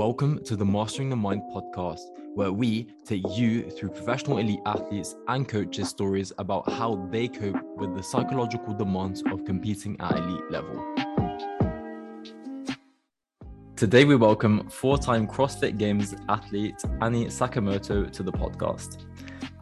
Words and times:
Welcome 0.00 0.42
to 0.44 0.56
the 0.56 0.64
Mastering 0.64 1.10
the 1.10 1.16
Mind 1.16 1.42
podcast, 1.54 2.00
where 2.34 2.50
we 2.50 2.88
take 3.04 3.22
you 3.36 3.70
through 3.70 3.90
professional 3.90 4.38
elite 4.38 4.62
athletes 4.64 5.14
and 5.28 5.46
coaches' 5.46 5.90
stories 5.90 6.32
about 6.38 6.72
how 6.72 7.06
they 7.12 7.28
cope 7.28 7.62
with 7.76 7.94
the 7.94 8.02
psychological 8.02 8.72
demands 8.72 9.22
of 9.30 9.44
competing 9.44 10.00
at 10.00 10.16
elite 10.16 10.50
level. 10.50 10.82
Today, 13.76 14.06
we 14.06 14.16
welcome 14.16 14.70
four 14.70 14.96
time 14.96 15.26
CrossFit 15.26 15.76
Games 15.76 16.14
athlete 16.30 16.82
Annie 17.02 17.26
Sakamoto 17.26 18.10
to 18.10 18.22
the 18.22 18.32
podcast. 18.32 19.04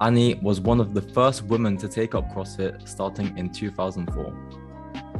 Annie 0.00 0.36
was 0.36 0.60
one 0.60 0.78
of 0.78 0.94
the 0.94 1.02
first 1.02 1.46
women 1.46 1.76
to 1.78 1.88
take 1.88 2.14
up 2.14 2.32
CrossFit 2.32 2.88
starting 2.88 3.36
in 3.36 3.50
2004. 3.50 4.67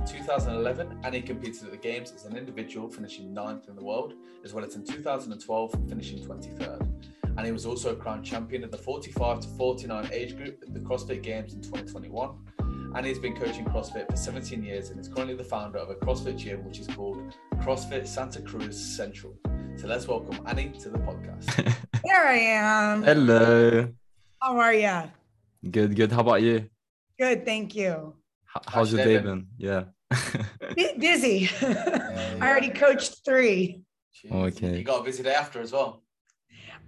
2011, 0.08 1.00
and 1.04 1.14
he 1.14 1.20
competed 1.20 1.64
at 1.64 1.70
the 1.70 1.76
Games 1.76 2.12
as 2.12 2.24
an 2.24 2.36
individual, 2.36 2.88
finishing 2.88 3.32
ninth 3.32 3.68
in 3.68 3.76
the 3.76 3.84
world, 3.84 4.14
as 4.44 4.54
well 4.54 4.64
as 4.64 4.74
in 4.74 4.84
2012, 4.84 5.88
finishing 5.88 6.18
23rd. 6.18 6.88
And 7.36 7.46
he 7.46 7.52
was 7.52 7.66
also 7.66 7.92
a 7.92 7.96
crowned 7.96 8.24
champion 8.24 8.64
in 8.64 8.70
the 8.70 8.78
45 8.78 9.40
to 9.40 9.48
49 9.48 10.08
age 10.12 10.36
group 10.36 10.62
at 10.66 10.74
the 10.74 10.80
CrossFit 10.80 11.22
Games 11.22 11.54
in 11.54 11.60
2021. 11.60 12.36
And 12.94 13.06
he's 13.06 13.18
been 13.18 13.36
coaching 13.36 13.64
CrossFit 13.66 14.10
for 14.10 14.16
17 14.16 14.62
years 14.62 14.90
and 14.90 14.98
is 14.98 15.08
currently 15.08 15.36
the 15.36 15.44
founder 15.44 15.78
of 15.78 15.90
a 15.90 15.94
CrossFit 15.94 16.36
gym, 16.38 16.64
which 16.64 16.78
is 16.80 16.86
called 16.88 17.18
CrossFit 17.56 18.06
Santa 18.06 18.40
Cruz 18.42 18.76
Central. 18.96 19.34
So 19.76 19.86
let's 19.86 20.08
welcome 20.08 20.40
Annie 20.46 20.70
to 20.80 20.88
the 20.88 20.98
podcast. 20.98 21.74
There 22.04 22.26
I 22.26 22.36
am. 22.36 23.02
Hello. 23.02 23.88
How 24.40 24.58
are 24.58 24.72
you? 24.72 25.02
Good, 25.70 25.94
good. 25.94 26.10
How 26.12 26.20
about 26.20 26.40
you? 26.42 26.70
Good, 27.18 27.44
thank 27.44 27.74
you. 27.74 28.14
H- 28.56 28.62
how's 28.66 28.92
your 28.92 29.04
day 29.04 29.18
been? 29.18 29.48
Yeah. 29.58 29.84
B- 30.76 30.94
busy. 30.98 31.50
yeah. 31.62 32.38
I 32.40 32.48
already 32.50 32.70
coached 32.70 33.24
three. 33.24 33.82
Jeez. 34.24 34.32
Okay. 34.56 34.78
You 34.78 34.84
got 34.84 35.00
a 35.00 35.04
busy 35.04 35.22
day 35.22 35.34
after 35.34 35.60
as 35.60 35.72
well. 35.72 36.02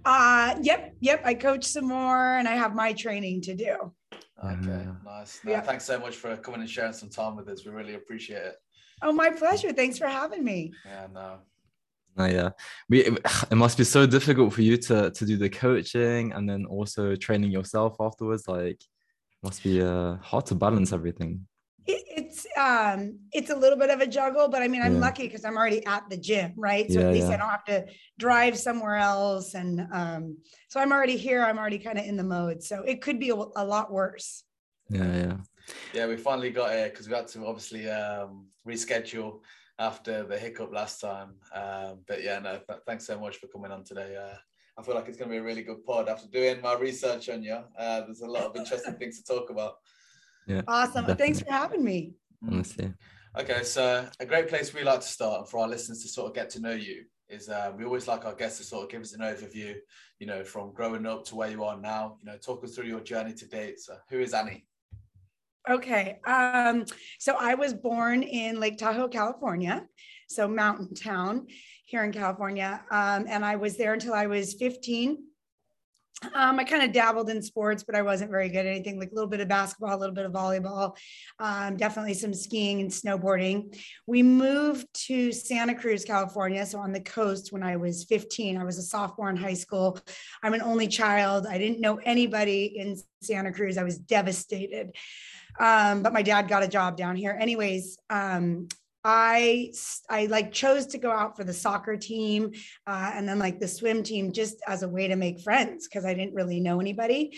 Uh 0.03 0.55
yep, 0.61 0.95
yep. 0.99 1.21
I 1.23 1.33
coached 1.35 1.65
some 1.69 1.87
more 1.87 2.37
and 2.37 2.47
I 2.47 2.55
have 2.55 2.73
my 2.73 2.93
training 2.93 3.41
to 3.41 3.55
do. 3.55 3.93
Okay, 4.43 4.57
Yeah. 4.67 4.93
nice. 5.05 5.39
No, 5.43 5.51
Yeah. 5.51 5.61
Thanks 5.61 5.85
so 5.85 5.99
much 5.99 6.15
for 6.15 6.35
coming 6.37 6.61
and 6.61 6.69
sharing 6.69 6.93
some 6.93 7.09
time 7.09 7.35
with 7.35 7.47
us. 7.49 7.63
We 7.65 7.71
really 7.71 7.93
appreciate 7.93 8.41
it. 8.43 8.55
Oh, 9.03 9.11
my 9.11 9.29
pleasure. 9.31 9.71
Thanks 9.73 9.97
for 9.97 10.07
having 10.07 10.43
me. 10.43 10.73
Yeah, 10.85 11.07
no. 11.13 11.39
No, 12.17 12.25
yeah. 12.25 12.49
We 12.89 13.05
it 13.05 13.55
must 13.55 13.77
be 13.77 13.83
so 13.83 14.05
difficult 14.05 14.53
for 14.53 14.61
you 14.63 14.77
to 14.77 15.11
to 15.11 15.25
do 15.25 15.37
the 15.37 15.49
coaching 15.49 16.33
and 16.33 16.49
then 16.49 16.65
also 16.65 17.15
training 17.15 17.51
yourself 17.51 17.95
afterwards. 17.99 18.47
Like 18.47 18.81
must 19.43 19.63
be 19.63 19.81
uh 19.81 20.17
hard 20.17 20.45
to 20.47 20.55
balance 20.55 20.91
everything. 20.91 21.47
It, 21.87 22.03
it's 22.07 22.45
um 22.57 23.19
it's 23.31 23.49
a 23.49 23.55
little 23.55 23.77
bit 23.77 23.89
of 23.89 24.01
a 24.01 24.07
juggle, 24.07 24.47
but 24.49 24.61
I 24.61 24.67
mean 24.67 24.81
I'm 24.81 24.95
Yeah. 24.95 24.99
lucky 24.99 25.23
because 25.23 25.43
I'm 25.45 25.57
already 25.57 25.83
at 25.85 26.09
the 26.09 26.17
gym, 26.17 26.53
right? 26.55 26.91
So 26.91 26.99
Yeah, 26.99 27.07
at 27.07 27.13
least 27.13 27.27
yeah. 27.29 27.35
I 27.35 27.37
don't 27.37 27.49
have 27.49 27.65
to 27.65 27.85
drive 28.19 28.57
somewhere 28.57 28.97
else. 28.97 29.55
And 29.55 29.87
um, 29.91 30.37
so 30.69 30.79
I'm 30.79 30.91
already 30.91 31.17
here. 31.17 31.43
I'm 31.43 31.57
already 31.57 31.79
kind 31.79 31.97
of 31.97 32.05
in 32.05 32.17
the 32.17 32.23
mode. 32.23 32.61
So 32.63 32.83
it 32.83 33.01
could 33.01 33.19
be 33.19 33.29
a, 33.29 33.35
a 33.35 33.65
lot 33.65 33.91
worse. 33.91 34.43
Yeah, 34.89 35.15
yeah. 35.15 35.37
Yeah, 35.93 36.07
we 36.07 36.17
finally 36.17 36.51
got 36.51 36.73
it 36.73 36.91
because 36.91 37.07
we 37.07 37.15
had 37.15 37.27
to 37.29 37.45
obviously 37.45 37.89
um, 37.89 38.47
reschedule 38.67 39.39
after 39.79 40.23
the 40.23 40.37
hiccup 40.37 40.71
last 40.71 41.01
time. 41.01 41.35
Um, 41.53 42.01
but 42.07 42.21
yeah, 42.23 42.39
no, 42.39 42.59
th- 42.67 42.81
thanks 42.85 43.05
so 43.07 43.19
much 43.19 43.37
for 43.37 43.47
coming 43.47 43.71
on 43.71 43.83
today. 43.83 44.15
Uh, 44.15 44.35
I 44.77 44.83
feel 44.83 44.95
like 44.95 45.07
it's 45.07 45.17
going 45.17 45.29
to 45.29 45.33
be 45.33 45.39
a 45.39 45.43
really 45.43 45.63
good 45.63 45.83
pod. 45.85 46.09
After 46.09 46.27
doing 46.27 46.61
my 46.61 46.75
research 46.75 47.29
on 47.29 47.41
you, 47.43 47.57
uh, 47.77 48.01
there's 48.01 48.21
a 48.21 48.27
lot 48.27 48.43
of 48.43 48.55
interesting 48.55 48.93
things 48.95 49.21
to 49.21 49.33
talk 49.33 49.49
about. 49.49 49.75
Awesome. 50.67 51.05
Definitely. 51.05 51.15
Thanks 51.15 51.39
for 51.41 51.51
having 51.51 51.83
me. 51.83 52.13
Honestly. 52.45 52.93
Okay, 53.39 53.63
so 53.63 54.05
a 54.19 54.25
great 54.25 54.49
place 54.49 54.73
we 54.73 54.83
like 54.83 54.99
to 54.99 55.07
start 55.07 55.39
and 55.39 55.49
for 55.49 55.59
our 55.59 55.67
listeners 55.67 56.01
to 56.01 56.09
sort 56.09 56.27
of 56.27 56.35
get 56.35 56.49
to 56.49 56.59
know 56.59 56.73
you 56.73 57.05
is 57.29 57.47
uh, 57.47 57.71
we 57.77 57.85
always 57.85 58.07
like 58.07 58.25
our 58.25 58.35
guests 58.35 58.57
to 58.57 58.63
sort 58.65 58.83
of 58.83 58.89
give 58.89 59.01
us 59.01 59.13
an 59.13 59.21
overview, 59.21 59.75
you 60.19 60.27
know, 60.27 60.43
from 60.43 60.73
growing 60.73 61.05
up 61.05 61.23
to 61.25 61.35
where 61.35 61.49
you 61.49 61.63
are 61.63 61.79
now. 61.79 62.17
You 62.19 62.25
know, 62.25 62.37
talk 62.37 62.63
us 62.63 62.75
through 62.75 62.87
your 62.87 62.99
journey 62.99 63.33
to 63.33 63.47
date. 63.47 63.79
So, 63.79 63.95
who 64.09 64.19
is 64.19 64.33
Annie? 64.33 64.65
Okay. 65.69 66.19
Um, 66.25 66.85
so 67.19 67.35
I 67.39 67.55
was 67.55 67.73
born 67.73 68.23
in 68.23 68.59
Lake 68.59 68.77
Tahoe, 68.77 69.07
California, 69.07 69.85
so 70.27 70.47
mountain 70.47 70.93
town 70.93 71.47
here 71.85 72.03
in 72.03 72.11
California. 72.11 72.83
Um, 72.91 73.27
and 73.29 73.45
I 73.45 73.55
was 73.55 73.77
there 73.77 73.93
until 73.93 74.13
I 74.13 74.25
was 74.25 74.55
15. 74.55 75.17
Um, 76.35 76.59
I 76.59 76.63
kind 76.63 76.83
of 76.83 76.91
dabbled 76.91 77.29
in 77.29 77.41
sports, 77.41 77.83
but 77.83 77.95
I 77.95 78.03
wasn't 78.03 78.29
very 78.29 78.47
good 78.47 78.65
at 78.65 78.67
anything 78.67 78.99
like 78.99 79.11
a 79.11 79.15
little 79.15 79.29
bit 79.29 79.39
of 79.39 79.47
basketball, 79.47 79.95
a 79.95 79.97
little 79.97 80.13
bit 80.13 80.25
of 80.25 80.31
volleyball, 80.31 80.95
um, 81.39 81.77
definitely 81.77 82.13
some 82.13 82.33
skiing 82.33 82.79
and 82.79 82.91
snowboarding. 82.91 83.75
We 84.05 84.21
moved 84.21 84.87
to 85.07 85.31
Santa 85.31 85.73
Cruz, 85.73 86.05
California. 86.05 86.63
So 86.65 86.77
on 86.77 86.91
the 86.91 87.01
coast 87.01 87.51
when 87.51 87.63
I 87.63 87.75
was 87.75 88.03
15, 88.03 88.57
I 88.57 88.63
was 88.63 88.77
a 88.77 88.83
sophomore 88.83 89.31
in 89.31 89.35
high 89.35 89.55
school. 89.55 89.99
I'm 90.43 90.53
an 90.53 90.61
only 90.61 90.87
child. 90.87 91.47
I 91.47 91.57
didn't 91.57 91.81
know 91.81 91.99
anybody 92.03 92.65
in 92.77 92.97
Santa 93.23 93.51
Cruz. 93.51 93.77
I 93.77 93.83
was 93.83 93.97
devastated 93.97 94.95
um, 95.59 96.01
but 96.01 96.13
my 96.13 96.21
dad 96.21 96.47
got 96.47 96.63
a 96.63 96.67
job 96.67 96.95
down 96.95 97.15
here 97.15 97.37
anyways 97.39 97.97
um, 98.09 98.67
i 99.03 99.71
i 100.09 100.25
like 100.27 100.51
chose 100.51 100.85
to 100.85 100.97
go 100.97 101.11
out 101.11 101.35
for 101.35 101.43
the 101.43 101.53
soccer 101.53 101.97
team 101.97 102.51
uh, 102.87 103.11
and 103.13 103.27
then 103.27 103.39
like 103.39 103.59
the 103.59 103.67
swim 103.67 104.03
team 104.03 104.31
just 104.31 104.57
as 104.67 104.83
a 104.83 104.89
way 104.89 105.07
to 105.07 105.15
make 105.15 105.39
friends 105.41 105.87
because 105.87 106.05
i 106.05 106.13
didn't 106.13 106.33
really 106.33 106.59
know 106.59 106.79
anybody. 106.79 107.37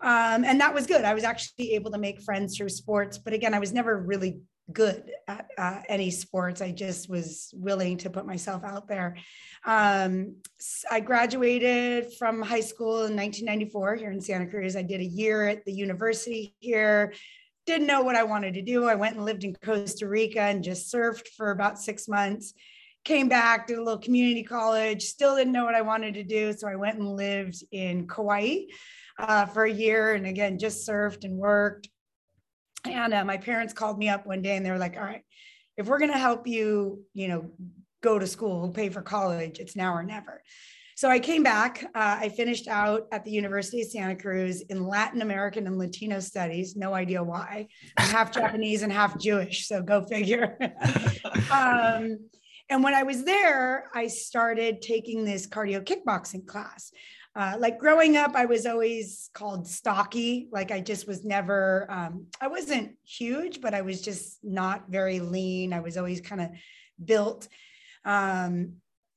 Um, 0.00 0.44
and 0.44 0.60
that 0.60 0.74
was 0.74 0.86
good. 0.86 1.02
I 1.04 1.14
was 1.14 1.24
actually 1.24 1.72
able 1.74 1.90
to 1.92 1.98
make 1.98 2.20
friends 2.20 2.56
through 2.56 2.68
sports 2.68 3.18
but 3.18 3.32
again 3.32 3.54
i 3.54 3.58
was 3.58 3.72
never 3.72 4.00
really 4.00 4.40
good 4.72 5.10
at 5.28 5.46
uh, 5.58 5.80
any 5.88 6.10
sports. 6.10 6.62
I 6.62 6.70
just 6.70 7.08
was 7.08 7.52
willing 7.54 7.98
to 7.98 8.10
put 8.10 8.26
myself 8.26 8.64
out 8.64 8.88
there. 8.88 9.16
Um, 9.64 10.36
i 10.90 11.00
graduated 11.00 12.12
from 12.14 12.40
high 12.42 12.60
school 12.60 13.04
in 13.04 13.16
1994 13.16 13.96
here 13.96 14.10
in 14.10 14.20
santa 14.20 14.46
cruz. 14.46 14.76
I 14.76 14.82
did 14.82 15.00
a 15.00 15.04
year 15.04 15.48
at 15.48 15.64
the 15.64 15.72
university 15.72 16.54
here 16.60 17.12
didn't 17.66 17.86
know 17.86 18.02
what 18.02 18.16
I 18.16 18.24
wanted 18.24 18.54
to 18.54 18.62
do. 18.62 18.86
I 18.86 18.94
went 18.94 19.16
and 19.16 19.24
lived 19.24 19.44
in 19.44 19.54
Costa 19.56 20.06
Rica 20.06 20.40
and 20.40 20.62
just 20.62 20.92
surfed 20.92 21.28
for 21.36 21.50
about 21.50 21.78
six 21.78 22.08
months. 22.08 22.52
Came 23.04 23.28
back, 23.28 23.66
did 23.66 23.78
a 23.78 23.82
little 23.82 24.00
community 24.00 24.42
college, 24.42 25.02
still 25.02 25.36
didn't 25.36 25.52
know 25.52 25.64
what 25.64 25.74
I 25.74 25.82
wanted 25.82 26.14
to 26.14 26.24
do. 26.24 26.52
So 26.52 26.68
I 26.68 26.76
went 26.76 26.98
and 26.98 27.08
lived 27.08 27.62
in 27.70 28.06
Kauai 28.06 28.60
uh, 29.18 29.46
for 29.46 29.64
a 29.64 29.72
year 29.72 30.14
and 30.14 30.26
again, 30.26 30.58
just 30.58 30.88
surfed 30.88 31.24
and 31.24 31.36
worked. 31.36 31.88
And 32.84 33.14
uh, 33.14 33.24
my 33.24 33.36
parents 33.36 33.72
called 33.72 33.98
me 33.98 34.08
up 34.08 34.26
one 34.26 34.42
day 34.42 34.56
and 34.56 34.64
they 34.64 34.70
were 34.70 34.78
like, 34.78 34.96
all 34.96 35.02
right, 35.02 35.24
if 35.76 35.86
we're 35.86 35.98
going 35.98 36.12
to 36.12 36.18
help 36.18 36.46
you, 36.46 37.02
you 37.14 37.28
know, 37.28 37.50
go 38.02 38.18
to 38.18 38.26
school, 38.26 38.68
pay 38.68 38.90
for 38.90 39.02
college, 39.02 39.58
it's 39.58 39.76
now 39.76 39.94
or 39.94 40.02
never. 40.02 40.42
So 40.96 41.10
I 41.10 41.18
came 41.18 41.42
back. 41.42 41.84
Uh, 41.94 42.18
I 42.20 42.28
finished 42.28 42.68
out 42.68 43.06
at 43.10 43.24
the 43.24 43.30
University 43.30 43.82
of 43.82 43.88
Santa 43.88 44.14
Cruz 44.14 44.60
in 44.62 44.86
Latin 44.86 45.22
American 45.22 45.66
and 45.66 45.76
Latino 45.76 46.20
studies. 46.20 46.76
No 46.76 46.94
idea 46.94 47.22
why. 47.22 47.66
I'm 47.96 48.08
half 48.08 48.32
Japanese 48.34 48.82
and 48.82 48.92
half 48.92 49.18
Jewish, 49.18 49.66
so 49.66 49.82
go 49.82 50.04
figure. 50.04 50.56
um, 51.50 52.18
and 52.70 52.82
when 52.82 52.94
I 52.94 53.02
was 53.02 53.24
there, 53.24 53.90
I 53.94 54.06
started 54.06 54.82
taking 54.82 55.24
this 55.24 55.46
cardio 55.46 55.84
kickboxing 55.84 56.46
class. 56.46 56.92
Uh, 57.36 57.56
like 57.58 57.80
growing 57.80 58.16
up, 58.16 58.36
I 58.36 58.44
was 58.44 58.64
always 58.64 59.28
called 59.34 59.66
stocky. 59.66 60.48
Like 60.52 60.70
I 60.70 60.80
just 60.80 61.08
was 61.08 61.24
never, 61.24 61.90
um, 61.90 62.26
I 62.40 62.46
wasn't 62.46 62.92
huge, 63.04 63.60
but 63.60 63.74
I 63.74 63.82
was 63.82 64.00
just 64.00 64.38
not 64.44 64.84
very 64.88 65.18
lean. 65.18 65.72
I 65.72 65.80
was 65.80 65.96
always 65.96 66.20
kind 66.20 66.40
of 66.40 66.50
built. 67.04 67.48
Um, 68.04 68.74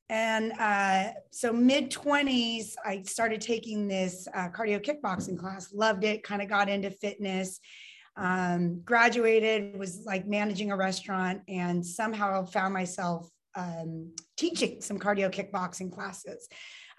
and 0.09 0.53
uh, 0.59 1.11
so 1.31 1.51
mid 1.51 1.91
20s, 1.91 2.73
I 2.85 3.01
started 3.03 3.41
taking 3.41 3.87
this 3.87 4.27
uh, 4.33 4.49
cardio 4.49 4.83
kickboxing 4.83 5.37
class, 5.37 5.73
loved 5.73 6.03
it, 6.03 6.23
kind 6.23 6.41
of 6.41 6.49
got 6.49 6.69
into 6.69 6.89
fitness. 6.91 7.59
Um, 8.15 8.81
graduated, 8.83 9.77
was 9.77 10.03
like 10.05 10.25
managing 10.25 10.71
a 10.71 10.77
restaurant, 10.77 11.41
and 11.47 11.85
somehow 11.85 12.45
found 12.45 12.73
myself 12.73 13.29
um, 13.55 14.13
teaching 14.37 14.81
some 14.81 14.97
cardio 14.97 15.31
kickboxing 15.31 15.91
classes 15.91 16.47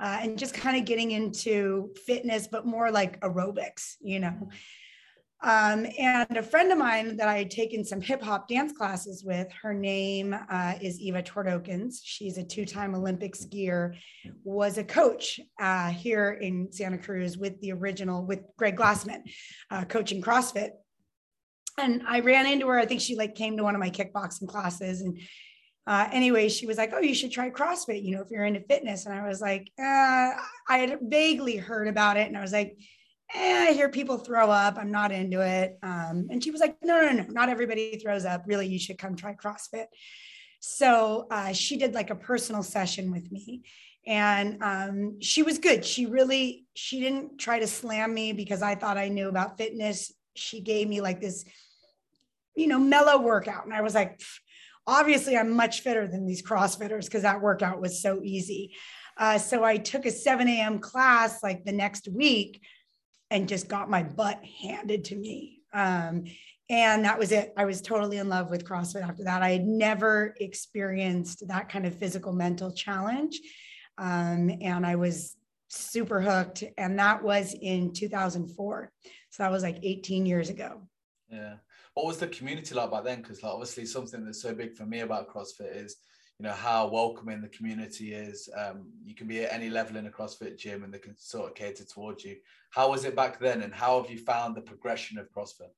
uh, 0.00 0.18
and 0.22 0.38
just 0.38 0.54
kind 0.54 0.76
of 0.76 0.84
getting 0.84 1.10
into 1.10 1.90
fitness, 2.06 2.46
but 2.46 2.66
more 2.66 2.90
like 2.90 3.20
aerobics, 3.20 3.94
you 4.00 4.20
know. 4.20 4.48
Um, 5.40 5.86
and 5.98 6.36
a 6.36 6.42
friend 6.42 6.72
of 6.72 6.78
mine 6.78 7.16
that 7.16 7.28
I 7.28 7.38
had 7.38 7.50
taken 7.50 7.84
some 7.84 8.00
hip 8.00 8.20
hop 8.20 8.48
dance 8.48 8.72
classes 8.72 9.22
with, 9.24 9.46
her 9.62 9.72
name 9.72 10.34
uh, 10.50 10.74
is 10.80 10.98
Eva 10.98 11.22
Twardokens. 11.22 12.00
She's 12.02 12.38
a 12.38 12.42
two 12.42 12.64
time 12.64 12.94
Olympic 12.94 13.34
skier, 13.34 13.94
was 14.42 14.78
a 14.78 14.84
coach 14.84 15.38
uh, 15.60 15.90
here 15.90 16.32
in 16.32 16.72
Santa 16.72 16.98
Cruz 16.98 17.38
with 17.38 17.60
the 17.60 17.72
original, 17.72 18.24
with 18.26 18.40
Greg 18.56 18.76
Glassman, 18.76 19.22
uh, 19.70 19.84
coaching 19.84 20.20
CrossFit. 20.20 20.70
And 21.78 22.02
I 22.08 22.18
ran 22.20 22.46
into 22.46 22.66
her. 22.66 22.78
I 22.78 22.86
think 22.86 23.00
she 23.00 23.14
like 23.14 23.36
came 23.36 23.56
to 23.58 23.62
one 23.62 23.76
of 23.76 23.80
my 23.80 23.90
kickboxing 23.90 24.48
classes 24.48 25.02
and 25.02 25.20
uh, 25.86 26.06
anyway, 26.12 26.50
she 26.50 26.66
was 26.66 26.76
like, 26.76 26.92
"Oh, 26.92 27.00
you 27.00 27.14
should 27.14 27.32
try 27.32 27.48
CrossFit. 27.48 28.04
You 28.04 28.14
know, 28.14 28.20
if 28.20 28.30
you're 28.30 28.44
into 28.44 28.60
fitness." 28.60 29.06
And 29.06 29.14
I 29.14 29.26
was 29.26 29.40
like, 29.40 29.70
uh, 29.78 30.32
"I 30.68 30.78
had 30.78 30.98
vaguely 31.00 31.56
heard 31.56 31.88
about 31.88 32.18
it," 32.18 32.28
and 32.28 32.36
I 32.36 32.42
was 32.42 32.52
like, 32.52 32.76
eh, 33.34 33.66
"I 33.68 33.72
hear 33.72 33.88
people 33.88 34.18
throw 34.18 34.50
up. 34.50 34.76
I'm 34.78 34.90
not 34.90 35.12
into 35.12 35.40
it." 35.40 35.78
Um, 35.82 36.28
and 36.30 36.42
she 36.42 36.50
was 36.50 36.60
like, 36.60 36.76
"No, 36.82 37.00
no, 37.00 37.12
no, 37.12 37.24
not 37.28 37.48
everybody 37.48 37.98
throws 37.98 38.24
up. 38.24 38.44
Really, 38.46 38.66
you 38.66 38.78
should 38.78 38.98
come 38.98 39.16
try 39.16 39.34
CrossFit." 39.34 39.86
So 40.60 41.26
uh, 41.30 41.52
she 41.52 41.76
did 41.76 41.94
like 41.94 42.10
a 42.10 42.16
personal 42.16 42.62
session 42.62 43.12
with 43.12 43.30
me 43.30 43.62
and 44.08 44.62
um, 44.62 45.20
she 45.20 45.42
was 45.42 45.58
good 45.58 45.84
she 45.84 46.06
really 46.06 46.64
she 46.74 46.98
didn't 46.98 47.38
try 47.38 47.58
to 47.58 47.66
slam 47.66 48.12
me 48.12 48.32
because 48.32 48.62
i 48.62 48.74
thought 48.74 48.96
i 48.96 49.08
knew 49.08 49.28
about 49.28 49.58
fitness 49.58 50.12
she 50.34 50.60
gave 50.60 50.88
me 50.88 51.00
like 51.00 51.20
this 51.20 51.44
you 52.56 52.66
know 52.66 52.78
mellow 52.78 53.20
workout 53.20 53.64
and 53.64 53.74
i 53.74 53.82
was 53.82 53.94
like 53.94 54.20
obviously 54.86 55.36
i'm 55.36 55.50
much 55.50 55.82
fitter 55.82 56.08
than 56.08 56.26
these 56.26 56.42
crossfitters 56.42 57.04
because 57.04 57.22
that 57.22 57.42
workout 57.42 57.80
was 57.80 58.00
so 58.00 58.20
easy 58.24 58.74
uh, 59.18 59.36
so 59.36 59.62
i 59.62 59.76
took 59.76 60.06
a 60.06 60.10
7 60.10 60.48
a.m 60.48 60.78
class 60.78 61.42
like 61.42 61.64
the 61.64 61.72
next 61.72 62.08
week 62.08 62.62
and 63.30 63.48
just 63.48 63.68
got 63.68 63.90
my 63.90 64.02
butt 64.02 64.42
handed 64.62 65.04
to 65.04 65.16
me 65.16 65.60
um, 65.72 66.24
and 66.70 67.04
that 67.04 67.18
was 67.18 67.32
it 67.32 67.52
i 67.56 67.64
was 67.64 67.80
totally 67.80 68.18
in 68.18 68.28
love 68.28 68.50
with 68.50 68.64
crossfit 68.64 69.02
after 69.02 69.24
that 69.24 69.42
i 69.42 69.50
had 69.50 69.66
never 69.66 70.34
experienced 70.40 71.46
that 71.48 71.68
kind 71.68 71.86
of 71.86 71.94
physical 71.94 72.32
mental 72.32 72.72
challenge 72.72 73.40
um, 73.98 74.50
and 74.60 74.86
I 74.86 74.96
was 74.96 75.36
super 75.68 76.20
hooked. 76.20 76.64
And 76.78 76.98
that 76.98 77.22
was 77.22 77.54
in 77.60 77.92
2004. 77.92 78.92
So 79.30 79.42
that 79.42 79.52
was 79.52 79.62
like 79.62 79.78
18 79.82 80.24
years 80.24 80.48
ago. 80.48 80.82
Yeah. 81.28 81.56
What 81.94 82.06
was 82.06 82.18
the 82.18 82.28
community 82.28 82.74
like 82.74 82.90
back 82.90 83.04
then? 83.04 83.20
Because 83.20 83.42
like 83.42 83.52
obviously 83.52 83.84
something 83.84 84.24
that's 84.24 84.40
so 84.40 84.54
big 84.54 84.76
for 84.76 84.86
me 84.86 85.00
about 85.00 85.28
CrossFit 85.28 85.76
is 85.76 85.96
you 86.38 86.46
know 86.46 86.52
how 86.52 86.86
welcoming 86.86 87.40
the 87.40 87.48
community 87.48 88.14
is. 88.14 88.48
Um, 88.56 88.86
you 89.04 89.14
can 89.14 89.26
be 89.26 89.44
at 89.44 89.52
any 89.52 89.70
level 89.70 89.96
in 89.96 90.06
a 90.06 90.10
CrossFit 90.10 90.56
gym, 90.56 90.84
and 90.84 90.94
they 90.94 90.98
can 90.98 91.16
sort 91.18 91.50
of 91.50 91.56
cater 91.56 91.84
towards 91.84 92.24
you. 92.24 92.36
How 92.70 92.90
was 92.90 93.04
it 93.04 93.16
back 93.16 93.40
then, 93.40 93.62
and 93.62 93.74
how 93.74 94.00
have 94.00 94.10
you 94.10 94.18
found 94.18 94.54
the 94.54 94.60
progression 94.60 95.18
of 95.18 95.32
CrossFit? 95.32 95.72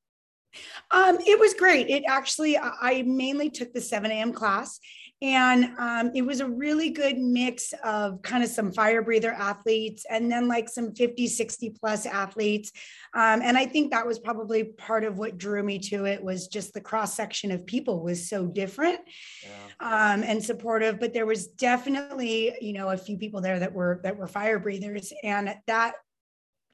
Um, 0.91 1.19
it 1.27 1.39
was 1.39 1.55
great. 1.55 1.89
It 1.89 2.05
actually, 2.07 2.59
I 2.59 3.03
mainly 3.07 3.51
took 3.51 3.73
the 3.73 3.81
7 3.81 4.11
a.m. 4.11 4.33
class, 4.33 4.81
and 5.23 5.79
um, 5.79 6.11
it 6.15 6.23
was 6.23 6.41
a 6.41 6.49
really 6.49 6.91
good 6.91 7.19
mix 7.19 7.75
of 7.85 8.23
kind 8.23 8.43
of 8.43 8.49
some 8.49 8.73
fire 8.73 9.03
breather 9.03 9.33
athletes 9.33 10.07
and 10.09 10.33
then 10.33 10.49
like 10.49 10.67
some 10.67 10.95
50, 10.95 11.27
60 11.27 11.71
plus 11.79 12.07
athletes. 12.07 12.73
Um, 13.13 13.43
and 13.43 13.59
I 13.59 13.67
think 13.67 13.91
that 13.91 14.07
was 14.07 14.19
probably 14.19 14.65
part 14.65 15.05
of 15.05 15.19
what 15.19 15.37
drew 15.37 15.63
me 15.63 15.79
to 15.91 16.07
it 16.07 16.23
was 16.23 16.49
just 16.49 16.73
the 16.73 16.81
cross 16.81 17.15
section 17.15 17.51
of 17.51 17.67
people 17.67 18.03
was 18.03 18.31
so 18.31 18.47
different 18.47 19.01
yeah. 19.43 20.15
um, 20.15 20.23
and 20.23 20.43
supportive. 20.43 20.99
But 20.99 21.13
there 21.13 21.27
was 21.27 21.49
definitely, 21.49 22.55
you 22.63 22.73
know, 22.73 22.89
a 22.89 22.97
few 22.97 23.19
people 23.19 23.43
there 23.43 23.59
that 23.59 23.75
were 23.75 24.01
that 24.05 24.17
were 24.17 24.27
fire 24.27 24.59
breathers. 24.59 25.13
And 25.23 25.55
that 25.67 25.95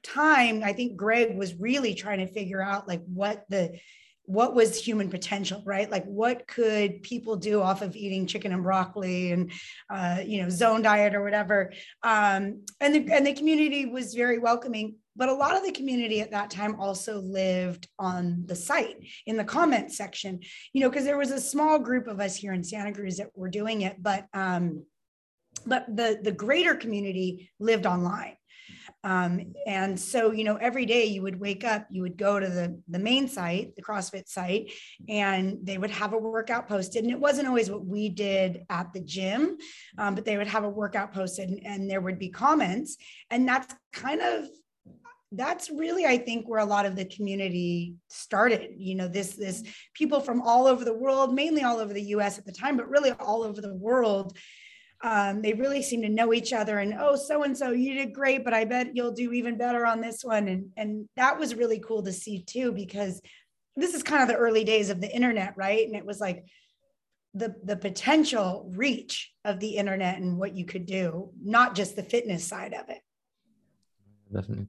time, 0.07 0.63
I 0.63 0.73
think 0.73 0.95
Greg 0.95 1.37
was 1.37 1.55
really 1.55 1.93
trying 1.93 2.19
to 2.19 2.27
figure 2.27 2.61
out 2.61 2.87
like 2.87 3.03
what 3.05 3.45
the 3.49 3.79
what 4.23 4.53
was 4.53 4.77
human 4.77 5.09
potential 5.09 5.63
right? 5.65 5.89
Like 5.89 6.03
what 6.05 6.47
could 6.47 7.01
people 7.01 7.37
do 7.37 7.61
off 7.61 7.81
of 7.81 7.95
eating 7.95 8.27
chicken 8.27 8.51
and 8.51 8.61
broccoli 8.61 9.31
and 9.31 9.51
uh, 9.89 10.19
you 10.25 10.41
know 10.41 10.49
zone 10.49 10.81
diet 10.81 11.15
or 11.15 11.23
whatever? 11.23 11.71
Um, 12.03 12.65
and 12.81 12.95
the 12.95 13.13
and 13.13 13.25
the 13.25 13.33
community 13.33 13.85
was 13.85 14.13
very 14.13 14.37
welcoming 14.37 14.95
but 15.17 15.29
a 15.29 15.33
lot 15.33 15.57
of 15.57 15.63
the 15.65 15.71
community 15.71 16.21
at 16.21 16.31
that 16.31 16.51
time 16.51 16.79
also 16.79 17.19
lived 17.19 17.87
on 17.97 18.43
the 18.45 18.55
site 18.55 18.97
in 19.25 19.35
the 19.35 19.43
comment 19.43 19.91
section 19.91 20.39
you 20.73 20.81
know 20.81 20.89
because 20.89 21.05
there 21.05 21.17
was 21.17 21.31
a 21.31 21.41
small 21.41 21.79
group 21.79 22.07
of 22.07 22.19
us 22.19 22.35
here 22.35 22.53
in 22.53 22.63
santa 22.63 22.93
cruz 22.93 23.17
that 23.17 23.31
were 23.35 23.49
doing 23.49 23.81
it 23.81 24.01
but 24.01 24.25
um, 24.33 24.83
but 25.65 25.85
the 25.93 26.19
the 26.23 26.31
greater 26.31 26.75
community 26.75 27.51
lived 27.59 27.85
online 27.85 28.36
um, 29.03 29.53
and 29.65 29.99
so, 29.99 30.31
you 30.31 30.43
know, 30.43 30.55
every 30.55 30.85
day 30.85 31.05
you 31.05 31.21
would 31.21 31.39
wake 31.39 31.63
up, 31.63 31.87
you 31.89 32.01
would 32.01 32.17
go 32.17 32.39
to 32.39 32.47
the, 32.47 32.81
the 32.89 32.99
main 32.99 33.27
site, 33.27 33.75
the 33.75 33.81
CrossFit 33.81 34.27
site, 34.27 34.71
and 35.07 35.59
they 35.63 35.77
would 35.77 35.91
have 35.91 36.13
a 36.13 36.17
workout 36.17 36.67
posted. 36.67 37.03
And 37.03 37.11
it 37.11 37.19
wasn't 37.19 37.47
always 37.47 37.69
what 37.69 37.85
we 37.85 38.09
did 38.09 38.65
at 38.69 38.91
the 38.93 38.99
gym, 38.99 39.57
um, 39.97 40.15
but 40.15 40.25
they 40.25 40.37
would 40.37 40.47
have 40.47 40.63
a 40.63 40.69
workout 40.69 41.13
posted 41.13 41.49
and, 41.49 41.65
and 41.65 41.89
there 41.89 42.01
would 42.01 42.19
be 42.19 42.29
comments. 42.29 42.97
And 43.29 43.47
that's 43.47 43.73
kind 43.93 44.21
of 44.21 44.47
that's 45.33 45.69
really 45.69 46.05
i 46.05 46.17
think 46.17 46.47
where 46.47 46.61
a 46.61 46.65
lot 46.65 46.85
of 46.85 46.95
the 46.95 47.03
community 47.03 47.95
started 48.07 48.69
you 48.77 48.95
know 48.95 49.09
this 49.09 49.35
this 49.35 49.61
people 49.93 50.21
from 50.21 50.41
all 50.41 50.65
over 50.65 50.85
the 50.85 50.93
world 50.93 51.35
mainly 51.35 51.63
all 51.63 51.79
over 51.79 51.91
the 51.91 52.01
us 52.01 52.37
at 52.37 52.45
the 52.45 52.51
time 52.51 52.77
but 52.77 52.87
really 52.87 53.11
all 53.11 53.43
over 53.43 53.59
the 53.59 53.75
world 53.75 54.37
um, 55.03 55.41
they 55.41 55.53
really 55.53 55.83
seem 55.83 56.01
to 56.01 56.09
know 56.09 56.33
each 56.33 56.53
other 56.53 56.79
and 56.79 56.95
oh 56.99 57.15
so 57.15 57.43
and 57.43 57.55
so 57.55 57.71
you 57.71 57.93
did 57.93 58.13
great 58.13 58.43
but 58.43 58.53
i 58.53 58.65
bet 58.65 58.95
you'll 58.95 59.11
do 59.11 59.31
even 59.31 59.57
better 59.57 59.85
on 59.85 60.01
this 60.01 60.23
one. 60.23 60.47
And 60.47 60.69
and 60.75 61.07
that 61.15 61.37
was 61.37 61.55
really 61.55 61.79
cool 61.79 62.03
to 62.03 62.13
see 62.13 62.43
too 62.43 62.71
because 62.71 63.21
this 63.75 63.93
is 63.93 64.01
kind 64.01 64.23
of 64.23 64.27
the 64.27 64.35
early 64.35 64.63
days 64.63 64.89
of 64.89 65.01
the 65.01 65.13
internet 65.13 65.53
right? 65.55 65.85
And 65.85 65.95
it 65.95 66.05
was 66.05 66.19
like 66.19 66.45
the 67.33 67.55
the 67.63 67.77
potential 67.77 68.71
reach 68.75 69.31
of 69.45 69.59
the 69.59 69.77
internet 69.77 70.17
and 70.17 70.37
what 70.37 70.55
you 70.55 70.65
could 70.65 70.85
do 70.85 71.29
not 71.43 71.75
just 71.75 71.95
the 71.95 72.03
fitness 72.03 72.43
side 72.43 72.73
of 72.73 72.89
it. 72.89 73.01
Definitely. 74.33 74.67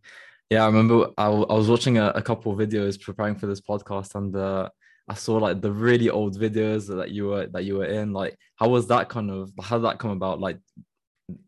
Yeah 0.51 0.65
i 0.65 0.67
remember 0.67 1.11
i, 1.17 1.27
I 1.27 1.55
was 1.55 1.69
watching 1.69 1.99
a, 1.99 2.09
a 2.11 2.23
couple 2.23 2.53
of 2.53 2.59
videos 2.59 3.01
preparing 3.01 3.37
for 3.37 3.47
this 3.47 3.61
podcast 3.61 4.15
and 4.15 4.35
uh, 4.37 4.69
I 5.09 5.15
saw 5.15 5.37
like 5.37 5.61
the 5.61 5.73
really 5.73 6.11
old 6.11 6.39
videos 6.39 6.87
that 6.95 7.11
you 7.11 7.29
were 7.29 7.47
that 7.47 7.65
you 7.65 7.77
were 7.77 7.87
in. 7.87 8.13
Like, 8.13 8.37
how 8.57 8.69
was 8.69 8.87
that 8.89 9.09
kind 9.09 9.31
of? 9.31 9.51
How 9.61 9.79
did 9.79 9.85
that 9.85 9.99
come 9.99 10.11
about? 10.11 10.41
Like, 10.41 10.59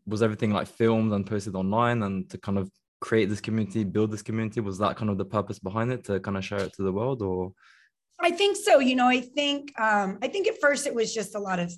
was 0.05 0.23
everything 0.23 0.51
like 0.51 0.67
filmed 0.67 1.13
and 1.13 1.25
posted 1.25 1.55
online, 1.55 2.03
and 2.03 2.29
to 2.31 2.37
kind 2.37 2.57
of 2.57 2.71
create 2.99 3.29
this 3.29 3.41
community, 3.41 3.83
build 3.83 4.11
this 4.11 4.21
community? 4.21 4.61
Was 4.61 4.79
that 4.79 4.97
kind 4.97 5.09
of 5.09 5.17
the 5.17 5.25
purpose 5.25 5.59
behind 5.59 5.91
it 5.91 6.03
to 6.05 6.19
kind 6.19 6.37
of 6.37 6.45
share 6.45 6.59
it 6.59 6.73
to 6.73 6.83
the 6.83 6.91
world, 6.91 7.21
or? 7.21 7.53
I 8.19 8.31
think 8.31 8.57
so. 8.57 8.79
You 8.79 8.95
know, 8.95 9.07
I 9.07 9.21
think 9.21 9.79
um, 9.79 10.19
I 10.21 10.27
think 10.27 10.47
at 10.47 10.59
first 10.61 10.87
it 10.87 10.95
was 10.95 11.13
just 11.13 11.35
a 11.35 11.39
lot 11.39 11.59
of 11.59 11.71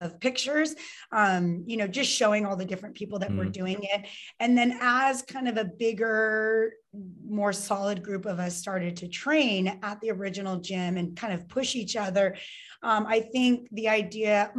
of 0.00 0.20
pictures, 0.20 0.74
um, 1.12 1.64
you 1.66 1.76
know, 1.76 1.86
just 1.86 2.10
showing 2.10 2.44
all 2.44 2.56
the 2.56 2.64
different 2.64 2.94
people 2.94 3.18
that 3.20 3.30
mm. 3.30 3.38
were 3.38 3.46
doing 3.46 3.78
it. 3.82 4.06
And 4.38 4.56
then 4.56 4.78
as 4.80 5.22
kind 5.22 5.48
of 5.48 5.56
a 5.56 5.64
bigger, 5.64 6.74
more 7.26 7.52
solid 7.52 8.02
group 8.02 8.26
of 8.26 8.38
us 8.38 8.56
started 8.56 8.96
to 8.96 9.08
train 9.08 9.78
at 9.82 10.00
the 10.00 10.10
original 10.10 10.58
gym 10.58 10.96
and 10.96 11.16
kind 11.16 11.32
of 11.32 11.48
push 11.48 11.74
each 11.74 11.96
other, 11.96 12.36
um, 12.82 13.06
I 13.06 13.20
think 13.20 13.68
the 13.72 13.88
idea 13.88 14.52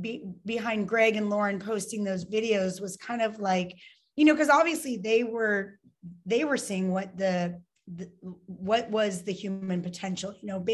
be, 0.00 0.24
behind 0.44 0.88
Greg 0.88 1.16
and 1.16 1.30
Lauren 1.30 1.58
posting 1.58 2.04
those 2.04 2.24
videos 2.24 2.80
was 2.80 2.96
kind 2.96 3.22
of 3.22 3.40
like, 3.40 3.76
you 4.16 4.24
know, 4.24 4.34
because 4.34 4.50
obviously 4.50 4.96
they 4.96 5.24
were 5.24 5.78
they 6.24 6.44
were 6.44 6.56
seeing 6.56 6.92
what 6.92 7.16
the, 7.16 7.60
the 7.92 8.10
what 8.46 8.90
was 8.90 9.22
the 9.22 9.32
human 9.32 9.82
potential 9.82 10.34
you 10.40 10.48
know 10.48 10.64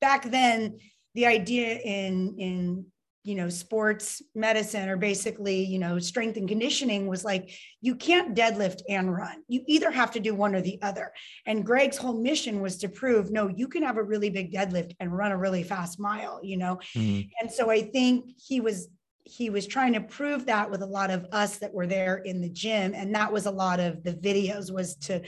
back 0.00 0.30
then 0.30 0.78
the 1.14 1.26
idea 1.26 1.78
in 1.78 2.34
in 2.38 2.86
you 3.22 3.34
know 3.34 3.48
sports 3.48 4.22
medicine 4.34 4.88
or 4.88 4.96
basically 4.96 5.64
you 5.64 5.78
know 5.78 5.98
strength 5.98 6.36
and 6.36 6.48
conditioning 6.48 7.06
was 7.06 7.24
like 7.24 7.50
you 7.80 7.94
can't 7.94 8.34
deadlift 8.34 8.80
and 8.88 9.14
run. 9.14 9.42
You 9.48 9.62
either 9.66 9.90
have 9.90 10.12
to 10.12 10.20
do 10.20 10.34
one 10.34 10.54
or 10.54 10.60
the 10.60 10.80
other. 10.82 11.12
And 11.46 11.64
greg's 11.64 11.96
whole 11.96 12.20
mission 12.20 12.60
was 12.60 12.78
to 12.78 12.88
prove 12.88 13.30
no 13.30 13.48
you 13.48 13.68
can 13.68 13.82
have 13.82 13.96
a 13.96 14.02
really 14.02 14.30
big 14.30 14.52
deadlift 14.52 14.94
and 15.00 15.16
run 15.16 15.32
a 15.32 15.38
really 15.38 15.62
fast 15.62 16.00
mile 16.00 16.40
you 16.42 16.56
know? 16.56 16.78
Mm-hmm. 16.96 17.28
and 17.40 17.52
so 17.52 17.70
i 17.70 17.82
think 17.82 18.30
he 18.38 18.60
was 18.60 18.88
he 19.30 19.50
was 19.50 19.66
trying 19.66 19.92
to 19.92 20.00
prove 20.00 20.46
that 20.46 20.70
with 20.70 20.82
a 20.82 20.86
lot 20.86 21.10
of 21.10 21.26
us 21.32 21.58
that 21.58 21.72
were 21.72 21.86
there 21.86 22.16
in 22.16 22.40
the 22.40 22.48
gym. 22.48 22.94
And 22.94 23.14
that 23.14 23.32
was 23.32 23.46
a 23.46 23.50
lot 23.50 23.78
of 23.78 24.02
the 24.02 24.14
videos 24.14 24.72
was 24.72 24.96
to, 24.96 25.22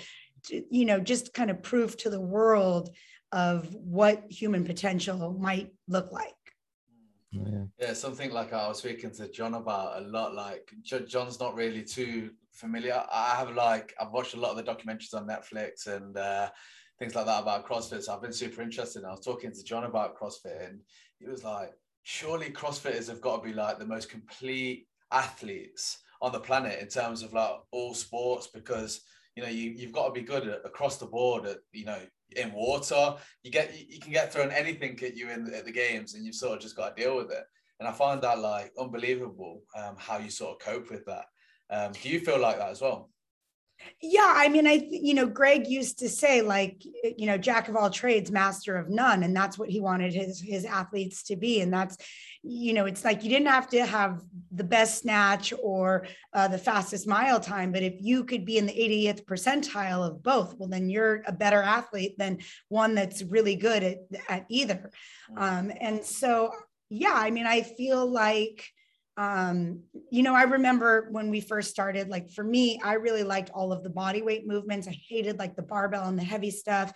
to 0.45 0.65
you 0.71 0.85
know 0.85 0.99
just 0.99 1.33
kind 1.33 1.51
of 1.51 1.63
prove 1.63 1.97
to 1.99 2.11
the 2.11 2.21
world 2.21 2.91
of 3.31 3.73
what 3.75 4.25
human 4.29 4.65
potential 4.65 5.37
might 5.41 5.73
look 5.89 6.13
like 6.13 6.35
yeah. 7.33 7.65
yeah, 7.79 7.93
something 7.95 8.31
like 8.31 8.53
I 8.53 8.69
was 8.69 8.79
speaking 8.79 9.11
to 9.13 9.29
John 9.29 9.55
about 9.55 10.03
a 10.03 10.07
lot. 10.07 10.35
Like 10.35 10.71
John's 10.83 11.41
not 11.41 11.55
really 11.55 11.83
too 11.83 12.31
familiar. 12.53 13.03
I 13.11 13.35
have 13.37 13.55
like 13.55 13.95
I've 13.99 14.13
watched 14.13 14.35
a 14.35 14.41
lot 14.41 14.57
of 14.57 14.57
the 14.57 14.71
documentaries 14.71 15.15
on 15.15 15.27
Netflix 15.27 15.87
and 15.87 16.17
uh, 16.17 16.51
things 16.99 17.15
like 17.15 17.27
that 17.27 17.43
about 17.43 17.67
CrossFit. 17.67 18.03
So 18.03 18.15
I've 18.15 18.23
been 18.23 18.33
super 18.33 18.61
interested. 18.61 19.05
I 19.05 19.11
was 19.11 19.25
talking 19.25 19.53
to 19.53 19.65
John 19.65 19.85
about 19.85 20.17
CrossFit, 20.17 20.69
and 20.69 20.81
he 21.19 21.27
was 21.27 21.43
like, 21.43 21.73
"Surely 22.03 22.51
CrossFitters 22.51 23.09
have 23.09 23.23
got 23.23 23.43
to 23.43 23.49
be 23.49 23.55
like 23.55 23.79
the 23.79 23.87
most 23.87 24.11
complete 24.11 24.87
athletes 25.11 25.99
on 26.21 26.33
the 26.33 26.41
planet 26.41 26.81
in 26.81 26.89
terms 26.89 27.23
of 27.23 27.33
like 27.33 27.55
all 27.71 27.95
sports 27.95 28.47
because." 28.47 29.01
you 29.35 29.43
know 29.43 29.49
you, 29.49 29.71
you've 29.71 29.93
got 29.93 30.09
to 30.09 30.13
be 30.13 30.21
good 30.21 30.47
at, 30.47 30.61
across 30.67 30.99
the 30.99 31.07
board 31.07 31.47
at 31.47 31.57
you 31.73 31.87
know 31.87 31.99
in 32.37 32.53
water. 32.53 33.15
You 33.43 33.51
get 33.51 33.75
you, 33.89 34.01
can 34.01 34.13
get 34.13 34.33
thrown 34.33 34.51
anything 34.51 34.99
at 35.03 35.17
you 35.17 35.31
in 35.31 35.45
the, 35.45 35.57
at 35.59 35.65
the 35.65 35.73
games, 35.73 36.15
and 36.15 36.25
you've 36.25 36.35
sort 36.35 36.57
of 36.57 36.61
just 36.61 36.77
got 36.77 36.97
to 36.97 37.03
deal 37.03 37.17
with 37.17 37.31
it. 37.31 37.45
And 37.81 37.89
I 37.89 37.93
find 37.93 38.23
that 38.23 38.39
like 38.39 38.73
unbelievable 38.79 39.63
um, 39.77 39.97
how 39.99 40.19
you 40.19 40.31
sort 40.31 40.53
of 40.53 40.67
cope 40.67 40.91
with 40.91 41.05
that. 41.07 41.25
Um, 41.71 41.93
do 41.93 42.09
you 42.09 42.21
feel 42.21 42.39
like 42.39 42.59
that 42.59 42.71
as 42.71 42.81
well? 42.81 43.11
Yeah, 44.01 44.33
I 44.37 44.49
mean, 44.49 44.67
I 44.67 44.87
you 44.91 45.15
know, 45.15 45.27
Greg 45.27 45.67
used 45.67 45.99
to 46.01 46.09
say 46.09 46.43
like, 46.43 46.85
you 47.17 47.27
know, 47.27 47.39
jack 47.39 47.69
of 47.69 47.77
all 47.77 47.91
trades, 47.91 48.31
master 48.31 48.77
of 48.77 48.89
none, 48.89 49.25
and 49.25 49.35
that's 49.35 49.59
what 49.59 49.71
he 49.71 49.81
wanted 49.81 50.13
his 50.15 50.41
his 50.41 50.65
athletes 50.65 51.25
to 51.25 51.37
be, 51.37 51.61
and 51.61 51.73
that's, 51.73 51.97
you 52.43 52.73
know, 52.73 52.87
it's 52.87 53.05
like 53.05 53.23
you 53.23 53.31
didn't 53.31 53.49
have 53.49 53.69
to 53.69 53.87
have 53.87 54.21
the 54.51 54.65
best 54.65 55.01
snatch 55.01 55.53
or 55.63 56.07
uh, 56.33 56.49
the 56.49 56.59
fastest 56.59 57.07
mile 57.07 57.39
time, 57.39 57.71
but 57.71 57.83
if 57.83 57.95
you 58.01 58.25
could 58.25 58.45
be 58.45 58.59
in 58.59 58.67
the 58.67 58.73
80th 58.73 59.25
percentile 59.25 60.07
of 60.07 60.23
both, 60.23 60.55
well, 60.59 60.69
then 60.69 60.91
you're 60.91 61.23
a 61.27 61.33
better 61.33 61.63
athlete 61.63 62.19
than 62.19 62.39
one 62.69 62.95
that's 62.95 63.23
really 63.23 63.55
good 63.55 63.83
at 63.83 63.99
at 64.29 64.47
either. 64.49 64.91
Um, 65.37 65.73
and 65.81 66.05
so 66.05 66.51
yeah, 66.91 67.15
I 67.15 67.31
mean, 67.31 67.47
I 67.47 67.63
feel 67.63 68.07
like 68.07 68.69
um 69.19 69.81
you 70.11 70.23
know 70.23 70.35
i 70.35 70.45
remember 70.45 71.09
when 71.11 71.29
we 71.29 71.41
first 71.41 71.71
started 71.71 72.09
like 72.09 72.31
for 72.31 72.43
me 72.43 72.81
i 72.83 72.95
really 72.95 73.23
liked 73.23 73.51
all 73.51 73.71
of 73.71 73.83
the 73.83 73.91
body 73.91 74.23
weight 74.23 74.47
movements. 74.47 74.89
I 74.89 74.99
hated 75.09 75.39
like 75.39 75.55
the 75.57 75.63
barbell 75.63 76.09
and 76.09 76.19
the 76.19 76.25
heavy 76.25 76.51
stuff. 76.51 76.93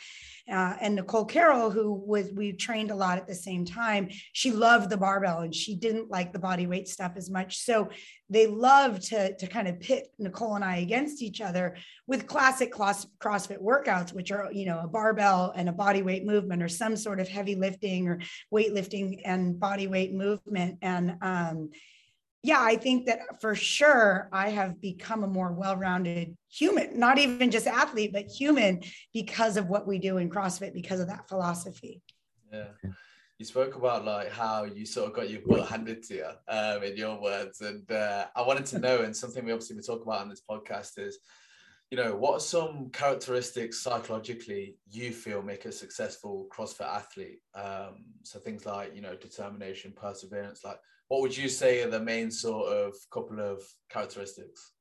Uh, 0.50 0.74
and 0.80 0.94
nicole 0.94 1.24
carroll 1.24 1.70
who 1.70 1.92
was 1.92 2.30
we 2.32 2.52
trained 2.52 2.90
a 2.90 2.94
lot 2.94 3.18
at 3.18 3.26
the 3.26 3.34
same 3.34 3.64
time 3.64 4.08
she 4.32 4.52
loved 4.52 4.90
the 4.90 4.96
barbell 4.96 5.40
and 5.40 5.54
she 5.54 5.74
didn't 5.74 6.10
like 6.10 6.32
the 6.32 6.38
body 6.38 6.66
weight 6.66 6.88
stuff 6.88 7.12
as 7.16 7.30
much. 7.30 7.58
So 7.58 7.88
they 8.30 8.46
love 8.46 9.00
to 9.00 9.36
to 9.36 9.46
kind 9.46 9.68
of 9.68 9.80
pit 9.80 10.08
nicole 10.18 10.54
and 10.54 10.64
i 10.64 10.76
against 10.76 11.22
each 11.22 11.40
other 11.40 11.76
with 12.06 12.26
classic 12.26 12.72
cross, 12.72 13.06
crossfit 13.20 13.62
workouts 13.62 14.12
which 14.12 14.32
are 14.32 14.50
you 14.52 14.66
know 14.66 14.80
a 14.80 14.88
barbell 14.88 15.52
and 15.54 15.68
a 15.68 15.72
body 15.72 16.02
weight 16.02 16.24
movement 16.24 16.62
or 16.62 16.68
some 16.68 16.96
sort 16.96 17.20
of 17.20 17.28
heavy 17.28 17.54
lifting 17.54 18.08
or 18.08 18.20
weightlifting 18.52 19.20
and 19.24 19.58
body 19.60 19.86
weight 19.86 20.14
movement. 20.14 20.78
And 20.82 21.16
um 21.22 21.70
yeah, 22.46 22.60
I 22.62 22.76
think 22.76 23.06
that 23.06 23.40
for 23.40 23.56
sure 23.56 24.28
I 24.32 24.50
have 24.50 24.80
become 24.80 25.24
a 25.24 25.26
more 25.26 25.52
well 25.52 25.74
rounded 25.74 26.36
human, 26.48 26.96
not 26.96 27.18
even 27.18 27.50
just 27.50 27.66
athlete, 27.66 28.12
but 28.12 28.26
human 28.26 28.82
because 29.12 29.56
of 29.56 29.66
what 29.66 29.84
we 29.84 29.98
do 29.98 30.18
in 30.18 30.30
CrossFit, 30.30 30.72
because 30.72 31.00
of 31.00 31.08
that 31.08 31.28
philosophy. 31.28 32.00
Yeah. 32.52 32.68
You 33.38 33.44
spoke 33.44 33.74
about 33.74 34.04
like 34.04 34.30
how 34.30 34.62
you 34.62 34.86
sort 34.86 35.08
of 35.08 35.16
got 35.16 35.28
your 35.28 35.40
butt 35.44 35.68
handed 35.68 36.04
to 36.04 36.14
you 36.14 36.30
um, 36.46 36.84
in 36.84 36.96
your 36.96 37.20
words. 37.20 37.60
And 37.62 37.90
uh, 37.90 38.26
I 38.36 38.42
wanted 38.42 38.66
to 38.66 38.78
know, 38.78 39.00
and 39.00 39.14
something 39.14 39.44
we 39.44 39.50
obviously 39.50 39.74
we 39.74 39.82
talk 39.82 40.02
about 40.02 40.20
on 40.20 40.28
this 40.28 40.42
podcast 40.48 40.98
is, 40.98 41.18
you 41.90 41.96
know, 41.96 42.14
what 42.14 42.34
are 42.34 42.40
some 42.40 42.90
characteristics 42.92 43.82
psychologically 43.82 44.76
you 44.88 45.10
feel 45.10 45.42
make 45.42 45.64
a 45.64 45.72
successful 45.72 46.46
CrossFit 46.56 46.86
athlete? 46.86 47.40
Um, 47.56 48.04
so 48.22 48.38
things 48.38 48.64
like, 48.64 48.94
you 48.94 49.02
know, 49.02 49.16
determination, 49.16 49.92
perseverance, 49.96 50.64
like 50.64 50.78
what 51.08 51.20
would 51.20 51.36
you 51.36 51.48
say 51.48 51.82
are 51.82 51.90
the 51.90 52.00
main 52.00 52.30
sort 52.30 52.68
of 52.68 52.94
couple 53.10 53.40
of 53.40 53.62
characteristics? 53.90 54.72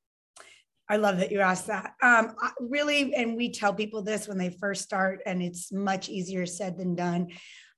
I 0.88 0.96
love 0.96 1.18
that 1.18 1.32
you 1.32 1.40
asked 1.40 1.66
that. 1.66 1.94
Um, 2.02 2.34
really, 2.60 3.12
and 3.14 3.36
we 3.36 3.50
tell 3.50 3.74
people 3.74 4.02
this 4.02 4.28
when 4.28 4.38
they 4.38 4.50
first 4.50 4.84
start, 4.84 5.20
and 5.26 5.42
it's 5.42 5.72
much 5.72 6.08
easier 6.08 6.46
said 6.46 6.78
than 6.78 6.94
done. 6.94 7.28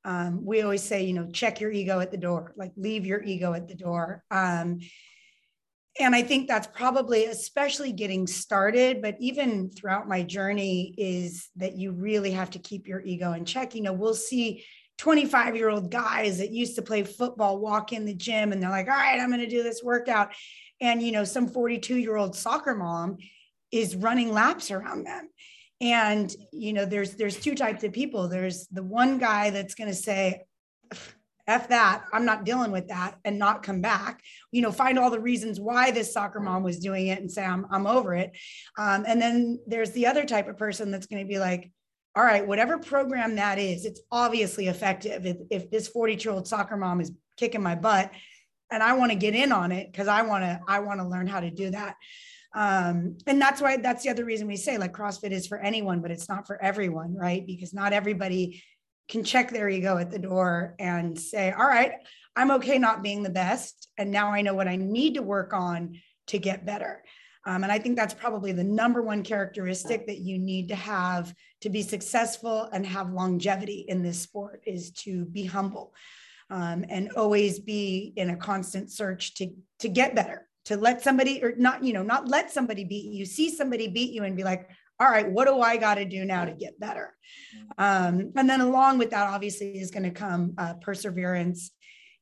Um, 0.04 0.44
we 0.44 0.62
always 0.62 0.82
say, 0.82 1.04
you 1.04 1.14
know, 1.14 1.28
check 1.30 1.60
your 1.60 1.70
ego 1.70 2.00
at 2.00 2.10
the 2.10 2.16
door, 2.18 2.52
like 2.56 2.72
leave 2.76 3.06
your 3.06 3.22
ego 3.22 3.52
at 3.54 3.66
the 3.66 3.74
door. 3.74 4.24
Um, 4.30 4.80
and 6.00 6.14
I 6.14 6.22
think 6.22 6.48
that's 6.48 6.68
probably, 6.68 7.24
especially 7.24 7.92
getting 7.92 8.26
started, 8.26 9.02
but 9.02 9.16
even 9.18 9.70
throughout 9.70 10.08
my 10.08 10.22
journey, 10.22 10.94
is 10.96 11.48
that 11.56 11.76
you 11.76 11.92
really 11.92 12.30
have 12.30 12.50
to 12.50 12.58
keep 12.58 12.86
your 12.86 13.00
ego 13.00 13.32
in 13.32 13.44
check. 13.44 13.74
You 13.74 13.82
know, 13.82 13.92
we'll 13.92 14.14
see 14.14 14.64
25 14.98 15.56
year 15.56 15.70
old 15.70 15.90
guys 15.90 16.38
that 16.38 16.50
used 16.50 16.74
to 16.76 16.82
play 16.82 17.04
football 17.04 17.58
walk 17.58 17.92
in 17.92 18.04
the 18.04 18.14
gym 18.14 18.52
and 18.52 18.62
they're 18.62 18.70
like, 18.70 18.88
all 18.88 18.94
right, 18.94 19.20
I'm 19.20 19.30
going 19.30 19.40
to 19.40 19.46
do 19.46 19.62
this 19.62 19.82
workout. 19.82 20.34
And, 20.80 21.02
you 21.02 21.12
know, 21.12 21.24
some 21.24 21.48
42 21.48 21.96
year 21.96 22.16
old 22.16 22.36
soccer 22.36 22.74
mom 22.74 23.16
is 23.70 23.96
running 23.96 24.32
laps 24.32 24.70
around 24.70 25.04
them. 25.04 25.28
And, 25.80 26.34
you 26.52 26.72
know, 26.72 26.84
there's, 26.84 27.14
there's 27.14 27.38
two 27.38 27.54
types 27.54 27.84
of 27.84 27.92
people. 27.92 28.28
There's 28.28 28.66
the 28.66 28.82
one 28.82 29.18
guy 29.18 29.50
that's 29.50 29.74
going 29.74 29.88
to 29.88 29.94
say, 29.94 30.42
F 31.46 31.68
that, 31.68 32.04
I'm 32.12 32.26
not 32.26 32.44
dealing 32.44 32.70
with 32.72 32.88
that 32.88 33.16
and 33.24 33.38
not 33.38 33.62
come 33.62 33.80
back, 33.80 34.22
you 34.52 34.60
know, 34.60 34.70
find 34.70 34.98
all 34.98 35.10
the 35.10 35.18
reasons 35.18 35.58
why 35.58 35.90
this 35.90 36.12
soccer 36.12 36.40
mom 36.40 36.62
was 36.62 36.78
doing 36.78 37.06
it 37.06 37.20
and 37.20 37.32
say, 37.32 37.42
I'm, 37.42 37.66
I'm 37.70 37.86
over 37.86 38.14
it. 38.14 38.32
Um, 38.76 39.04
and 39.08 39.20
then 39.20 39.58
there's 39.66 39.92
the 39.92 40.06
other 40.06 40.26
type 40.26 40.46
of 40.46 40.58
person 40.58 40.90
that's 40.90 41.06
going 41.06 41.22
to 41.22 41.28
be 41.28 41.38
like, 41.38 41.72
all 42.18 42.24
right, 42.24 42.44
whatever 42.44 42.78
program 42.78 43.36
that 43.36 43.60
is, 43.60 43.84
it's 43.84 44.00
obviously 44.10 44.66
effective. 44.66 45.24
If, 45.24 45.36
if 45.50 45.70
this 45.70 45.86
42 45.86 46.28
year 46.28 46.34
old 46.34 46.48
soccer 46.48 46.76
mom 46.76 47.00
is 47.00 47.12
kicking 47.36 47.62
my 47.62 47.76
butt 47.76 48.10
and 48.72 48.82
I 48.82 48.94
want 48.94 49.12
to 49.12 49.16
get 49.16 49.36
in 49.36 49.52
on 49.52 49.70
it 49.70 49.92
because 49.92 50.08
I 50.08 50.22
want 50.22 50.42
to, 50.42 50.60
I 50.66 50.80
want 50.80 50.98
to 50.98 51.06
learn 51.06 51.28
how 51.28 51.38
to 51.38 51.50
do 51.52 51.70
that. 51.70 51.94
Um, 52.56 53.18
and 53.28 53.40
that's 53.40 53.62
why 53.62 53.76
that's 53.76 54.02
the 54.02 54.10
other 54.10 54.24
reason 54.24 54.48
we 54.48 54.56
say 54.56 54.78
like 54.78 54.92
CrossFit 54.92 55.30
is 55.30 55.46
for 55.46 55.58
anyone, 55.58 56.00
but 56.00 56.10
it's 56.10 56.28
not 56.28 56.44
for 56.44 56.60
everyone, 56.60 57.14
right? 57.14 57.46
Because 57.46 57.72
not 57.72 57.92
everybody 57.92 58.64
can 59.08 59.22
check 59.22 59.52
their 59.52 59.68
ego 59.68 59.96
at 59.96 60.10
the 60.10 60.18
door 60.18 60.74
and 60.80 61.16
say, 61.16 61.52
all 61.52 61.68
right, 61.68 61.92
I'm 62.34 62.50
okay 62.50 62.78
not 62.78 63.04
being 63.04 63.22
the 63.22 63.30
best. 63.30 63.90
And 63.96 64.10
now 64.10 64.32
I 64.32 64.42
know 64.42 64.54
what 64.54 64.66
I 64.66 64.74
need 64.74 65.14
to 65.14 65.22
work 65.22 65.52
on 65.52 66.00
to 66.26 66.38
get 66.40 66.66
better. 66.66 67.04
Um, 67.46 67.62
and 67.62 67.70
I 67.70 67.78
think 67.78 67.96
that's 67.96 68.12
probably 68.12 68.50
the 68.50 68.64
number 68.64 69.02
one 69.02 69.22
characteristic 69.22 70.08
that 70.08 70.18
you 70.18 70.36
need 70.36 70.68
to 70.68 70.74
have 70.74 71.32
to 71.60 71.70
be 71.70 71.82
successful 71.82 72.68
and 72.72 72.86
have 72.86 73.12
longevity 73.12 73.84
in 73.88 74.02
this 74.02 74.20
sport 74.20 74.62
is 74.66 74.90
to 74.92 75.24
be 75.26 75.44
humble 75.44 75.94
um, 76.50 76.84
and 76.88 77.10
always 77.12 77.58
be 77.58 78.12
in 78.16 78.30
a 78.30 78.36
constant 78.36 78.90
search 78.90 79.34
to, 79.34 79.50
to 79.80 79.88
get 79.88 80.14
better, 80.14 80.48
to 80.66 80.76
let 80.76 81.02
somebody 81.02 81.42
or 81.42 81.54
not, 81.56 81.84
you 81.84 81.92
know, 81.92 82.02
not 82.02 82.28
let 82.28 82.50
somebody 82.50 82.84
beat 82.84 83.12
you, 83.12 83.24
see 83.24 83.50
somebody 83.54 83.88
beat 83.88 84.12
you 84.12 84.24
and 84.24 84.36
be 84.36 84.44
like, 84.44 84.68
all 85.00 85.10
right, 85.10 85.30
what 85.30 85.46
do 85.46 85.60
I 85.60 85.76
got 85.76 85.94
to 85.96 86.04
do 86.04 86.24
now 86.24 86.44
to 86.44 86.52
get 86.52 86.78
better? 86.80 87.14
Um, 87.76 88.32
and 88.36 88.50
then 88.50 88.60
along 88.60 88.98
with 88.98 89.10
that, 89.10 89.28
obviously, 89.28 89.78
is 89.78 89.90
going 89.90 90.02
to 90.02 90.10
come 90.10 90.54
uh, 90.58 90.74
perseverance 90.74 91.70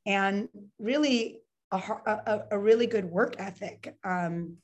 and 0.04 0.48
really 0.78 1.40
a, 1.72 1.76
a, 1.78 2.42
a, 2.52 2.58
really 2.58 2.86
good 2.86 3.06
work 3.06 3.36
ethic. 3.38 3.96
Um, 4.04 4.58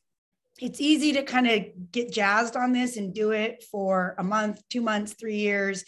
it's 0.63 0.81
easy 0.81 1.13
to 1.15 1.25
kind 1.25 1.49
of 1.49 1.91
get 1.91 2.13
jazzed 2.13 2.57
on 2.57 2.73
this 2.73 2.97
and 2.97 3.13
do 3.13 3.33
it 3.33 3.65
for 3.73 4.15
a 4.17 4.23
month, 4.23 4.63
two 4.71 4.81
months, 4.81 5.13
three 5.15 5.39
years. 5.39 5.85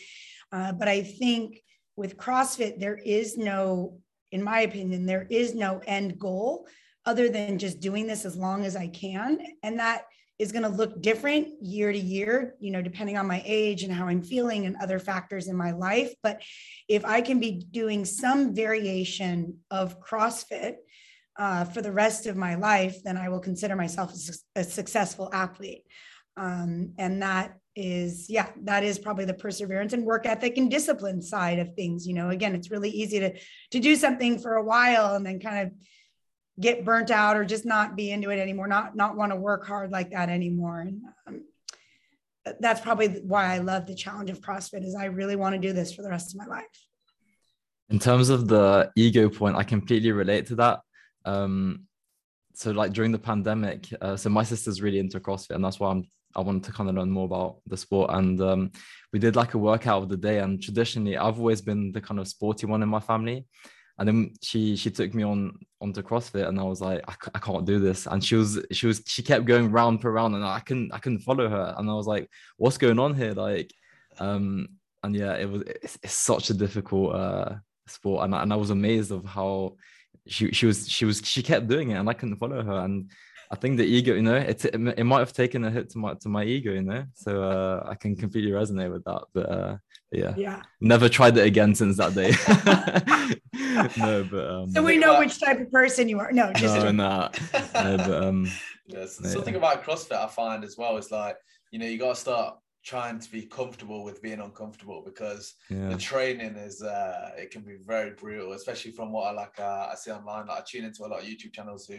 Uh, 0.50 0.72
but 0.72 0.88
I 0.88 1.02
think 1.02 1.60
with 1.96 2.16
CrossFit, 2.16 2.80
there 2.80 2.96
is 2.96 3.38
no, 3.38 4.00
in 4.32 4.42
my 4.42 4.62
opinion, 4.62 5.06
there 5.06 5.28
is 5.30 5.54
no 5.54 5.80
end 5.86 6.18
goal 6.18 6.66
other 7.06 7.28
than 7.28 7.56
just 7.56 7.78
doing 7.78 8.08
this 8.08 8.24
as 8.24 8.36
long 8.36 8.64
as 8.64 8.74
I 8.74 8.88
can. 8.88 9.38
And 9.62 9.78
that 9.78 10.06
is 10.40 10.50
going 10.50 10.64
to 10.64 10.68
look 10.68 11.00
different 11.00 11.62
year 11.62 11.92
to 11.92 11.98
year, 11.98 12.56
you 12.58 12.72
know, 12.72 12.82
depending 12.82 13.16
on 13.16 13.28
my 13.28 13.40
age 13.46 13.84
and 13.84 13.92
how 13.92 14.08
I'm 14.08 14.22
feeling 14.22 14.66
and 14.66 14.74
other 14.82 14.98
factors 14.98 15.46
in 15.46 15.54
my 15.54 15.70
life. 15.70 16.12
But 16.20 16.42
if 16.88 17.04
I 17.04 17.20
can 17.20 17.38
be 17.38 17.64
doing 17.70 18.04
some 18.04 18.56
variation 18.56 19.58
of 19.70 20.00
CrossFit, 20.00 20.74
uh, 21.36 21.64
for 21.64 21.82
the 21.82 21.92
rest 21.92 22.26
of 22.26 22.36
my 22.36 22.54
life, 22.54 23.02
then 23.02 23.16
I 23.16 23.28
will 23.28 23.40
consider 23.40 23.76
myself 23.76 24.12
a, 24.14 24.60
a 24.60 24.64
successful 24.64 25.30
athlete. 25.32 25.84
Um, 26.36 26.94
and 26.98 27.22
that 27.22 27.58
is, 27.76 28.28
yeah, 28.30 28.50
that 28.62 28.84
is 28.84 28.98
probably 28.98 29.24
the 29.24 29.34
perseverance 29.34 29.92
and 29.92 30.04
work 30.04 30.26
ethic 30.26 30.56
and 30.58 30.70
discipline 30.70 31.22
side 31.22 31.58
of 31.58 31.74
things. 31.74 32.06
You 32.06 32.14
know, 32.14 32.30
again, 32.30 32.54
it's 32.54 32.70
really 32.70 32.90
easy 32.90 33.20
to 33.20 33.38
to 33.70 33.80
do 33.80 33.96
something 33.96 34.38
for 34.38 34.54
a 34.54 34.64
while 34.64 35.14
and 35.14 35.26
then 35.26 35.40
kind 35.40 35.66
of 35.66 35.72
get 36.60 36.84
burnt 36.84 37.10
out 37.10 37.36
or 37.36 37.44
just 37.44 37.64
not 37.64 37.96
be 37.96 38.10
into 38.10 38.30
it 38.30 38.38
anymore, 38.38 38.68
not 38.68 38.96
not 38.96 39.16
want 39.16 39.32
to 39.32 39.36
work 39.36 39.66
hard 39.66 39.90
like 39.90 40.10
that 40.10 40.28
anymore. 40.28 40.80
And 40.80 41.02
um, 41.26 41.44
that's 42.60 42.80
probably 42.80 43.08
why 43.08 43.54
I 43.54 43.58
love 43.58 43.86
the 43.86 43.94
challenge 43.94 44.30
of 44.30 44.40
CrossFit 44.40 44.84
is 44.84 44.94
I 44.94 45.06
really 45.06 45.36
want 45.36 45.54
to 45.54 45.60
do 45.60 45.72
this 45.72 45.92
for 45.92 46.02
the 46.02 46.10
rest 46.10 46.34
of 46.34 46.38
my 46.38 46.46
life. 46.46 46.64
In 47.90 47.98
terms 47.98 48.28
of 48.28 48.48
the 48.48 48.90
ego 48.96 49.28
point, 49.28 49.56
I 49.56 49.62
completely 49.62 50.12
relate 50.12 50.46
to 50.46 50.56
that 50.56 50.80
um, 51.24 51.86
so 52.54 52.70
like 52.70 52.92
during 52.92 53.12
the 53.12 53.18
pandemic, 53.18 53.88
uh, 54.00 54.16
so 54.16 54.30
my 54.30 54.44
sister's 54.44 54.82
really 54.82 54.98
into 54.98 55.20
CrossFit, 55.20 55.54
and 55.56 55.64
that's 55.64 55.80
why 55.80 55.90
I'm 55.90 56.04
I 56.36 56.40
wanted 56.40 56.64
to 56.64 56.72
kind 56.72 56.88
of 56.88 56.96
learn 56.96 57.10
more 57.10 57.26
about 57.26 57.58
the 57.66 57.76
sport. 57.76 58.10
And 58.12 58.40
um, 58.40 58.72
we 59.12 59.18
did 59.18 59.36
like 59.36 59.54
a 59.54 59.58
workout 59.58 60.02
of 60.02 60.08
the 60.08 60.16
day. 60.16 60.40
And 60.40 60.60
traditionally, 60.60 61.16
I've 61.16 61.38
always 61.38 61.60
been 61.60 61.92
the 61.92 62.00
kind 62.00 62.20
of 62.20 62.28
sporty 62.28 62.66
one 62.66 62.82
in 62.82 62.88
my 62.88 63.00
family. 63.00 63.46
And 63.98 64.08
then 64.08 64.32
she 64.42 64.74
she 64.74 64.90
took 64.90 65.14
me 65.14 65.22
on 65.22 65.56
onto 65.80 66.02
CrossFit, 66.02 66.48
and 66.48 66.58
I 66.58 66.64
was 66.64 66.80
like, 66.80 67.04
I, 67.06 67.14
I 67.36 67.38
can't 67.38 67.64
do 67.64 67.78
this. 67.78 68.06
And 68.06 68.24
she 68.24 68.34
was 68.34 68.60
she 68.72 68.88
was 68.88 69.02
she 69.06 69.22
kept 69.22 69.44
going 69.44 69.70
round 69.70 70.00
per 70.00 70.10
round, 70.10 70.34
and 70.34 70.44
I 70.44 70.58
couldn't 70.58 70.92
I 70.92 70.98
couldn't 70.98 71.20
follow 71.20 71.48
her. 71.48 71.74
And 71.78 71.88
I 71.88 71.94
was 71.94 72.08
like, 72.08 72.28
what's 72.56 72.78
going 72.78 72.98
on 72.98 73.14
here? 73.14 73.34
Like, 73.34 73.72
um, 74.18 74.66
and 75.04 75.14
yeah, 75.14 75.34
it 75.34 75.48
was 75.48 75.62
it's, 75.62 75.96
it's 76.02 76.14
such 76.14 76.50
a 76.50 76.54
difficult 76.54 77.14
uh 77.14 77.54
sport, 77.86 78.24
and 78.24 78.34
and 78.34 78.52
I 78.52 78.56
was 78.56 78.70
amazed 78.70 79.12
of 79.12 79.24
how 79.24 79.76
she 80.26 80.52
she 80.52 80.66
was 80.66 80.88
she 80.88 81.04
was 81.04 81.20
she 81.24 81.42
kept 81.42 81.68
doing 81.68 81.90
it 81.90 81.94
and 81.94 82.08
I 82.08 82.14
couldn't 82.14 82.36
follow 82.36 82.62
her. 82.62 82.78
And 82.84 83.10
I 83.50 83.56
think 83.56 83.76
the 83.76 83.84
ego 83.84 84.14
you 84.14 84.22
know 84.22 84.36
it 84.36 84.64
it 84.64 85.04
might 85.04 85.18
have 85.18 85.32
taken 85.32 85.64
a 85.64 85.70
hit 85.70 85.90
to 85.90 85.98
my 85.98 86.14
to 86.14 86.28
my 86.28 86.44
ego 86.44 86.72
you 86.72 86.82
know? 86.82 87.04
So 87.14 87.42
uh, 87.42 87.86
I 87.88 87.94
can 87.94 88.16
completely 88.16 88.52
resonate 88.52 88.92
with 88.92 89.04
that. 89.04 89.22
But 89.32 89.50
uh, 89.50 89.76
yeah. 90.12 90.34
Yeah. 90.36 90.62
Never 90.80 91.08
tried 91.08 91.36
it 91.36 91.46
again 91.46 91.74
since 91.74 91.96
that 91.98 92.14
day. 92.14 92.32
No 93.96 94.24
but 94.30 94.50
um, 94.50 94.70
so 94.70 94.82
we 94.82 94.98
know 94.98 95.18
which 95.18 95.40
type 95.40 95.60
of 95.60 95.70
person 95.72 96.08
you 96.08 96.20
are. 96.20 96.30
No 96.30 96.52
just 96.52 96.76
no, 96.76 96.90
no, 96.92 96.92
no 96.92 97.30
but 97.72 98.00
um 98.22 98.48
yeah. 98.86 99.06
something 99.06 99.56
about 99.56 99.84
CrossFit 99.84 100.16
I 100.16 100.28
find 100.28 100.62
as 100.62 100.76
well 100.78 100.96
is 100.96 101.10
like 101.10 101.36
you 101.72 101.78
know 101.80 101.86
you 101.86 101.98
got 101.98 102.14
to 102.14 102.20
start 102.20 102.56
trying 102.84 103.18
to 103.18 103.30
be 103.30 103.42
comfortable 103.42 104.04
with 104.04 104.22
being 104.22 104.40
uncomfortable 104.40 105.02
because 105.04 105.54
yeah. 105.70 105.88
the 105.88 105.96
training 105.96 106.54
is 106.56 106.82
uh 106.82 107.30
it 107.36 107.50
can 107.50 107.62
be 107.62 107.76
very 107.84 108.10
brutal 108.10 108.52
especially 108.52 108.90
from 108.90 109.10
what 109.10 109.28
i 109.28 109.30
like 109.32 109.58
uh, 109.58 109.88
i 109.90 109.94
see 109.94 110.10
online 110.10 110.46
like 110.46 110.58
i 110.58 110.62
tune 110.66 110.84
into 110.84 111.04
a 111.04 111.08
lot 111.08 111.20
of 111.20 111.26
youtube 111.26 111.52
channels 111.52 111.86
who 111.86 111.98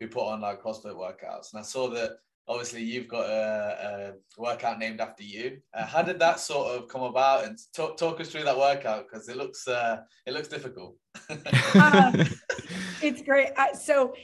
who 0.00 0.08
put 0.08 0.26
on 0.26 0.40
like 0.40 0.60
crossfit 0.60 0.96
workouts 0.96 1.52
and 1.52 1.60
i 1.60 1.62
saw 1.62 1.88
that 1.88 2.16
obviously 2.46 2.82
you've 2.82 3.08
got 3.08 3.28
a, 3.28 4.12
a 4.38 4.40
workout 4.40 4.78
named 4.78 5.00
after 5.00 5.22
you. 5.22 5.58
Uh, 5.72 5.86
how 5.86 6.02
did 6.02 6.18
that 6.18 6.40
sort 6.40 6.76
of 6.76 6.88
come 6.88 7.02
about? 7.02 7.44
And 7.44 7.58
talk, 7.74 7.96
talk 7.96 8.20
us 8.20 8.30
through 8.30 8.44
that 8.44 8.56
workout 8.56 9.06
because 9.08 9.28
it 9.28 9.36
looks 9.36 9.66
uh, 9.66 9.98
it 10.26 10.34
looks 10.34 10.48
difficult. 10.48 10.96
um, 11.30 12.14
it's 13.02 13.22
great. 13.22 13.48
Uh, 13.56 13.74
so 13.74 14.14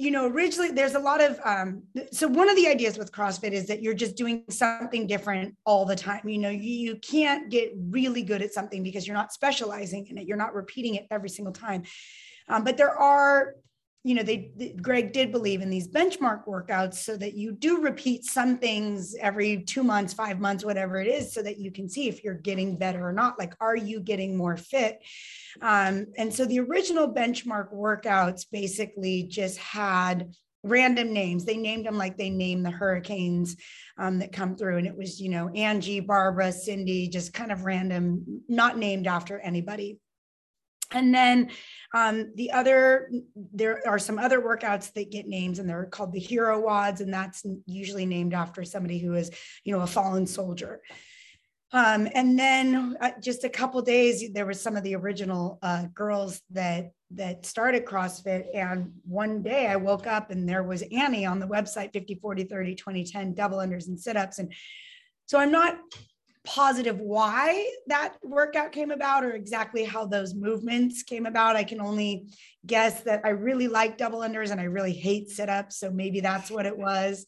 you 0.00 0.10
know, 0.10 0.26
originally 0.26 0.70
there's 0.70 0.94
a 0.94 0.98
lot 0.98 1.20
of 1.20 1.38
um, 1.44 1.82
so 2.10 2.26
one 2.26 2.48
of 2.48 2.56
the 2.56 2.66
ideas 2.66 2.96
with 2.96 3.12
CrossFit 3.12 3.52
is 3.52 3.66
that 3.66 3.82
you're 3.82 3.92
just 3.92 4.16
doing 4.16 4.44
something 4.48 5.06
different 5.06 5.54
all 5.66 5.84
the 5.84 5.94
time. 5.94 6.26
You 6.26 6.38
know, 6.38 6.48
you, 6.48 6.72
you 6.72 6.96
can't 6.96 7.50
get 7.50 7.72
really 7.76 8.22
good 8.22 8.40
at 8.40 8.54
something 8.54 8.82
because 8.82 9.06
you're 9.06 9.16
not 9.16 9.30
specializing 9.30 10.06
in 10.06 10.16
it. 10.16 10.26
You're 10.26 10.38
not 10.38 10.54
repeating 10.54 10.94
it 10.94 11.06
every 11.10 11.28
single 11.28 11.52
time. 11.52 11.82
Um, 12.48 12.64
but 12.64 12.78
there 12.78 12.98
are 12.98 13.56
you 14.02 14.14
know, 14.14 14.22
they, 14.22 14.50
they, 14.56 14.70
Greg 14.80 15.12
did 15.12 15.30
believe 15.30 15.60
in 15.60 15.68
these 15.68 15.86
benchmark 15.86 16.46
workouts 16.46 16.94
so 16.94 17.16
that 17.18 17.34
you 17.34 17.52
do 17.52 17.82
repeat 17.82 18.24
some 18.24 18.56
things 18.56 19.14
every 19.20 19.62
two 19.62 19.84
months, 19.84 20.14
five 20.14 20.40
months, 20.40 20.64
whatever 20.64 20.98
it 20.98 21.06
is, 21.06 21.32
so 21.32 21.42
that 21.42 21.58
you 21.58 21.70
can 21.70 21.88
see 21.88 22.08
if 22.08 22.24
you're 22.24 22.34
getting 22.34 22.78
better 22.78 23.06
or 23.06 23.12
not. 23.12 23.38
Like, 23.38 23.54
are 23.60 23.76
you 23.76 24.00
getting 24.00 24.36
more 24.36 24.56
fit? 24.56 25.00
Um, 25.60 26.06
and 26.16 26.32
so 26.32 26.46
the 26.46 26.60
original 26.60 27.12
benchmark 27.12 27.74
workouts 27.74 28.46
basically 28.50 29.24
just 29.24 29.58
had 29.58 30.30
random 30.62 31.12
names. 31.12 31.44
They 31.44 31.56
named 31.56 31.86
them 31.86 31.98
like 31.98 32.16
they 32.16 32.30
named 32.30 32.64
the 32.64 32.70
hurricanes 32.70 33.56
um, 33.98 34.18
that 34.20 34.32
come 34.32 34.56
through. 34.56 34.78
And 34.78 34.86
it 34.86 34.96
was, 34.96 35.20
you 35.20 35.28
know, 35.28 35.48
Angie, 35.50 36.00
Barbara, 36.00 36.52
Cindy, 36.52 37.08
just 37.08 37.34
kind 37.34 37.52
of 37.52 37.64
random, 37.64 38.42
not 38.48 38.78
named 38.78 39.06
after 39.06 39.38
anybody. 39.38 39.98
And 40.92 41.14
then 41.14 41.50
um, 41.94 42.32
the 42.34 42.52
other, 42.52 43.10
there 43.52 43.82
are 43.86 43.98
some 43.98 44.18
other 44.18 44.40
workouts 44.40 44.92
that 44.94 45.10
get 45.10 45.26
names 45.26 45.58
and 45.58 45.68
they're 45.68 45.86
called 45.86 46.12
the 46.12 46.20
hero 46.20 46.62
WODs, 46.62 47.00
And 47.00 47.12
that's 47.12 47.44
usually 47.66 48.06
named 48.06 48.34
after 48.34 48.64
somebody 48.64 48.98
who 48.98 49.14
is, 49.14 49.30
you 49.64 49.76
know, 49.76 49.82
a 49.82 49.86
fallen 49.86 50.26
soldier. 50.26 50.80
Um, 51.72 52.08
and 52.14 52.36
then 52.38 52.96
uh, 53.00 53.10
just 53.22 53.44
a 53.44 53.48
couple 53.48 53.80
days, 53.82 54.32
there 54.32 54.46
was 54.46 54.60
some 54.60 54.76
of 54.76 54.82
the 54.82 54.96
original 54.96 55.58
uh, 55.62 55.84
girls 55.94 56.40
that 56.50 56.90
that 57.12 57.44
started 57.44 57.84
CrossFit. 57.84 58.46
And 58.54 58.92
one 59.04 59.42
day 59.42 59.66
I 59.66 59.76
woke 59.76 60.06
up 60.06 60.30
and 60.30 60.48
there 60.48 60.62
was 60.62 60.82
Annie 60.92 61.26
on 61.26 61.40
the 61.40 61.46
website 61.46 61.92
50, 61.92 62.16
40, 62.16 62.44
30, 62.44 62.74
20, 62.76 63.04
10 63.04 63.34
double 63.34 63.58
unders 63.58 63.88
and 63.88 63.98
sit 63.98 64.16
ups. 64.16 64.38
And 64.38 64.52
so 65.26 65.38
I'm 65.38 65.50
not 65.50 65.76
positive 66.44 66.98
why 66.98 67.70
that 67.86 68.16
workout 68.22 68.72
came 68.72 68.90
about 68.90 69.24
or 69.24 69.32
exactly 69.32 69.84
how 69.84 70.06
those 70.06 70.34
movements 70.34 71.02
came 71.02 71.26
about. 71.26 71.56
I 71.56 71.64
can 71.64 71.80
only 71.80 72.28
guess 72.66 73.02
that 73.02 73.20
I 73.24 73.30
really 73.30 73.68
like 73.68 73.98
double 73.98 74.20
unders 74.20 74.50
and 74.50 74.60
I 74.60 74.64
really 74.64 74.92
hate 74.92 75.28
sit 75.28 75.48
ups. 75.48 75.78
So 75.78 75.90
maybe 75.90 76.20
that's 76.20 76.50
what 76.50 76.66
it 76.66 76.76
was. 76.76 77.26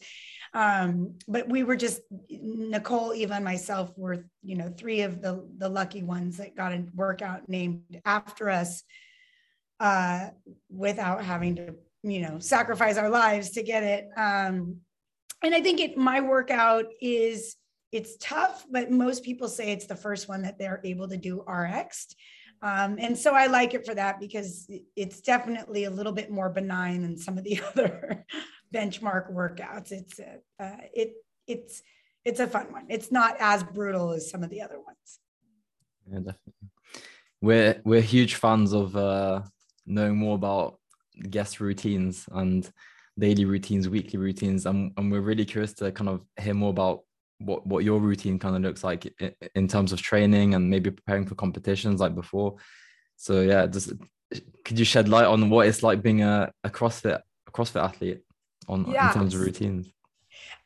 Um, 0.54 1.14
but 1.28 1.49
we 1.49 1.62
were 1.62 1.76
just 1.76 2.00
Nicole, 2.28 3.14
Eva, 3.14 3.35
and 3.35 3.45
myself 3.45 3.92
were, 3.97 4.26
you 4.42 4.57
know, 4.57 4.73
three 4.76 5.00
of 5.02 5.23
the 5.23 5.49
the 5.57 5.69
lucky 5.69 6.02
ones 6.02 6.37
that 6.38 6.57
got 6.57 6.73
a 6.73 6.85
workout 6.95 7.49
named 7.49 8.00
after 8.04 8.50
us 8.50 8.83
uh, 9.81 10.28
without 10.69 11.25
having 11.25 11.57
to, 11.57 11.75
you 12.02 12.21
know, 12.21 12.38
sacrifice 12.38 12.99
our 12.99 13.09
lives 13.09 13.50
to 13.52 13.62
get 13.62 13.83
it. 13.83 14.09
Um, 14.16 14.76
and 15.42 15.54
I 15.54 15.62
think 15.62 15.81
it 15.81 15.97
my 15.97 16.21
workout 16.21 16.85
is 17.00 17.57
it's 17.92 18.16
tough, 18.16 18.64
but 18.70 18.90
most 18.90 19.22
people 19.22 19.49
say 19.49 19.70
it's 19.70 19.87
the 19.87 19.94
first 19.94 20.28
one 20.28 20.42
that 20.42 20.58
they're 20.58 20.80
able 20.82 21.06
to 21.08 21.16
do 21.18 21.42
RX. 21.42 22.14
Um, 22.62 22.96
and 22.99 23.18
so 23.18 23.34
I 23.34 23.46
like 23.46 23.75
it 23.75 23.84
for 23.84 23.94
that 23.94 24.18
because 24.18 24.70
it's 24.96 25.20
definitely 25.20 25.84
a 25.84 25.90
little 25.90 26.12
bit 26.12 26.30
more 26.30 26.49
benign 26.49 27.02
than 27.02 27.18
some 27.18 27.37
of 27.37 27.44
the 27.44 27.61
other 27.68 28.25
benchmark 28.75 29.32
workouts. 29.32 29.92
It's 29.92 30.18
a, 30.18 30.38
uh, 30.58 30.76
it 30.94 31.12
it's 31.46 31.82
it's 32.25 32.40
a 32.40 32.46
fun 32.46 32.72
one. 32.72 32.87
It's 32.88 33.12
not 33.12 33.37
as 33.40 33.62
brutal 33.62 34.12
as 34.12 34.30
some 34.30 34.42
of 34.42 34.50
the 34.50 34.62
other 34.62 34.78
ones. 34.80 35.18
Yeah, 36.06 36.18
definitely. 36.18 36.70
We're 37.40 37.82
we're 37.84 38.00
huge 38.00 38.37
fans 38.37 38.72
of 38.72 38.96
uh, 38.96 39.42
knowing 39.84 40.16
more 40.16 40.37
about 40.37 40.78
guest 41.28 41.61
routines 41.61 42.26
and 42.30 42.70
daily 43.18 43.44
routines, 43.44 43.88
weekly 43.88 44.18
routines, 44.18 44.64
and, 44.66 44.92
and 44.96 45.11
we're 45.11 45.20
really 45.20 45.44
curious 45.44 45.75
to 45.75 45.90
kind 45.92 46.08
of 46.08 46.25
hear 46.40 46.54
more 46.54 46.70
about 46.70 47.00
what 47.44 47.66
what 47.66 47.84
your 47.84 48.00
routine 48.00 48.38
kind 48.38 48.57
of 48.57 48.62
looks 48.62 48.85
like 48.85 49.12
in 49.55 49.68
terms 49.68 49.92
of 49.92 50.00
training 50.00 50.55
and 50.55 50.70
maybe 50.70 50.90
preparing 50.90 51.26
for 51.26 51.35
competitions 51.35 52.00
like 52.00 52.14
before. 52.14 52.57
So 53.16 53.40
yeah, 53.40 53.66
just 53.66 53.92
could 54.64 54.78
you 54.78 54.85
shed 54.85 55.09
light 55.09 55.26
on 55.26 55.50
what 55.50 55.66
it's 55.66 55.83
like 55.83 56.02
being 56.02 56.22
a, 56.22 56.52
a 56.64 56.70
CrossFit 56.70 57.20
a 57.46 57.50
CrossFit 57.50 57.83
athlete 57.83 58.22
on 58.68 58.90
yes. 58.90 59.14
in 59.14 59.20
terms 59.20 59.35
of 59.35 59.40
routines? 59.40 59.92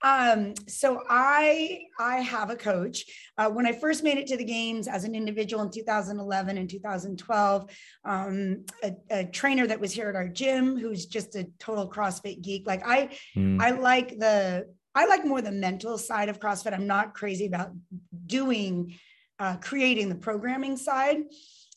Um, 0.02 0.54
so 0.68 1.02
I 1.08 1.86
I 1.98 2.18
have 2.18 2.50
a 2.50 2.56
coach. 2.56 3.04
Uh, 3.38 3.48
when 3.50 3.66
I 3.66 3.72
first 3.72 4.04
made 4.04 4.18
it 4.18 4.26
to 4.28 4.36
the 4.36 4.44
games 4.44 4.88
as 4.88 5.04
an 5.04 5.14
individual 5.14 5.62
in 5.62 5.70
2011 5.70 6.58
and 6.58 6.68
2012, 6.68 7.70
um, 8.04 8.64
a, 8.82 8.92
a, 9.10 9.24
trainer 9.24 9.66
that 9.66 9.80
was 9.80 9.92
here 9.92 10.08
at 10.08 10.14
our 10.14 10.28
gym 10.28 10.78
who's 10.78 11.06
just 11.06 11.34
a 11.34 11.48
total 11.58 11.90
CrossFit 11.90 12.42
geek. 12.42 12.66
Like 12.66 12.86
I 12.86 13.16
mm. 13.34 13.60
I 13.60 13.70
like 13.70 14.18
the 14.18 14.66
I 14.96 15.04
like 15.04 15.26
more 15.26 15.42
the 15.42 15.52
mental 15.52 15.98
side 15.98 16.30
of 16.30 16.40
CrossFit. 16.40 16.72
I'm 16.72 16.87
not 16.87 17.12
crazy 17.12 17.46
about 17.46 17.70
doing, 18.24 18.94
uh, 19.38 19.56
creating 19.59 20.09
the 20.09 20.14
programming 20.14 20.78
side. 20.78 21.18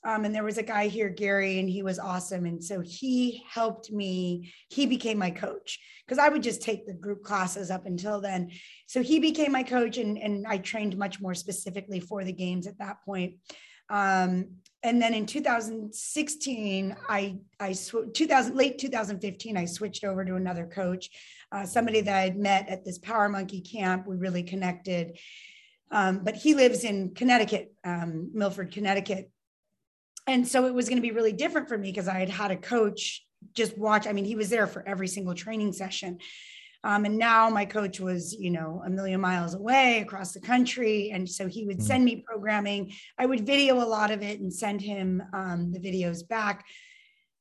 Um, 0.05 0.23
and 0.23 0.33
there 0.33 0.45
was 0.45 0.57
a 0.57 0.63
guy 0.63 0.87
here, 0.87 1.09
Gary, 1.09 1.59
and 1.59 1.69
he 1.69 1.83
was 1.83 1.99
awesome. 1.99 2.45
And 2.45 2.63
so 2.63 2.79
he 2.79 3.43
helped 3.49 3.91
me. 3.91 4.53
He 4.69 4.85
became 4.85 5.17
my 5.17 5.29
coach 5.29 5.77
because 6.05 6.17
I 6.17 6.29
would 6.29 6.41
just 6.41 6.61
take 6.61 6.87
the 6.87 6.93
group 6.93 7.21
classes 7.21 7.69
up 7.69 7.85
until 7.85 8.21
then. 8.21 8.51
So 8.87 9.03
he 9.03 9.19
became 9.19 9.51
my 9.51 9.63
coach, 9.63 9.97
and, 9.97 10.17
and 10.17 10.47
I 10.47 10.57
trained 10.57 10.97
much 10.97 11.19
more 11.19 11.33
specifically 11.33 11.99
for 11.99 12.23
the 12.23 12.31
games 12.31 12.65
at 12.67 12.79
that 12.79 13.03
point. 13.03 13.35
Um, 13.89 14.59
and 14.81 15.01
then 15.01 15.13
in 15.13 15.25
2016, 15.25 16.95
I 17.09 17.37
I 17.59 17.73
sw- 17.73 18.13
2000 18.13 18.55
late 18.55 18.77
2015, 18.79 19.57
I 19.57 19.65
switched 19.65 20.03
over 20.03 20.23
to 20.23 20.35
another 20.35 20.65
coach, 20.65 21.09
uh, 21.51 21.65
somebody 21.65 22.01
that 22.01 22.15
I'd 22.15 22.37
met 22.37 22.69
at 22.69 22.85
this 22.85 22.97
Power 22.97 23.27
Monkey 23.27 23.61
camp. 23.61 24.07
We 24.07 24.15
really 24.15 24.43
connected. 24.43 25.17
Um, 25.91 26.19
but 26.23 26.35
he 26.35 26.53
lives 26.53 26.83
in 26.83 27.13
Connecticut, 27.13 27.73
um, 27.83 28.29
Milford, 28.33 28.71
Connecticut. 28.71 29.31
And 30.27 30.47
so 30.47 30.65
it 30.65 30.73
was 30.73 30.87
going 30.87 30.97
to 30.97 31.07
be 31.07 31.11
really 31.11 31.33
different 31.33 31.67
for 31.67 31.77
me 31.77 31.91
because 31.91 32.07
I 32.07 32.19
had 32.19 32.29
had 32.29 32.51
a 32.51 32.57
coach 32.57 33.25
just 33.53 33.77
watch. 33.77 34.05
I 34.05 34.13
mean, 34.13 34.25
he 34.25 34.35
was 34.35 34.49
there 34.49 34.67
for 34.67 34.87
every 34.87 35.07
single 35.07 35.33
training 35.33 35.73
session. 35.73 36.19
Um, 36.83 37.05
and 37.05 37.17
now 37.17 37.49
my 37.49 37.65
coach 37.65 37.99
was, 37.99 38.33
you 38.33 38.51
know, 38.51 38.81
a 38.85 38.89
million 38.89 39.19
miles 39.19 39.53
away 39.53 39.99
across 39.99 40.31
the 40.31 40.39
country. 40.39 41.11
And 41.11 41.29
so 41.29 41.47
he 41.47 41.65
would 41.65 41.77
hmm. 41.77 41.83
send 41.83 42.05
me 42.05 42.23
programming. 42.25 42.93
I 43.17 43.25
would 43.25 43.45
video 43.45 43.75
a 43.75 43.85
lot 43.85 44.11
of 44.11 44.21
it 44.21 44.39
and 44.39 44.53
send 44.53 44.81
him 44.81 45.21
um, 45.33 45.71
the 45.71 45.79
videos 45.79 46.27
back. 46.27 46.65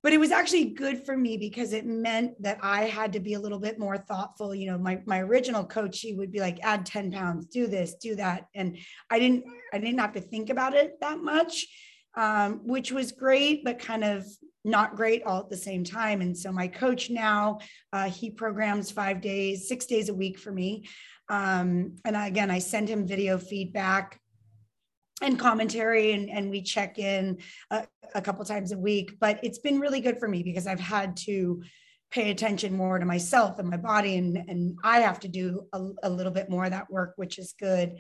But 0.03 0.13
it 0.13 0.19
was 0.19 0.31
actually 0.31 0.67
good 0.67 1.05
for 1.05 1.17
me 1.17 1.37
because 1.37 1.73
it 1.73 1.85
meant 1.85 2.41
that 2.43 2.59
I 2.63 2.85
had 2.85 3.13
to 3.15 3.21
be 3.21 3.35
a 3.35 3.41
little 3.41 3.59
bit 3.59 3.81
more 3.81 3.99
thoughtful. 3.99 4.55
You 4.55 4.71
know, 4.71 4.79
my 4.79 5.01
my 5.07 5.21
original 5.21 5.65
coach, 5.65 6.01
he 6.01 6.15
would 6.15 6.31
be 6.31 6.39
like, 6.39 6.61
add 6.63 6.87
10 6.87 7.11
pounds, 7.11 7.47
do 7.47 7.67
this, 7.67 7.95
do 7.95 8.15
that. 8.15 8.47
And 8.55 8.79
I 9.11 9.19
didn't, 9.19 9.45
I 9.73 9.79
didn't 9.79 9.99
have 9.99 10.13
to 10.13 10.21
think 10.21 10.51
about 10.51 10.75
it 10.75 11.01
that 11.01 11.19
much. 11.19 11.67
Um, 12.17 12.63
which 12.65 12.91
was 12.91 13.13
great, 13.13 13.65
but 13.65 13.79
kind 13.79 14.03
of 14.03 14.27
not 14.69 14.97
great 14.97 15.23
all 15.25 15.41
at 15.41 15.51
the 15.51 15.57
same 15.57 15.83
time. 15.83 16.21
And 16.21 16.37
so 16.37 16.53
my 16.53 16.69
coach 16.69 17.11
now, 17.11 17.59
uh, 17.93 18.09
he 18.11 18.31
programs 18.31 18.91
five 18.91 19.21
days, 19.21 19.67
six 19.69 19.87
days 19.87 20.09
a 20.09 20.15
week 20.15 20.39
for 20.39 20.53
me. 20.53 20.89
Um, 21.29 21.97
and 22.05 22.17
I, 22.17 22.29
again, 22.29 22.51
I 22.51 22.59
send 22.59 22.89
him 22.89 23.07
video 23.07 23.39
feedback 23.39 24.21
and 25.21 25.39
commentary 25.39 26.13
and, 26.13 26.31
and 26.31 26.51
we 26.51 26.63
check 26.63 26.99
in 26.99 27.39
a, 27.71 27.87
a 28.15 28.23
couple 28.23 28.45
times 28.45 28.73
a 28.73 28.79
week 28.79 29.17
but 29.21 29.41
it's 29.43 29.59
been 29.59 29.81
really 29.81 30.01
good 30.01 30.19
for 30.19 30.29
me 30.29 30.43
because 30.43 30.67
i've 30.67 30.81
had 30.81 31.17
to 31.17 31.63
pay 32.11 32.31
attention 32.31 32.77
more 32.77 32.99
to 32.99 33.05
myself 33.05 33.59
and 33.59 33.69
my 33.69 33.77
body 33.77 34.17
and, 34.17 34.37
and 34.37 34.79
i 34.85 35.01
have 35.01 35.21
to 35.21 35.29
do 35.29 35.67
a, 35.73 35.89
a 36.05 36.11
little 36.11 36.33
bit 36.33 36.49
more 36.49 36.65
of 36.65 36.71
that 36.71 36.91
work 36.91 37.15
which 37.17 37.39
is 37.39 37.55
good 37.59 37.99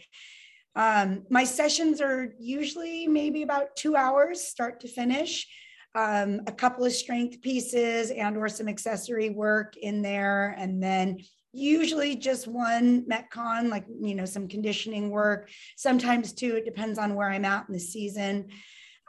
um, 0.76 1.24
my 1.28 1.42
sessions 1.42 2.00
are 2.00 2.34
usually 2.38 3.08
maybe 3.08 3.42
about 3.42 3.74
two 3.74 3.96
hours 3.96 4.40
start 4.40 4.80
to 4.80 4.88
finish 4.88 5.46
um, 5.94 6.42
a 6.46 6.52
couple 6.52 6.84
of 6.84 6.92
strength 6.92 7.40
pieces 7.40 8.10
and 8.10 8.36
or 8.36 8.48
some 8.48 8.68
accessory 8.68 9.30
work 9.30 9.76
in 9.76 10.02
there. 10.02 10.54
And 10.58 10.82
then 10.82 11.18
usually 11.52 12.14
just 12.14 12.46
one 12.46 13.04
metcon 13.06 13.70
like 13.70 13.84
you 14.00 14.14
know 14.14 14.24
some 14.24 14.48
conditioning 14.48 15.10
work. 15.10 15.50
Sometimes 15.76 16.32
two 16.32 16.56
it 16.56 16.64
depends 16.64 16.98
on 16.98 17.14
where 17.14 17.30
i'm 17.30 17.44
at 17.44 17.66
in 17.68 17.72
the 17.72 17.80
season. 17.80 18.48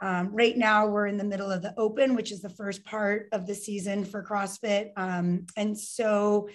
Um, 0.02 0.30
right 0.34 0.56
now 0.56 0.86
we're 0.86 1.06
in 1.06 1.18
the 1.18 1.24
middle 1.24 1.50
of 1.50 1.60
the 1.60 1.74
open 1.76 2.16
which 2.16 2.32
is 2.32 2.40
the 2.40 2.48
first 2.48 2.84
part 2.84 3.28
of 3.32 3.46
the 3.46 3.54
season 3.54 4.04
for 4.04 4.24
crossfit. 4.24 4.90
Um, 4.96 5.46
and 5.56 5.78
so 5.78 6.48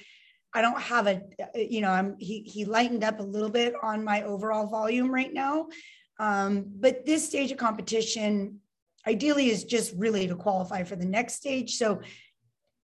i 0.53 0.61
don't 0.61 0.81
have 0.81 1.05
a 1.05 1.21
you 1.53 1.81
know 1.81 1.89
i'm 1.89 2.15
he, 2.17 2.41
he 2.41 2.63
lightened 2.63 3.03
up 3.03 3.19
a 3.19 3.23
little 3.23 3.49
bit 3.49 3.73
on 3.83 4.03
my 4.03 4.23
overall 4.23 4.67
volume 4.67 5.13
right 5.13 5.33
now. 5.33 5.67
Um, 6.17 6.65
but 6.79 7.05
this 7.05 7.27
stage 7.27 7.51
of 7.51 7.57
competition 7.57 8.61
ideally 9.07 9.49
is 9.49 9.63
just 9.63 9.93
really 9.95 10.27
to 10.27 10.35
qualify 10.35 10.83
for 10.83 10.95
the 10.95 11.05
next 11.05 11.35
stage. 11.35 11.75
So 11.75 12.01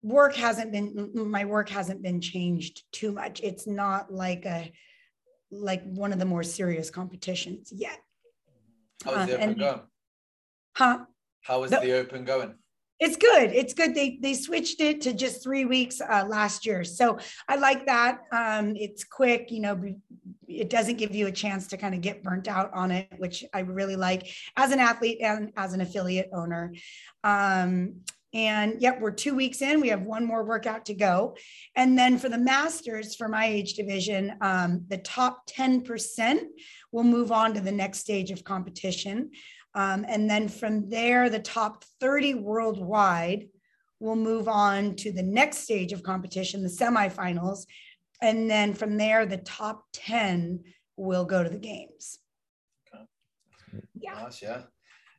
work 0.02 0.36
hasn't 0.36 0.72
been 0.72 1.12
my 1.14 1.46
work 1.46 1.70
hasn't 1.70 2.02
been 2.02 2.22
changed 2.22 2.84
too 2.92 3.12
much. 3.12 3.42
It's 3.42 3.68
not 3.68 4.12
like 4.12 4.46
a 4.46 4.72
like 5.52 5.84
one 5.84 6.12
of 6.14 6.20
the 6.20 6.26
more 6.26 6.44
serious 6.44 6.90
competitions 6.90 7.72
yet. 7.74 8.00
How 9.04 9.16
is 9.22 9.28
the 9.28 9.34
uh, 9.34 9.36
open 9.36 9.50
and, 9.50 9.60
going? 9.60 9.82
Huh? 10.76 11.00
How 11.42 11.64
is 11.64 11.72
the, 11.72 11.80
the 11.80 11.94
open 11.94 12.26
going? 12.26 12.56
It's 13.00 13.16
good. 13.16 13.52
It's 13.52 13.74
good. 13.74 13.94
They 13.94 14.18
they 14.22 14.34
switched 14.34 14.82
it 14.82 15.02
to 15.02 15.14
just 15.14 15.44
three 15.44 15.66
weeks 15.66 16.02
uh, 16.02 16.26
last 16.28 16.66
year, 16.66 16.84
so 16.84 17.20
I 17.48 17.56
like 17.58 17.86
that. 17.86 18.22
Um, 18.32 18.76
it's 18.76 19.04
quick. 19.04 19.52
You 19.52 19.60
know, 19.60 19.96
it 20.48 20.70
doesn't 20.70 20.98
give 20.98 21.14
you 21.14 21.28
a 21.28 21.32
chance 21.32 21.68
to 21.68 21.78
kind 21.78 21.94
of 21.94 22.02
get 22.02 22.24
burnt 22.24 22.48
out 22.48 22.74
on 22.74 22.90
it, 22.90 23.08
which 23.18 23.46
I 23.54 23.60
really 23.60 23.96
like 23.96 24.28
as 24.56 24.72
an 24.72 24.80
athlete 24.80 25.20
and 25.22 25.52
as 25.56 25.74
an 25.74 25.82
affiliate 25.82 26.30
owner. 26.34 26.74
Um, 27.24 28.02
and 28.34 28.82
yep, 28.82 29.00
we're 29.00 29.12
two 29.12 29.36
weeks 29.36 29.62
in. 29.62 29.80
We 29.80 29.88
have 29.90 30.02
one 30.02 30.26
more 30.26 30.44
workout 30.44 30.86
to 30.86 30.94
go. 30.94 31.38
And 31.76 31.98
then 31.98 32.18
for 32.18 32.30
the 32.30 32.38
masters, 32.38 33.16
for 33.16 33.28
my 33.28 33.46
age 33.46 33.74
division, 33.74 34.36
um, 34.42 34.84
the 34.90 34.98
top 34.98 35.48
10% 35.48 36.42
will 36.92 37.04
move 37.04 37.32
on 37.32 37.54
to 37.54 37.62
the 37.62 37.72
next 37.72 38.00
stage 38.00 38.32
of 38.32 38.44
competition. 38.44 39.32
Um, 39.78 40.06
and 40.10 40.28
then 40.28 40.50
from 40.50 40.90
there, 40.90 41.30
the 41.30 41.40
top 41.40 41.84
30 42.02 42.34
worldwide 42.34 43.48
will 44.00 44.16
move 44.16 44.48
on 44.48 44.96
to 44.96 45.12
the 45.12 45.22
next 45.22 45.60
stage 45.60 45.94
of 45.94 46.02
competition, 46.02 46.64
the 46.64 46.70
semifinals. 46.70 47.68
And 48.20 48.50
then 48.50 48.74
from 48.74 48.98
there, 48.98 49.28
the 49.28 49.38
top 49.38 49.84
10 49.94 50.64
will 50.98 51.26
go 51.26 51.44
to 51.44 51.50
the 51.50 51.60
games. 51.60 52.18
Okay. 52.92 53.04
Yeah. 54.02 54.14
Nice, 54.14 54.42
yeah 54.42 54.64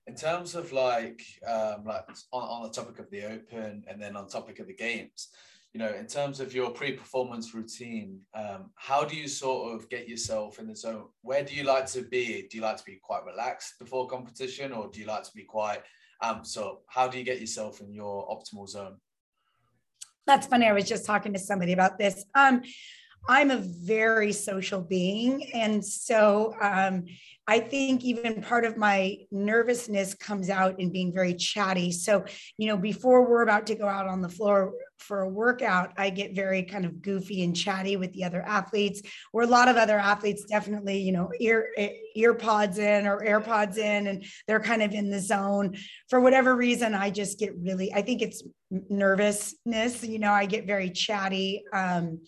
in 0.08 0.14
terms 0.14 0.54
of 0.54 0.72
like 0.72 1.22
um, 1.46 1.84
like 1.84 2.08
on, 2.32 2.42
on 2.42 2.62
the 2.62 2.70
topic 2.70 2.98
of 2.98 3.10
the 3.10 3.24
open 3.24 3.84
and 3.86 4.00
then 4.00 4.16
on 4.16 4.26
topic 4.26 4.58
of 4.58 4.66
the 4.66 4.74
games 4.74 5.28
you 5.72 5.80
know 5.80 5.92
in 5.92 6.06
terms 6.06 6.40
of 6.40 6.54
your 6.54 6.70
pre-performance 6.70 7.54
routine 7.54 8.20
um, 8.34 8.70
how 8.74 9.04
do 9.04 9.16
you 9.16 9.28
sort 9.28 9.74
of 9.74 9.88
get 9.88 10.08
yourself 10.08 10.58
in 10.58 10.66
the 10.66 10.76
zone? 10.76 11.04
Where 11.22 11.44
do 11.44 11.54
you 11.54 11.64
like 11.64 11.86
to 11.88 12.02
be? 12.02 12.46
Do 12.50 12.56
you 12.56 12.62
like 12.62 12.78
to 12.78 12.84
be 12.84 12.98
quite 13.02 13.24
relaxed 13.24 13.78
before 13.78 14.08
competition 14.08 14.72
or 14.72 14.88
do 14.88 15.00
you 15.00 15.06
like 15.06 15.24
to 15.24 15.32
be 15.34 15.44
quite 15.44 15.82
um 16.20 16.44
so 16.44 16.80
how 16.88 17.06
do 17.06 17.18
you 17.18 17.24
get 17.24 17.40
yourself 17.40 17.80
in 17.80 17.92
your 17.92 18.26
optimal 18.28 18.68
zone? 18.68 18.96
That's 20.26 20.46
funny 20.46 20.66
i 20.66 20.72
was 20.72 20.88
just 20.88 21.06
talking 21.06 21.32
to 21.32 21.38
somebody 21.38 21.72
about 21.72 21.98
this. 21.98 22.24
Um 22.34 22.62
I'm 23.28 23.50
a 23.50 23.58
very 23.58 24.32
social 24.32 24.80
being. 24.80 25.52
And 25.52 25.84
so 25.84 26.54
um, 26.60 27.04
I 27.46 27.60
think 27.60 28.04
even 28.04 28.42
part 28.42 28.66
of 28.66 28.76
my 28.76 29.16
nervousness 29.30 30.14
comes 30.14 30.50
out 30.50 30.78
in 30.78 30.92
being 30.92 31.12
very 31.12 31.34
chatty. 31.34 31.92
So, 31.92 32.24
you 32.58 32.68
know, 32.68 32.76
before 32.76 33.28
we're 33.28 33.42
about 33.42 33.66
to 33.68 33.74
go 33.74 33.86
out 33.86 34.06
on 34.06 34.20
the 34.20 34.28
floor 34.28 34.74
for 34.98 35.22
a 35.22 35.28
workout, 35.28 35.92
I 35.96 36.10
get 36.10 36.34
very 36.34 36.62
kind 36.62 36.84
of 36.84 37.00
goofy 37.00 37.42
and 37.42 37.56
chatty 37.56 37.96
with 37.96 38.12
the 38.12 38.24
other 38.24 38.42
athletes, 38.42 39.00
where 39.32 39.46
a 39.46 39.48
lot 39.48 39.68
of 39.68 39.76
other 39.76 39.98
athletes 39.98 40.44
definitely, 40.44 40.98
you 40.98 41.12
know, 41.12 41.30
ear 41.40 41.68
ear 42.14 42.34
pods 42.34 42.78
in 42.78 43.06
or 43.06 43.20
AirPods 43.20 43.78
in, 43.78 44.08
and 44.08 44.24
they're 44.46 44.60
kind 44.60 44.82
of 44.82 44.92
in 44.92 45.08
the 45.08 45.20
zone. 45.20 45.76
For 46.08 46.20
whatever 46.20 46.54
reason, 46.54 46.94
I 46.94 47.10
just 47.10 47.38
get 47.38 47.56
really, 47.58 47.92
I 47.94 48.02
think 48.02 48.20
it's 48.20 48.42
nervousness. 48.70 50.04
You 50.04 50.18
know, 50.18 50.32
I 50.32 50.44
get 50.46 50.66
very 50.66 50.90
chatty. 50.90 51.62
Um, 51.72 52.20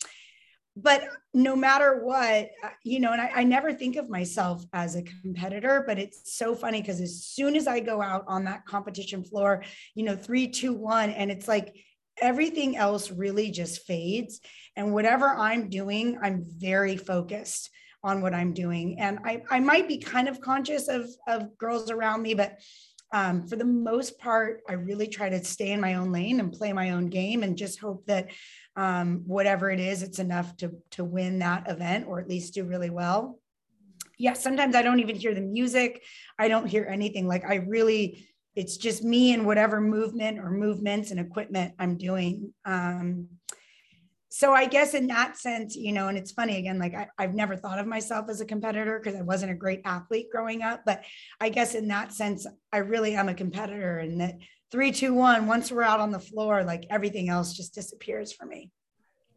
but 0.76 1.02
no 1.34 1.56
matter 1.56 2.04
what, 2.04 2.50
uh, 2.64 2.68
you 2.84 3.00
know, 3.00 3.12
and 3.12 3.20
I, 3.20 3.30
I, 3.36 3.44
never 3.44 3.72
think 3.72 3.96
of 3.96 4.08
myself 4.08 4.64
as 4.72 4.94
a 4.94 5.02
competitor, 5.02 5.84
but 5.86 5.98
it's 5.98 6.36
so 6.36 6.54
funny 6.54 6.80
because 6.80 7.00
as 7.00 7.24
soon 7.24 7.56
as 7.56 7.66
I 7.66 7.80
go 7.80 8.00
out 8.00 8.24
on 8.28 8.44
that 8.44 8.64
competition 8.66 9.24
floor, 9.24 9.64
you 9.94 10.04
know, 10.04 10.16
three, 10.16 10.46
two, 10.46 10.72
one, 10.72 11.10
and 11.10 11.30
it's 11.30 11.48
like 11.48 11.74
everything 12.20 12.76
else 12.76 13.10
really 13.10 13.50
just 13.50 13.84
fades. 13.84 14.40
And 14.76 14.92
whatever 14.92 15.28
I'm 15.28 15.68
doing, 15.68 16.18
I'm 16.22 16.44
very 16.46 16.96
focused 16.96 17.70
on 18.02 18.22
what 18.22 18.34
I'm 18.34 18.52
doing. 18.54 18.98
And 18.98 19.18
I, 19.24 19.42
I 19.50 19.60
might 19.60 19.88
be 19.88 19.98
kind 19.98 20.28
of 20.28 20.40
conscious 20.40 20.88
of, 20.88 21.08
of 21.26 21.56
girls 21.58 21.90
around 21.90 22.22
me, 22.22 22.34
but 22.34 22.58
um, 23.12 23.46
for 23.46 23.56
the 23.56 23.64
most 23.64 24.18
part, 24.18 24.60
I 24.68 24.74
really 24.74 25.08
try 25.08 25.28
to 25.28 25.44
stay 25.44 25.72
in 25.72 25.80
my 25.80 25.94
own 25.94 26.12
lane 26.12 26.38
and 26.38 26.52
play 26.52 26.72
my 26.72 26.90
own 26.90 27.08
game 27.08 27.42
and 27.42 27.58
just 27.58 27.80
hope 27.80 28.06
that 28.06 28.30
um, 28.76 29.22
whatever 29.26 29.70
it 29.70 29.80
is, 29.80 30.02
it's 30.02 30.18
enough 30.18 30.56
to 30.58 30.72
to 30.92 31.04
win 31.04 31.38
that 31.40 31.68
event 31.70 32.06
or 32.06 32.20
at 32.20 32.28
least 32.28 32.54
do 32.54 32.64
really 32.64 32.90
well. 32.90 33.38
Yeah, 34.18 34.34
sometimes 34.34 34.74
I 34.74 34.82
don't 34.82 35.00
even 35.00 35.16
hear 35.16 35.34
the 35.34 35.40
music. 35.40 36.02
I 36.38 36.48
don't 36.48 36.66
hear 36.66 36.86
anything. 36.88 37.26
Like 37.26 37.44
I 37.44 37.56
really, 37.56 38.28
it's 38.54 38.76
just 38.76 39.02
me 39.02 39.32
and 39.32 39.46
whatever 39.46 39.80
movement 39.80 40.38
or 40.38 40.50
movements 40.50 41.10
and 41.10 41.18
equipment 41.18 41.74
I'm 41.78 41.96
doing. 41.96 42.52
Um, 42.64 43.28
so 44.32 44.52
I 44.52 44.66
guess 44.66 44.94
in 44.94 45.08
that 45.08 45.36
sense, 45.36 45.74
you 45.74 45.92
know, 45.92 46.06
and 46.06 46.16
it's 46.16 46.30
funny 46.30 46.56
again, 46.56 46.78
like 46.78 46.94
I, 46.94 47.08
have 47.22 47.34
never 47.34 47.56
thought 47.56 47.80
of 47.80 47.86
myself 47.86 48.26
as 48.30 48.40
a 48.40 48.46
competitor 48.46 49.00
because 49.00 49.18
I 49.18 49.22
wasn't 49.22 49.50
a 49.50 49.56
great 49.56 49.80
athlete 49.84 50.28
growing 50.30 50.62
up. 50.62 50.82
But 50.86 51.02
I 51.40 51.48
guess 51.48 51.74
in 51.74 51.88
that 51.88 52.12
sense, 52.12 52.46
I 52.72 52.78
really 52.78 53.16
am 53.16 53.28
a 53.28 53.34
competitor 53.34 53.98
and 53.98 54.20
that 54.20 54.36
three, 54.70 54.92
two, 54.92 55.14
one, 55.14 55.46
once 55.46 55.70
we're 55.70 55.82
out 55.82 56.00
on 56.00 56.10
the 56.10 56.18
floor, 56.18 56.62
like 56.62 56.86
everything 56.90 57.28
else 57.28 57.54
just 57.54 57.74
disappears 57.74 58.32
for 58.32 58.46
me. 58.46 58.70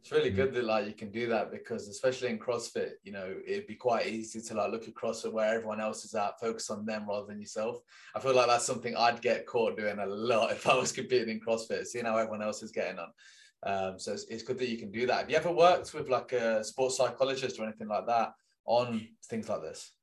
It's 0.02 0.12
really 0.12 0.32
good 0.32 0.54
that 0.54 0.65
like 0.65 0.86
you 0.86 0.93
can 0.93 1.12
do 1.12 1.28
that 1.30 1.50
because 1.50 1.88
especially 1.88 2.28
in 2.28 2.38
CrossFit, 2.38 2.91
you 3.04 3.13
know, 3.13 3.36
it'd 3.48 3.67
be 3.67 3.76
quite 3.76 4.06
easy 4.06 4.41
to 4.41 4.54
like 4.54 4.69
look 4.69 4.89
across 4.89 5.24
at 5.24 5.32
where 5.32 5.56
everyone 5.56 5.80
else 5.80 6.04
is 6.04 6.13
at, 6.13 6.39
focus 6.41 6.69
on 6.69 6.86
them 6.86 7.08
rather 7.08 7.26
than 7.26 7.39
yourself. 7.39 7.78
I 8.13 8.19
feel 8.19 8.36
like 8.36 8.48
that's 8.48 8.65
something 8.65 8.98
I'd 8.98 9.22
get 9.22 9.46
caught 9.46 9.78
doing 9.78 10.00
a 10.00 10.06
lot 10.06 10.52
if 10.52 10.67
I 10.67 10.76
was 10.76 10.91
competing 10.91 11.30
in 11.30 11.39
CrossFit, 11.39 11.86
seeing 11.86 12.04
how 12.06 12.17
everyone 12.17 12.41
else 12.41 12.62
is 12.63 12.72
getting 12.72 13.00
on. 13.00 13.08
Um, 13.65 13.98
so 13.98 14.12
it's, 14.12 14.26
it's 14.26 14.43
good 14.43 14.60
that 14.60 14.67
you 14.67 14.78
can 14.78 14.91
do 14.91 15.08
that. 15.08 15.19
Have 15.19 15.30
you 15.30 15.38
ever 15.38 15.54
worked 15.54 15.93
with 15.93 16.10
like 16.10 16.34
a 16.34 16.65
sports 16.65 16.98
psychologist 16.98 17.58
or 17.58 17.63
anything 17.63 17.88
like 17.88 18.06
that 18.08 18.34
on 18.65 19.08
things 19.30 19.48
like 19.48 19.62
this? 19.62 19.93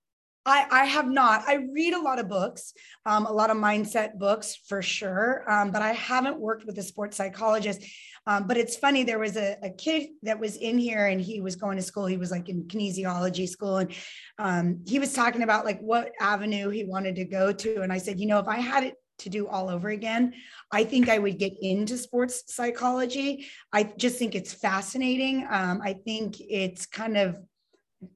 I, 0.46 0.66
I 0.70 0.85
have 0.87 1.09
not. 1.09 1.44
I 1.46 1.66
read 1.72 1.92
a 1.92 2.00
lot 2.00 2.18
of 2.18 2.29
books, 2.29 2.72
um, 3.05 3.26
a 3.26 3.33
lot 3.33 3.50
of 3.50 3.57
mindset 3.57 4.18
books 4.18 4.57
for 4.68 4.81
sure, 4.81 5.44
um, 5.50 5.70
but 5.70 5.83
I 5.83 5.92
haven't 5.92 6.40
worked 6.40 6.64
with 6.64 6.79
a 6.79 6.83
sports 6.83 7.16
psychologist. 7.16 7.85
Um, 8.26 8.46
but 8.46 8.57
it's 8.57 8.76
funny, 8.76 9.03
there 9.03 9.18
was 9.18 9.37
a, 9.37 9.57
a, 9.62 9.70
kid 9.70 10.11
that 10.22 10.38
was 10.38 10.57
in 10.57 10.79
here 10.79 11.07
and 11.07 11.20
he 11.20 11.40
was 11.40 11.57
going 11.57 11.76
to 11.76 11.83
school. 11.83 12.07
He 12.07 12.18
was 12.18 12.31
like 12.31 12.48
in 12.48 12.64
kinesiology 12.64 13.48
school 13.48 13.79
and 13.79 13.94
um, 14.38 14.85
he 14.87 14.98
was 14.98 15.14
talking 15.14 15.42
about 15.42 15.64
like 15.64 15.81
what 15.81 16.12
avenue 16.20 16.68
he 16.68 16.85
wanted 16.85 17.16
to 17.16 17.24
go 17.24 17.50
to. 17.53 17.81
And 17.81 17.90
I 17.92 17.98
said, 17.98 18.20
you 18.20 18.26
know, 18.26 18.38
if 18.38 18.46
I 18.46 18.59
had 18.59 18.85
it 18.85 18.94
to 19.20 19.31
do 19.31 19.46
all 19.46 19.68
over 19.68 19.88
again. 19.90 20.35
I 20.72 20.85
think 20.85 21.09
I 21.09 21.18
would 21.18 21.38
get 21.38 21.53
into 21.61 21.96
sports 21.96 22.42
psychology. 22.46 23.46
I 23.72 23.85
just 23.85 24.18
think 24.18 24.35
it's 24.35 24.53
fascinating. 24.53 25.46
Um, 25.50 25.81
I 25.83 25.94
think 26.05 26.37
it's 26.40 26.87
kind 26.87 27.16
of 27.16 27.38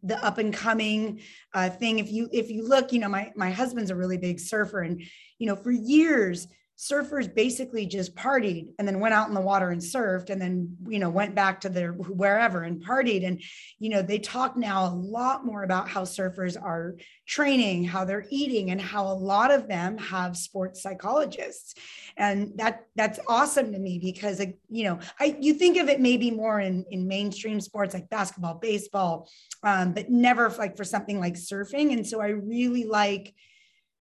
the 0.02 0.22
up 0.24 0.38
and 0.38 0.52
coming 0.52 1.20
uh, 1.52 1.70
thing. 1.70 1.98
If 1.98 2.10
you 2.10 2.28
if 2.32 2.50
you 2.50 2.66
look, 2.66 2.92
you 2.92 3.00
know, 3.00 3.08
my 3.08 3.32
my 3.36 3.50
husband's 3.50 3.90
a 3.90 3.96
really 3.96 4.18
big 4.18 4.40
surfer, 4.40 4.80
and 4.80 5.02
you 5.38 5.46
know, 5.46 5.56
for 5.56 5.70
years 5.70 6.46
surfers 6.76 7.32
basically 7.32 7.86
just 7.86 8.16
partied 8.16 8.68
and 8.78 8.88
then 8.88 8.98
went 8.98 9.14
out 9.14 9.28
in 9.28 9.34
the 9.34 9.40
water 9.40 9.70
and 9.70 9.80
surfed 9.80 10.30
and 10.30 10.40
then 10.40 10.76
you 10.88 10.98
know 10.98 11.08
went 11.08 11.34
back 11.34 11.60
to 11.60 11.68
their 11.68 11.92
wherever 11.92 12.62
and 12.62 12.84
partied. 12.84 13.26
And 13.26 13.40
you 13.78 13.90
know 13.90 14.02
they 14.02 14.18
talk 14.18 14.56
now 14.56 14.86
a 14.86 14.94
lot 14.94 15.44
more 15.44 15.62
about 15.62 15.88
how 15.88 16.02
surfers 16.02 16.60
are 16.60 16.96
training 17.26 17.84
how 17.84 18.04
they're 18.04 18.26
eating 18.30 18.70
and 18.70 18.80
how 18.80 19.06
a 19.06 19.14
lot 19.14 19.50
of 19.50 19.68
them 19.68 19.96
have 19.98 20.36
sports 20.36 20.82
psychologists. 20.82 21.74
And 22.16 22.52
that 22.56 22.86
that's 22.96 23.20
awesome 23.28 23.72
to 23.72 23.78
me 23.78 23.98
because 23.98 24.40
you 24.68 24.84
know 24.84 24.98
i 25.20 25.36
you 25.40 25.54
think 25.54 25.76
of 25.76 25.88
it 25.88 26.00
maybe 26.00 26.30
more 26.30 26.60
in 26.60 26.84
in 26.90 27.06
mainstream 27.06 27.60
sports 27.60 27.94
like 27.94 28.08
basketball 28.10 28.54
baseball 28.54 29.28
um, 29.62 29.92
but 29.92 30.10
never 30.10 30.48
like 30.50 30.76
for 30.76 30.84
something 30.84 31.20
like 31.20 31.34
surfing. 31.34 31.92
And 31.92 32.06
so 32.06 32.20
i 32.20 32.28
really 32.28 32.84
like 32.84 33.34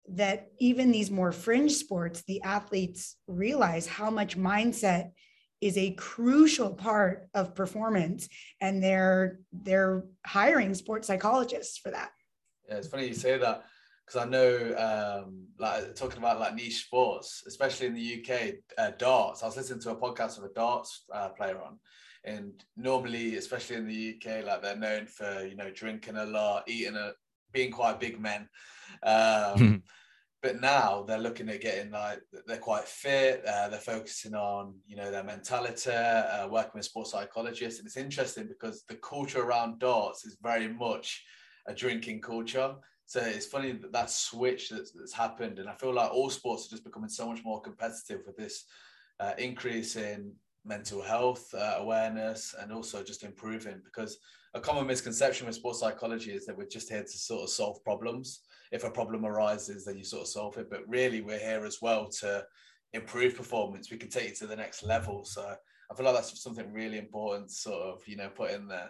that 0.09 0.49
even 0.59 0.91
these 0.91 1.09
more 1.09 1.31
fringe 1.31 1.71
sports, 1.73 2.23
the 2.27 2.41
athletes 2.41 3.15
realize 3.27 3.87
how 3.87 4.09
much 4.09 4.37
mindset 4.37 5.11
is 5.61 5.77
a 5.77 5.91
crucial 5.91 6.73
part 6.73 7.29
of 7.33 7.55
performance 7.55 8.27
and 8.59 8.83
they're 8.83 9.39
they're 9.53 10.03
hiring 10.25 10.73
sports 10.73 11.07
psychologists 11.07 11.77
for 11.77 11.89
that. 11.91 12.11
Yeah 12.67 12.75
it's 12.75 12.87
funny 12.87 13.07
you 13.07 13.13
say 13.13 13.37
that 13.37 13.63
because 14.05 14.21
i 14.21 14.29
know 14.29 14.75
um 14.77 15.47
like 15.57 15.95
talking 15.95 16.17
about 16.17 16.39
like 16.39 16.55
niche 16.55 16.83
sports 16.85 17.43
especially 17.47 17.87
in 17.87 17.93
the 17.93 18.19
uk 18.19 18.55
uh, 18.77 18.91
darts. 18.97 19.41
I 19.41 19.45
was 19.45 19.55
listening 19.55 19.79
to 19.81 19.91
a 19.91 19.95
podcast 19.95 20.37
of 20.37 20.43
a 20.43 20.49
darts 20.49 21.05
uh, 21.13 21.29
player 21.29 21.61
on 21.61 21.79
and 22.25 22.51
normally 22.75 23.37
especially 23.37 23.77
in 23.77 23.87
the 23.87 24.15
uk 24.17 24.45
like 24.45 24.61
they're 24.61 24.75
known 24.75 25.05
for 25.05 25.45
you 25.45 25.55
know 25.55 25.71
drinking 25.71 26.17
a 26.17 26.25
lot 26.25 26.63
eating 26.67 26.95
a 26.95 27.13
being 27.53 27.71
quite 27.71 27.99
big 27.99 28.19
men 28.19 28.49
um, 29.03 29.83
but 30.43 30.59
now 30.59 31.03
they're 31.07 31.17
looking 31.17 31.47
at 31.47 31.61
getting 31.61 31.89
like 31.89 32.19
they're 32.45 32.57
quite 32.57 32.83
fit. 32.83 33.45
Uh, 33.47 33.69
they're 33.69 33.79
focusing 33.79 34.35
on 34.35 34.75
you 34.85 34.97
know 34.97 35.09
their 35.09 35.23
mentality, 35.23 35.89
uh, 35.89 36.47
working 36.49 36.73
with 36.75 36.85
sports 36.85 37.11
psychologists, 37.11 37.79
and 37.79 37.87
it's 37.87 37.95
interesting 37.95 38.47
because 38.47 38.83
the 38.89 38.95
culture 38.95 39.41
around 39.41 39.79
darts 39.79 40.25
is 40.25 40.37
very 40.43 40.67
much 40.67 41.23
a 41.65 41.73
drinking 41.73 42.19
culture. 42.19 42.75
So 43.05 43.21
it's 43.21 43.45
funny 43.45 43.71
that 43.71 43.93
that 43.93 44.09
switch 44.09 44.69
that's, 44.69 44.91
that's 44.91 45.13
happened, 45.13 45.59
and 45.59 45.69
I 45.69 45.75
feel 45.75 45.93
like 45.93 46.11
all 46.11 46.29
sports 46.29 46.67
are 46.67 46.71
just 46.71 46.83
becoming 46.83 47.09
so 47.09 47.29
much 47.29 47.43
more 47.45 47.61
competitive 47.61 48.19
with 48.27 48.35
this 48.35 48.65
uh, 49.21 49.31
increase 49.37 49.95
in 49.95 50.33
mental 50.65 51.01
health 51.01 51.53
uh, 51.53 51.75
awareness 51.77 52.53
and 52.59 52.71
also 52.71 53.01
just 53.01 53.23
improving 53.23 53.81
because 53.83 54.17
a 54.53 54.59
common 54.59 54.85
misconception 54.85 55.47
with 55.47 55.55
sports 55.55 55.79
psychology 55.79 56.31
is 56.31 56.45
that 56.45 56.57
we're 56.57 56.67
just 56.67 56.89
here 56.89 57.03
to 57.03 57.17
sort 57.17 57.43
of 57.43 57.49
solve 57.49 57.83
problems. 57.83 58.41
If 58.71 58.83
a 58.83 58.89
problem 58.89 59.25
arises 59.25 59.85
then 59.85 59.97
you 59.97 60.03
sort 60.03 60.23
of 60.23 60.27
solve 60.27 60.57
it. 60.57 60.69
But 60.69 60.87
really 60.87 61.21
we're 61.21 61.39
here 61.39 61.65
as 61.65 61.81
well 61.81 62.07
to 62.21 62.45
improve 62.93 63.35
performance. 63.35 63.89
We 63.89 63.97
can 63.97 64.09
take 64.09 64.29
you 64.29 64.35
to 64.35 64.47
the 64.47 64.55
next 64.55 64.83
level. 64.83 65.25
So 65.25 65.55
i 65.91 65.95
feel 65.95 66.05
like 66.05 66.15
that's 66.15 66.41
something 66.41 66.71
really 66.71 66.97
important 66.97 67.51
sort 67.51 67.81
of 67.83 68.01
you 68.07 68.15
know 68.15 68.29
put 68.29 68.51
in 68.51 68.67
there 68.67 68.89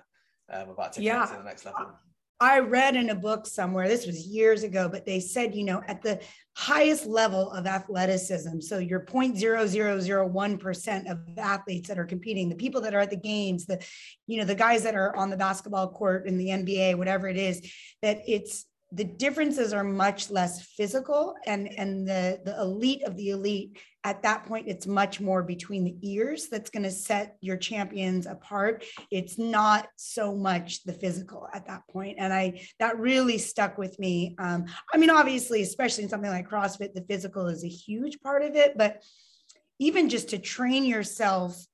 um, 0.51 0.69
about 0.69 0.93
taking 0.93 1.07
yeah. 1.07 1.23
it 1.23 1.31
to 1.31 1.37
the 1.37 1.43
next 1.43 1.65
level. 1.65 1.91
I 2.39 2.59
read 2.59 2.95
in 2.95 3.09
a 3.09 3.15
book 3.15 3.47
somewhere, 3.47 3.87
this 3.87 4.05
was 4.05 4.27
years 4.27 4.63
ago, 4.63 4.89
but 4.89 5.05
they 5.05 5.21
said, 5.21 5.55
you 5.55 5.63
know, 5.63 5.81
at 5.87 6.01
the 6.01 6.19
highest 6.55 7.05
level 7.05 7.51
of 7.51 7.65
athleticism, 7.65 8.59
so 8.59 8.77
your 8.77 8.99
0.0001% 8.99 11.11
of 11.11 11.19
athletes 11.37 11.87
that 11.87 11.97
are 11.97 12.05
competing, 12.05 12.49
the 12.49 12.55
people 12.55 12.81
that 12.81 12.93
are 12.93 12.99
at 12.99 13.09
the 13.09 13.15
games, 13.15 13.65
the, 13.65 13.83
you 14.27 14.37
know, 14.37 14.45
the 14.45 14.55
guys 14.55 14.83
that 14.83 14.95
are 14.95 15.15
on 15.15 15.29
the 15.29 15.37
basketball 15.37 15.89
court 15.89 16.27
in 16.27 16.37
the 16.37 16.47
NBA, 16.47 16.95
whatever 16.95 17.27
it 17.27 17.37
is, 17.37 17.71
that 18.01 18.21
it's 18.27 18.65
the 18.93 19.03
differences 19.03 19.73
are 19.73 19.83
much 19.83 20.29
less 20.29 20.61
physical 20.61 21.35
and 21.45 21.67
and 21.77 22.07
the 22.07 22.39
the 22.45 22.59
elite 22.61 23.03
of 23.03 23.15
the 23.17 23.29
elite 23.29 23.79
at 24.03 24.21
that 24.21 24.45
point 24.45 24.67
it's 24.67 24.85
much 24.85 25.19
more 25.19 25.41
between 25.41 25.83
the 25.83 25.97
ears 26.01 26.47
that's 26.47 26.69
going 26.69 26.83
to 26.83 26.91
set 26.91 27.37
your 27.41 27.57
champions 27.57 28.27
apart. 28.27 28.83
It's 29.09 29.39
not 29.39 29.87
so 29.95 30.35
much 30.35 30.83
the 30.83 30.93
physical 30.93 31.47
at 31.53 31.65
that 31.67 31.81
point 31.89 32.17
and 32.19 32.31
i 32.31 32.61
that 32.79 32.99
really 32.99 33.37
stuck 33.37 33.77
with 33.77 33.97
me. 33.99 34.35
Um, 34.37 34.65
i 34.93 34.97
mean 34.97 35.09
obviously 35.09 35.61
especially 35.63 36.03
in 36.03 36.09
something 36.09 36.29
like 36.29 36.49
crossfit 36.49 36.93
the 36.93 37.05
physical 37.09 37.47
is 37.47 37.63
a 37.63 37.67
huge 37.67 38.19
part 38.21 38.43
of 38.43 38.55
it 38.55 38.77
but 38.77 39.01
even 39.79 40.07
just 40.07 40.29
to 40.29 40.37
train 40.37 40.85
yourself 40.85 41.65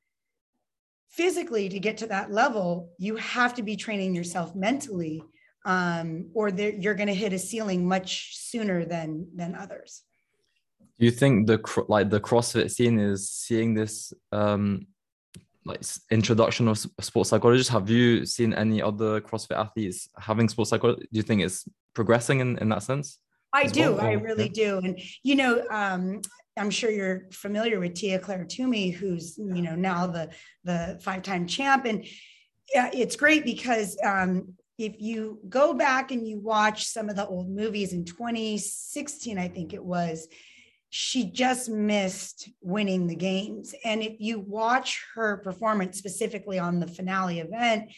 physically 1.09 1.67
to 1.69 1.79
get 1.79 1.97
to 1.97 2.07
that 2.07 2.31
level 2.31 2.91
you 2.97 3.17
have 3.17 3.55
to 3.55 3.63
be 3.63 3.75
training 3.75 4.15
yourself 4.15 4.55
mentally 4.55 5.21
um, 5.69 6.31
or 6.33 6.49
you're 6.49 6.95
going 6.95 7.13
to 7.13 7.21
hit 7.23 7.31
a 7.31 7.37
ceiling 7.37 7.87
much 7.87 8.35
sooner 8.35 8.85
than 8.85 9.27
than 9.35 9.53
others. 9.53 10.01
Do 10.97 11.05
you 11.05 11.11
think 11.11 11.45
the 11.45 11.59
like 11.87 12.09
the 12.09 12.19
CrossFit 12.19 12.71
scene 12.71 12.97
is 12.97 13.29
seeing 13.29 13.75
this 13.75 14.11
um, 14.31 14.87
like 15.65 15.81
introduction 16.09 16.67
of 16.67 16.79
sports 16.99 17.29
psychologists? 17.29 17.71
Have 17.71 17.87
you 17.87 18.25
seen 18.25 18.51
any 18.53 18.81
other 18.81 19.21
CrossFit 19.21 19.57
athletes 19.57 20.09
having 20.17 20.49
sports 20.49 20.71
psychology? 20.71 21.01
Do 21.01 21.17
you 21.19 21.23
think 21.23 21.43
it's 21.43 21.65
progressing 21.93 22.39
in, 22.39 22.57
in 22.57 22.69
that 22.69 22.81
sense? 22.81 23.19
I 23.53 23.67
do. 23.67 23.93
Well? 23.93 24.01
I 24.01 24.13
really 24.13 24.51
yeah. 24.53 24.63
do. 24.63 24.77
And 24.83 24.99
you 25.21 25.35
know, 25.35 25.63
um, 25.69 26.21
I'm 26.57 26.71
sure 26.71 26.89
you're 26.89 27.27
familiar 27.31 27.79
with 27.79 27.93
Tia-Clair 27.93 28.45
Toomey, 28.45 28.89
who's 28.89 29.37
you 29.37 29.61
know 29.61 29.75
now 29.75 30.07
the 30.07 30.31
the 30.63 30.99
five 31.03 31.21
time 31.21 31.45
champ, 31.45 31.85
and 31.85 32.03
yeah, 32.73 32.89
it's 32.91 33.15
great 33.15 33.45
because 33.45 33.97
um, 34.03 34.55
if 34.79 35.01
you 35.01 35.39
go 35.49 35.73
back 35.73 36.11
and 36.11 36.25
you 36.25 36.39
watch 36.39 36.85
some 36.85 37.09
of 37.09 37.17
the 37.17 37.27
old 37.27 37.49
movies 37.49 37.91
in 37.91 38.05
2016, 38.05 39.37
I 39.37 39.49
think 39.49 39.73
it 39.73 39.83
was, 39.83 40.27
she 40.89 41.29
just 41.29 41.69
missed 41.69 42.49
winning 42.61 43.05
the 43.05 43.15
games. 43.15 43.75
And 43.83 44.01
if 44.01 44.15
you 44.19 44.39
watch 44.39 45.03
her 45.15 45.37
performance 45.37 45.97
specifically 45.97 46.59
on 46.59 46.79
the 46.79 46.87
finale 46.87 47.41
event, 47.41 47.91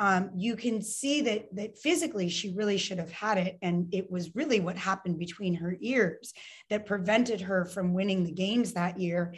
um, 0.00 0.30
you 0.34 0.56
can 0.56 0.82
see 0.82 1.20
that 1.20 1.54
that 1.54 1.78
physically 1.78 2.28
she 2.28 2.52
really 2.52 2.78
should 2.78 2.98
have 2.98 3.12
had 3.12 3.38
it, 3.38 3.58
and 3.62 3.94
it 3.94 4.10
was 4.10 4.34
really 4.34 4.58
what 4.58 4.76
happened 4.76 5.20
between 5.20 5.54
her 5.54 5.76
ears 5.80 6.32
that 6.68 6.84
prevented 6.84 7.42
her 7.42 7.64
from 7.64 7.94
winning 7.94 8.24
the 8.24 8.32
games 8.32 8.72
that 8.72 8.98
year 8.98 9.34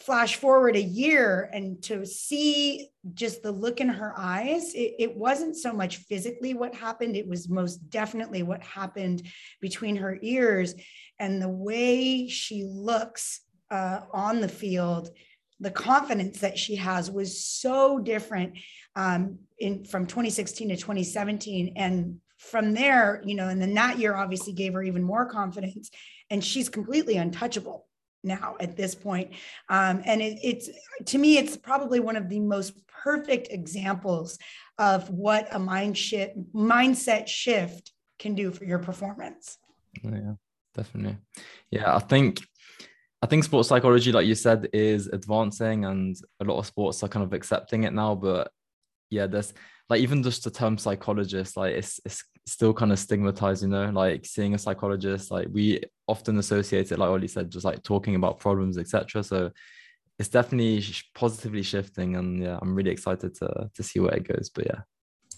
flash 0.00 0.36
forward 0.36 0.76
a 0.76 0.82
year 0.82 1.48
and 1.52 1.82
to 1.82 2.06
see 2.06 2.88
just 3.14 3.42
the 3.42 3.50
look 3.50 3.80
in 3.80 3.88
her 3.88 4.14
eyes 4.16 4.74
it, 4.74 4.94
it, 4.98 5.16
wasn't 5.16 5.56
so 5.56 5.72
much 5.72 5.96
physically 5.96 6.54
what 6.54 6.74
happened 6.74 7.16
it 7.16 7.26
was 7.26 7.48
most 7.48 7.76
definitely 7.90 8.42
what 8.42 8.62
happened 8.62 9.22
between 9.60 9.96
her 9.96 10.18
ears 10.22 10.74
and 11.18 11.42
the 11.42 11.48
way 11.48 12.28
she 12.28 12.64
looks 12.64 13.40
uh, 13.70 14.00
on 14.12 14.40
the 14.40 14.48
field 14.48 15.10
the 15.60 15.70
confidence 15.70 16.40
that 16.40 16.56
she 16.56 16.76
has 16.76 17.10
was 17.10 17.44
so 17.44 17.98
different 17.98 18.56
um, 18.94 19.38
in 19.58 19.84
from 19.84 20.06
2016 20.06 20.68
to 20.68 20.76
2017 20.76 21.72
and 21.76 22.20
from 22.38 22.72
there 22.72 23.20
you 23.24 23.34
know 23.34 23.48
and 23.48 23.60
then 23.60 23.74
that 23.74 23.98
year 23.98 24.14
obviously 24.14 24.52
gave 24.52 24.74
her 24.74 24.82
even 24.82 25.02
more 25.02 25.26
confidence 25.26 25.90
and 26.30 26.44
she's 26.44 26.68
completely 26.68 27.16
untouchable 27.16 27.87
now 28.22 28.56
at 28.60 28.76
this 28.76 28.94
point. 28.94 29.32
Um, 29.68 30.02
and 30.04 30.20
it, 30.20 30.38
it's 30.42 30.70
to 31.06 31.18
me, 31.18 31.38
it's 31.38 31.56
probably 31.56 32.00
one 32.00 32.16
of 32.16 32.28
the 32.28 32.40
most 32.40 32.74
perfect 32.86 33.48
examples 33.50 34.38
of 34.78 35.08
what 35.10 35.48
a 35.52 35.58
mind 35.58 35.96
shift, 35.96 36.34
mindset 36.54 37.28
shift 37.28 37.92
can 38.18 38.34
do 38.34 38.50
for 38.50 38.64
your 38.64 38.78
performance. 38.78 39.58
Yeah, 40.02 40.34
definitely. 40.74 41.18
Yeah, 41.70 41.94
I 41.94 42.00
think 42.00 42.40
I 43.20 43.26
think 43.26 43.44
sports 43.44 43.68
psychology, 43.68 44.12
like 44.12 44.26
you 44.26 44.36
said, 44.36 44.68
is 44.72 45.08
advancing, 45.08 45.84
and 45.84 46.16
a 46.40 46.44
lot 46.44 46.58
of 46.58 46.66
sports 46.66 47.02
are 47.02 47.08
kind 47.08 47.24
of 47.24 47.32
accepting 47.32 47.82
it 47.84 47.92
now. 47.92 48.14
But 48.14 48.50
yeah, 49.10 49.26
there's 49.26 49.52
like 49.88 50.00
even 50.00 50.22
just 50.22 50.44
the 50.44 50.50
term 50.50 50.78
psychologist, 50.78 51.56
like 51.56 51.74
it's 51.74 52.00
it's 52.04 52.24
still 52.46 52.74
kind 52.74 52.92
of 52.92 52.98
stigmatized, 52.98 53.62
you 53.62 53.68
know, 53.68 53.90
like 53.90 54.26
seeing 54.26 54.54
a 54.54 54.58
psychologist, 54.58 55.30
like 55.30 55.48
we 55.50 55.82
often 56.06 56.38
associate 56.38 56.92
it, 56.92 56.98
like 56.98 57.08
Ollie 57.08 57.28
said, 57.28 57.50
just 57.50 57.64
like 57.64 57.82
talking 57.82 58.14
about 58.14 58.38
problems, 58.38 58.78
etc. 58.78 59.22
So 59.22 59.50
it's 60.18 60.28
definitely 60.28 60.84
positively 61.14 61.62
shifting, 61.62 62.16
and 62.16 62.42
yeah, 62.42 62.58
I'm 62.60 62.74
really 62.74 62.90
excited 62.90 63.34
to 63.36 63.70
to 63.74 63.82
see 63.82 64.00
where 64.00 64.14
it 64.14 64.28
goes. 64.28 64.50
But 64.54 64.66
yeah. 64.66 64.80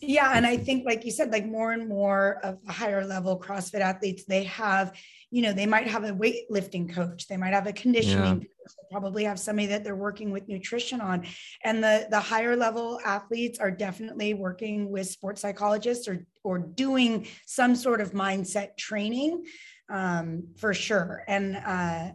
Yeah, 0.02 0.32
and 0.34 0.46
I 0.46 0.56
think, 0.56 0.84
like 0.86 1.04
you 1.04 1.10
said, 1.10 1.30
like 1.30 1.46
more 1.46 1.72
and 1.72 1.88
more 1.88 2.40
of 2.42 2.58
the 2.64 2.72
higher 2.72 3.04
level 3.04 3.38
CrossFit 3.38 3.80
athletes, 3.80 4.24
they 4.24 4.44
have, 4.44 4.96
you 5.30 5.42
know, 5.42 5.52
they 5.52 5.66
might 5.66 5.86
have 5.86 6.04
a 6.04 6.12
weightlifting 6.12 6.92
coach, 6.92 7.28
they 7.28 7.36
might 7.36 7.52
have 7.52 7.66
a 7.66 7.72
conditioning, 7.72 8.40
yeah. 8.40 8.68
probably 8.90 9.24
have 9.24 9.38
somebody 9.38 9.66
that 9.68 9.84
they're 9.84 9.96
working 9.96 10.30
with 10.30 10.48
nutrition 10.48 11.00
on, 11.00 11.26
and 11.64 11.84
the 11.84 12.06
the 12.10 12.20
higher 12.20 12.56
level 12.56 12.98
athletes 13.04 13.58
are 13.58 13.70
definitely 13.70 14.32
working 14.32 14.90
with 14.90 15.06
sports 15.06 15.42
psychologists 15.42 16.08
or 16.08 16.26
or 16.44 16.58
doing 16.58 17.26
some 17.46 17.76
sort 17.76 18.00
of 18.00 18.12
mindset 18.12 18.76
training, 18.78 19.44
um, 19.90 20.48
for 20.56 20.72
sure. 20.72 21.24
And 21.28 21.56
uh, 21.56 22.12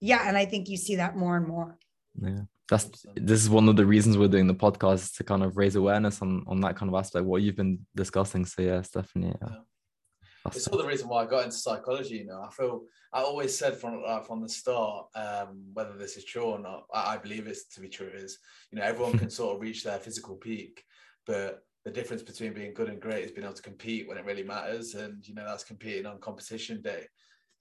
yeah, 0.00 0.26
and 0.26 0.36
I 0.36 0.46
think 0.46 0.68
you 0.68 0.76
see 0.76 0.96
that 0.96 1.16
more 1.16 1.36
and 1.36 1.46
more. 1.46 1.78
Yeah 2.20 2.40
that's 2.70 3.04
this 3.16 3.42
is 3.42 3.50
one 3.50 3.68
of 3.68 3.76
the 3.76 3.84
reasons 3.84 4.16
we're 4.16 4.28
doing 4.28 4.46
the 4.46 4.54
podcast 4.54 5.16
to 5.16 5.24
kind 5.24 5.42
of 5.42 5.56
raise 5.56 5.74
awareness 5.74 6.22
on 6.22 6.44
on 6.46 6.60
that 6.60 6.76
kind 6.76 6.88
of 6.88 6.98
aspect 6.98 7.26
what 7.26 7.42
you've 7.42 7.56
been 7.56 7.78
discussing 7.96 8.46
so 8.46 8.62
yeah 8.62 8.78
it's 8.78 8.90
definitely 8.90 9.36
yeah. 9.42 9.48
yeah. 9.50 10.52
it's 10.54 10.68
all 10.68 10.78
the 10.78 10.86
reason 10.86 11.08
why 11.08 11.22
i 11.22 11.26
got 11.26 11.44
into 11.44 11.56
psychology 11.56 12.18
you 12.18 12.26
know 12.26 12.40
i 12.40 12.50
feel 12.50 12.82
i 13.12 13.20
always 13.20 13.56
said 13.56 13.76
from 13.76 14.02
uh, 14.06 14.20
from 14.20 14.40
the 14.40 14.48
start 14.48 15.06
um, 15.16 15.64
whether 15.74 15.94
this 15.98 16.16
is 16.16 16.24
true 16.24 16.44
or 16.44 16.60
not 16.60 16.84
I, 16.94 17.14
I 17.14 17.16
believe 17.18 17.48
it's 17.48 17.66
to 17.74 17.80
be 17.80 17.88
true 17.88 18.10
is 18.14 18.38
you 18.70 18.78
know 18.78 18.84
everyone 18.84 19.18
can 19.18 19.30
sort 19.38 19.56
of 19.56 19.60
reach 19.60 19.82
their 19.82 19.98
physical 19.98 20.36
peak 20.36 20.84
but 21.26 21.64
the 21.84 21.90
difference 21.90 22.22
between 22.22 22.52
being 22.52 22.74
good 22.74 22.88
and 22.88 23.00
great 23.00 23.24
is 23.24 23.32
being 23.32 23.44
able 23.44 23.54
to 23.54 23.62
compete 23.62 24.06
when 24.06 24.16
it 24.16 24.24
really 24.24 24.44
matters 24.44 24.94
and 24.94 25.26
you 25.26 25.34
know 25.34 25.44
that's 25.44 25.64
competing 25.64 26.06
on 26.06 26.20
competition 26.20 26.80
day 26.80 27.04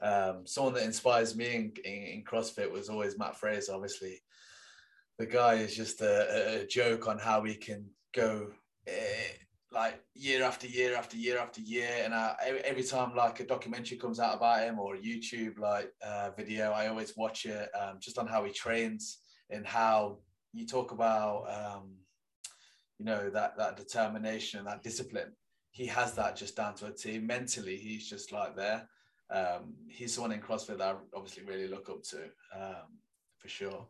um, 0.01 0.45
someone 0.45 0.73
that 0.75 0.83
inspires 0.83 1.35
me 1.35 1.55
in, 1.55 1.73
in, 1.83 1.93
in 1.93 2.23
CrossFit 2.23 2.71
was 2.71 2.87
always 2.87 3.17
Mat 3.17 3.37
Fraser, 3.37 3.73
obviously 3.73 4.21
the 5.19 5.25
guy 5.25 5.55
is 5.55 5.75
just 5.75 6.01
a, 6.01 6.61
a 6.61 6.65
joke 6.65 7.07
on 7.07 7.19
how 7.19 7.43
he 7.43 7.53
can 7.53 7.85
go 8.15 8.47
uh, 8.87 9.33
like 9.71 10.01
year 10.15 10.43
after 10.43 10.65
year 10.65 10.95
after 10.95 11.17
year 11.17 11.37
after 11.37 11.59
year. 11.59 11.89
And 12.03 12.13
I, 12.13 12.35
every 12.63 12.83
time 12.83 13.13
like 13.15 13.41
a 13.41 13.45
documentary 13.45 13.97
comes 13.97 14.21
out 14.21 14.37
about 14.37 14.63
him 14.63 14.79
or 14.79 14.95
a 14.95 14.99
YouTube 14.99 15.59
like 15.59 15.91
uh, 16.01 16.31
video, 16.37 16.71
I 16.71 16.87
always 16.87 17.17
watch 17.17 17.45
it 17.45 17.69
um, 17.79 17.97
just 17.99 18.17
on 18.17 18.27
how 18.27 18.45
he 18.45 18.51
trains 18.51 19.19
and 19.49 19.67
how 19.67 20.19
you 20.53 20.65
talk 20.65 20.93
about 20.93 21.45
um, 21.49 21.91
you 22.97 23.05
know 23.05 23.29
that 23.29 23.57
that 23.57 23.75
determination 23.75 24.59
and 24.59 24.67
that 24.69 24.83
discipline. 24.83 25.33
He 25.71 25.85
has 25.87 26.13
that 26.15 26.37
just 26.37 26.55
down 26.55 26.75
to 26.75 26.87
a 26.87 26.91
T. 26.91 27.19
Mentally, 27.19 27.75
he's 27.75 28.09
just 28.09 28.31
like 28.31 28.55
there. 28.55 28.87
Um, 29.29 29.75
he's 29.87 30.13
someone 30.13 30.31
in 30.31 30.39
CrossFit 30.39 30.79
that 30.79 30.95
I 30.95 30.95
obviously 31.13 31.43
really 31.43 31.67
look 31.67 31.89
up 31.89 32.01
to 32.03 32.23
um, 32.55 32.97
for 33.37 33.49
sure. 33.49 33.87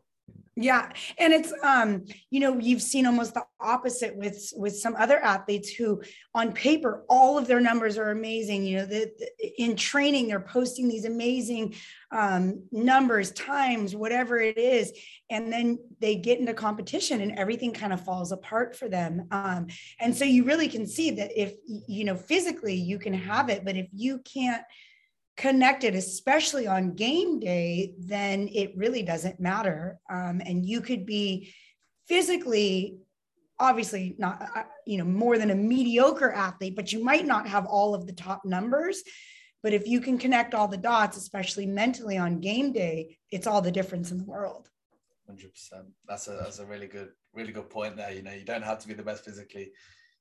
Yeah, 0.56 0.90
and 1.16 1.32
it's 1.32 1.54
um, 1.62 2.04
you 2.28 2.40
know, 2.40 2.58
you've 2.58 2.82
seen 2.82 3.06
almost 3.06 3.32
the 3.32 3.44
opposite 3.60 4.14
with 4.14 4.52
with 4.54 4.76
some 4.76 4.94
other 4.96 5.18
athletes 5.18 5.70
who, 5.70 6.02
on 6.34 6.52
paper, 6.52 7.04
all 7.08 7.38
of 7.38 7.46
their 7.46 7.60
numbers 7.60 7.96
are 7.96 8.10
amazing. 8.10 8.66
You 8.66 8.78
know, 8.78 8.86
the 8.86 9.10
in 9.56 9.74
training 9.74 10.28
they're 10.28 10.40
posting 10.40 10.86
these 10.86 11.06
amazing 11.06 11.76
um, 12.12 12.64
numbers, 12.72 13.30
times, 13.30 13.96
whatever 13.96 14.38
it 14.38 14.58
is, 14.58 14.92
and 15.30 15.50
then 15.50 15.78
they 16.00 16.16
get 16.16 16.40
into 16.40 16.52
competition 16.52 17.22
and 17.22 17.38
everything 17.38 17.72
kind 17.72 17.94
of 17.94 18.04
falls 18.04 18.30
apart 18.30 18.76
for 18.76 18.88
them. 18.88 19.28
Um, 19.30 19.68
and 19.98 20.14
so 20.14 20.26
you 20.26 20.44
really 20.44 20.68
can 20.68 20.86
see 20.86 21.12
that 21.12 21.30
if 21.40 21.54
you 21.66 22.04
know 22.04 22.16
physically 22.16 22.74
you 22.74 22.98
can 22.98 23.14
have 23.14 23.48
it, 23.48 23.64
but 23.64 23.76
if 23.76 23.88
you 23.94 24.18
can't 24.18 24.62
connected, 25.40 25.94
especially 25.94 26.66
on 26.66 26.92
game 26.92 27.40
day, 27.40 27.94
then 27.98 28.46
it 28.52 28.76
really 28.76 29.02
doesn't 29.02 29.40
matter. 29.40 29.98
Um, 30.10 30.42
and 30.44 30.66
you 30.66 30.82
could 30.82 31.06
be 31.06 31.54
physically, 32.06 32.98
obviously 33.58 34.14
not, 34.18 34.42
uh, 34.54 34.64
you 34.86 34.98
know, 34.98 35.04
more 35.04 35.38
than 35.38 35.50
a 35.50 35.54
mediocre 35.54 36.30
athlete, 36.30 36.76
but 36.76 36.92
you 36.92 37.02
might 37.02 37.24
not 37.24 37.48
have 37.48 37.64
all 37.64 37.94
of 37.94 38.06
the 38.06 38.12
top 38.12 38.42
numbers. 38.44 39.02
But 39.62 39.72
if 39.72 39.86
you 39.86 40.02
can 40.02 40.18
connect 40.18 40.52
all 40.52 40.68
the 40.68 40.76
dots, 40.76 41.16
especially 41.16 41.64
mentally 41.64 42.18
on 42.18 42.40
game 42.40 42.70
day, 42.72 43.16
it's 43.30 43.46
all 43.46 43.62
the 43.62 43.72
difference 43.72 44.10
in 44.10 44.18
the 44.18 44.24
world. 44.24 44.68
Hundred 45.26 45.54
percent. 45.54 45.86
That's 46.06 46.28
a 46.28 46.32
that's 46.32 46.58
a 46.58 46.66
really 46.66 46.86
good 46.86 47.10
really 47.32 47.52
good 47.52 47.70
point 47.70 47.96
there. 47.96 48.12
You 48.12 48.22
know, 48.22 48.32
you 48.32 48.44
don't 48.44 48.64
have 48.64 48.80
to 48.80 48.88
be 48.88 48.94
the 48.94 49.02
best 49.02 49.24
physically. 49.24 49.70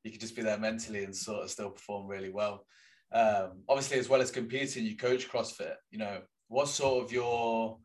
You 0.03 0.11
could 0.11 0.21
just 0.21 0.35
be 0.35 0.43
there 0.43 0.57
mentally 0.57 1.03
and 1.03 1.13
sort 1.15 1.43
of 1.43 1.49
still 1.49 1.71
perform 1.71 2.07
really 2.07 2.29
well 2.29 2.65
um, 3.11 3.63
obviously 3.67 3.97
as 3.97 4.09
well 4.09 4.21
as 4.21 4.31
competing 4.31 4.85
you 4.85 4.95
coach 4.95 5.29
crossfit 5.29 5.75
you 5.91 5.97
know 5.97 6.21
what 6.47 6.67
sort 6.67 7.03
of 7.03 7.11
your 7.11 7.77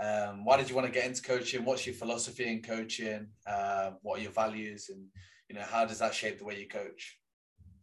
um, 0.00 0.44
why 0.44 0.56
did 0.56 0.68
you 0.68 0.76
want 0.76 0.86
to 0.86 0.92
get 0.92 1.06
into 1.06 1.22
coaching 1.22 1.64
what's 1.64 1.86
your 1.86 1.94
philosophy 1.94 2.46
in 2.46 2.62
coaching 2.62 3.26
uh, 3.46 3.90
what 4.02 4.18
are 4.18 4.22
your 4.22 4.32
values 4.32 4.90
and 4.90 5.04
you 5.48 5.56
know 5.56 5.64
how 5.68 5.84
does 5.84 5.98
that 5.98 6.14
shape 6.14 6.38
the 6.38 6.44
way 6.44 6.58
you 6.58 6.68
coach 6.68 7.18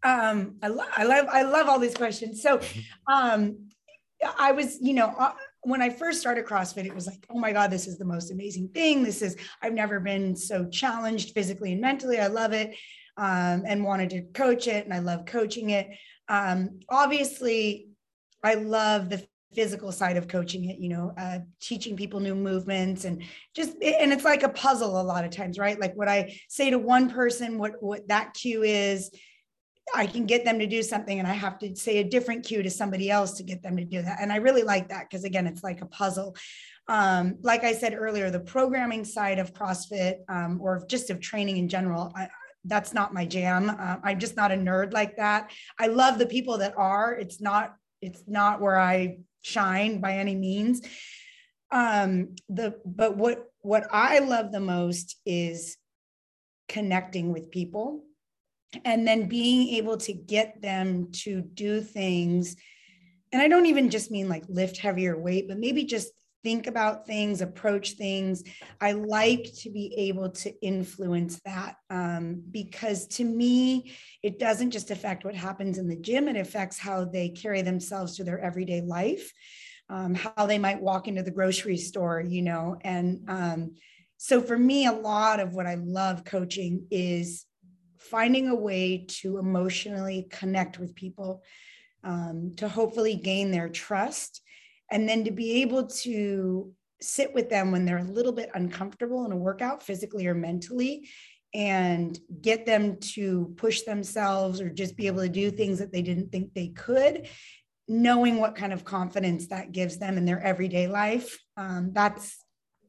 um, 0.04 0.56
I, 0.62 0.68
lo- 0.68 0.86
I 0.96 1.04
love 1.04 1.26
i 1.32 1.42
love 1.42 1.68
all 1.68 1.80
these 1.80 1.96
questions 1.96 2.42
so 2.42 2.60
um, 3.12 3.70
i 4.40 4.52
was 4.52 4.80
you 4.80 4.94
know 4.94 5.14
uh, 5.18 5.34
when 5.66 5.82
I 5.82 5.90
first 5.90 6.22
started 6.22 6.46
CrossFit, 6.46 6.86
it 6.86 6.94
was 6.94 7.08
like, 7.08 7.26
oh 7.30 7.40
my 7.40 7.52
God, 7.52 7.72
this 7.72 7.88
is 7.88 7.98
the 7.98 8.06
most 8.06 8.32
amazing 8.32 8.70
thing. 8.70 9.04
This 9.04 9.24
is, 9.24 9.36
I've 9.64 9.74
never 9.74 10.00
been 10.00 10.36
so 10.36 10.70
challenged 10.70 11.34
physically 11.34 11.72
and 11.72 11.82
mentally. 11.82 12.20
I 12.20 12.28
love 12.28 12.54
it 12.54 12.76
um, 13.18 13.64
and 13.66 13.84
wanted 13.84 14.12
to 14.12 14.22
coach 14.34 14.68
it. 14.68 14.86
And 14.86 14.94
I 14.94 15.00
love 15.00 15.26
coaching 15.26 15.72
it. 15.72 15.90
Um, 16.28 16.80
obviously, 16.90 17.90
I 18.44 18.56
love 18.56 19.10
the 19.10 19.26
physical 19.56 19.92
side 19.92 20.18
of 20.18 20.28
coaching 20.28 20.66
it 20.66 20.78
you 20.78 20.90
know 20.90 21.14
uh, 21.18 21.40
teaching 21.62 21.96
people 21.96 22.20
new 22.20 22.36
movements 22.36 23.06
and 23.06 23.24
just 23.56 23.72
and 23.82 24.12
it's 24.12 24.26
like 24.26 24.44
a 24.44 24.50
puzzle 24.50 25.00
a 25.00 25.02
lot 25.02 25.24
of 25.24 25.32
times 25.32 25.58
right? 25.58 25.80
Like 25.80 25.96
what 25.96 26.10
i 26.10 26.38
say 26.50 26.70
to 26.70 26.78
one 26.78 27.10
person 27.10 27.58
what 27.58 27.82
what 27.82 28.08
that 28.10 28.34
cue 28.34 28.64
is 28.64 29.10
i 29.96 30.06
can 30.06 30.26
get 30.26 30.44
them 30.44 30.60
to 30.60 30.68
do 30.68 30.84
something 30.84 31.20
and 31.20 31.28
i 31.28 31.34
have 31.34 31.58
to 31.60 31.76
say 31.76 31.98
a 32.00 32.04
different 32.04 32.44
cue 32.44 32.64
to 32.64 32.70
somebody 32.70 33.10
else 33.10 33.34
to 33.34 33.44
get 33.44 33.64
them 33.64 33.78
to 33.78 33.86
do 33.86 34.02
that. 34.02 34.18
And 34.22 34.32
i 34.32 34.38
really 34.38 34.64
like 34.64 34.90
that 34.90 35.10
because 35.10 35.24
again 35.24 35.48
it's 35.48 35.64
like 35.64 35.82
a 35.82 35.88
puzzle. 35.88 36.36
Um, 36.88 37.38
like 37.42 37.64
i 37.64 37.74
said 37.74 37.96
earlier 37.96 38.30
the 38.30 38.40
programming 38.40 39.06
side 39.06 39.40
of 39.40 39.54
crossfit 39.54 40.18
um, 40.28 40.60
or 40.62 40.86
just 40.88 41.10
of 41.10 41.20
training 41.20 41.58
in 41.58 41.68
general 41.68 42.12
I, 42.16 42.28
that's 42.66 42.94
not 42.94 43.14
my 43.14 43.26
jam. 43.26 43.70
Uh, 43.70 43.98
I'm 44.04 44.20
just 44.20 44.36
not 44.36 44.52
a 44.52 44.56
nerd 44.56 44.94
like 44.94 45.18
that. 45.18 45.52
I 45.80 45.88
love 45.88 46.18
the 46.18 46.26
people 46.26 46.58
that 46.60 46.74
are. 46.78 47.14
It's 47.14 47.40
not. 47.40 47.76
It's 48.02 48.24
not 48.28 48.62
where 48.62 48.80
I 48.80 49.20
shine 49.42 50.00
by 50.00 50.18
any 50.18 50.36
means. 50.36 50.82
Um, 51.72 52.36
the 52.50 52.76
but 52.86 53.18
what 53.18 53.46
what 53.62 53.88
I 53.92 54.20
love 54.20 54.52
the 54.52 54.60
most 54.60 55.18
is 55.26 55.78
connecting 56.68 57.32
with 57.32 57.52
people, 57.52 58.04
and 58.84 59.08
then 59.08 59.28
being 59.28 59.76
able 59.76 59.98
to 59.98 60.14
get 60.14 60.62
them 60.62 61.12
to 61.24 61.42
do 61.42 61.82
things. 61.82 62.56
And 63.32 63.42
I 63.42 63.48
don't 63.48 63.66
even 63.66 63.90
just 63.90 64.12
mean 64.12 64.30
like 64.30 64.44
lift 64.48 64.78
heavier 64.78 65.18
weight, 65.20 65.48
but 65.48 65.60
maybe 65.60 65.84
just 65.84 66.12
think 66.46 66.68
about 66.68 67.08
things, 67.08 67.42
approach 67.42 67.94
things. 67.94 68.44
I 68.80 68.92
like 68.92 69.52
to 69.62 69.72
be 69.72 69.92
able 69.98 70.30
to 70.30 70.54
influence 70.62 71.42
that 71.44 71.78
um, 71.90 72.44
because 72.52 73.08
to 73.08 73.24
me, 73.24 73.92
it 74.22 74.38
doesn't 74.38 74.70
just 74.70 74.92
affect 74.92 75.26
what 75.26 75.34
happens 75.34 75.80
in 75.80 75.88
the 75.88 75.96
gym, 75.96 76.28
it 76.28 76.38
affects 76.38 76.78
how 76.78 77.04
they 77.04 77.30
carry 77.30 77.64
themselves 77.64 78.16
to 78.18 78.24
their 78.24 78.40
everyday 78.40 78.82
life, 78.82 79.34
um, 79.90 80.14
how 80.14 80.46
they 80.46 80.60
might 80.60 80.80
walk 80.80 81.08
into 81.08 81.24
the 81.24 81.32
grocery 81.32 81.78
store, 81.78 82.22
you 82.22 82.44
know. 82.44 82.78
And 82.82 83.22
um, 83.28 83.74
so 84.18 84.40
for 84.40 84.58
me, 84.58 84.86
a 84.86 84.92
lot 84.92 85.40
of 85.40 85.56
what 85.56 85.66
I 85.66 85.76
love 85.82 86.26
coaching 86.26 86.86
is 86.92 87.48
finding 87.98 88.50
a 88.50 88.56
way 88.56 89.08
to 89.22 89.40
emotionally 89.40 90.28
connect 90.30 90.78
with 90.78 90.94
people. 90.94 91.42
Um, 92.04 92.54
to 92.58 92.70
hopefully 92.70 93.16
gain 93.16 93.50
their 93.50 93.68
trust 93.68 94.44
and 94.92 95.08
then 95.08 95.24
to 95.26 95.32
be 95.32 95.62
able 95.62 95.88
to 95.88 96.72
sit 97.02 97.34
with 97.34 97.50
them 97.50 97.72
when 97.72 97.86
they're 97.86 97.98
a 97.98 98.04
little 98.04 98.32
bit 98.32 98.50
uncomfortable 98.54 99.26
in 99.26 99.32
a 99.32 99.38
workout, 99.38 99.84
physically 99.84 100.28
or 100.28 100.34
mentally, 100.34 101.10
and 101.54 102.20
get 102.42 102.66
them 102.66 102.98
to 103.00 103.54
push 103.58 103.82
themselves 103.82 104.60
or 104.60 104.70
just 104.70 104.98
be 104.98 105.08
able 105.08 105.22
to 105.22 105.30
do 105.30 105.52
things 105.52 105.80
that 105.80 105.92
they 105.92 106.02
didn't 106.02 106.32
think 106.32 106.54
they 106.54 106.70
could, 106.70 107.28
knowing 107.88 108.40
what 108.40 108.56
kind 108.56 108.74
of 108.74 108.84
confidence 108.84 109.48
that 109.48 109.72
gives 109.72 109.98
them 109.98 110.18
in 110.18 110.26
their 110.26 110.42
everyday 110.42 110.88
life. 110.88 111.40
Um, 111.58 111.92
that's 111.94 112.38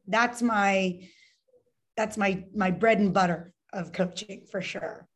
that's 0.07 0.41
my 0.41 1.07
that's 1.95 2.17
my 2.17 2.43
my 2.53 2.71
bread 2.71 2.99
and 2.99 3.13
butter 3.13 3.53
of 3.73 3.91
coaching 3.91 4.45
for 4.49 4.61
sure 4.61 5.07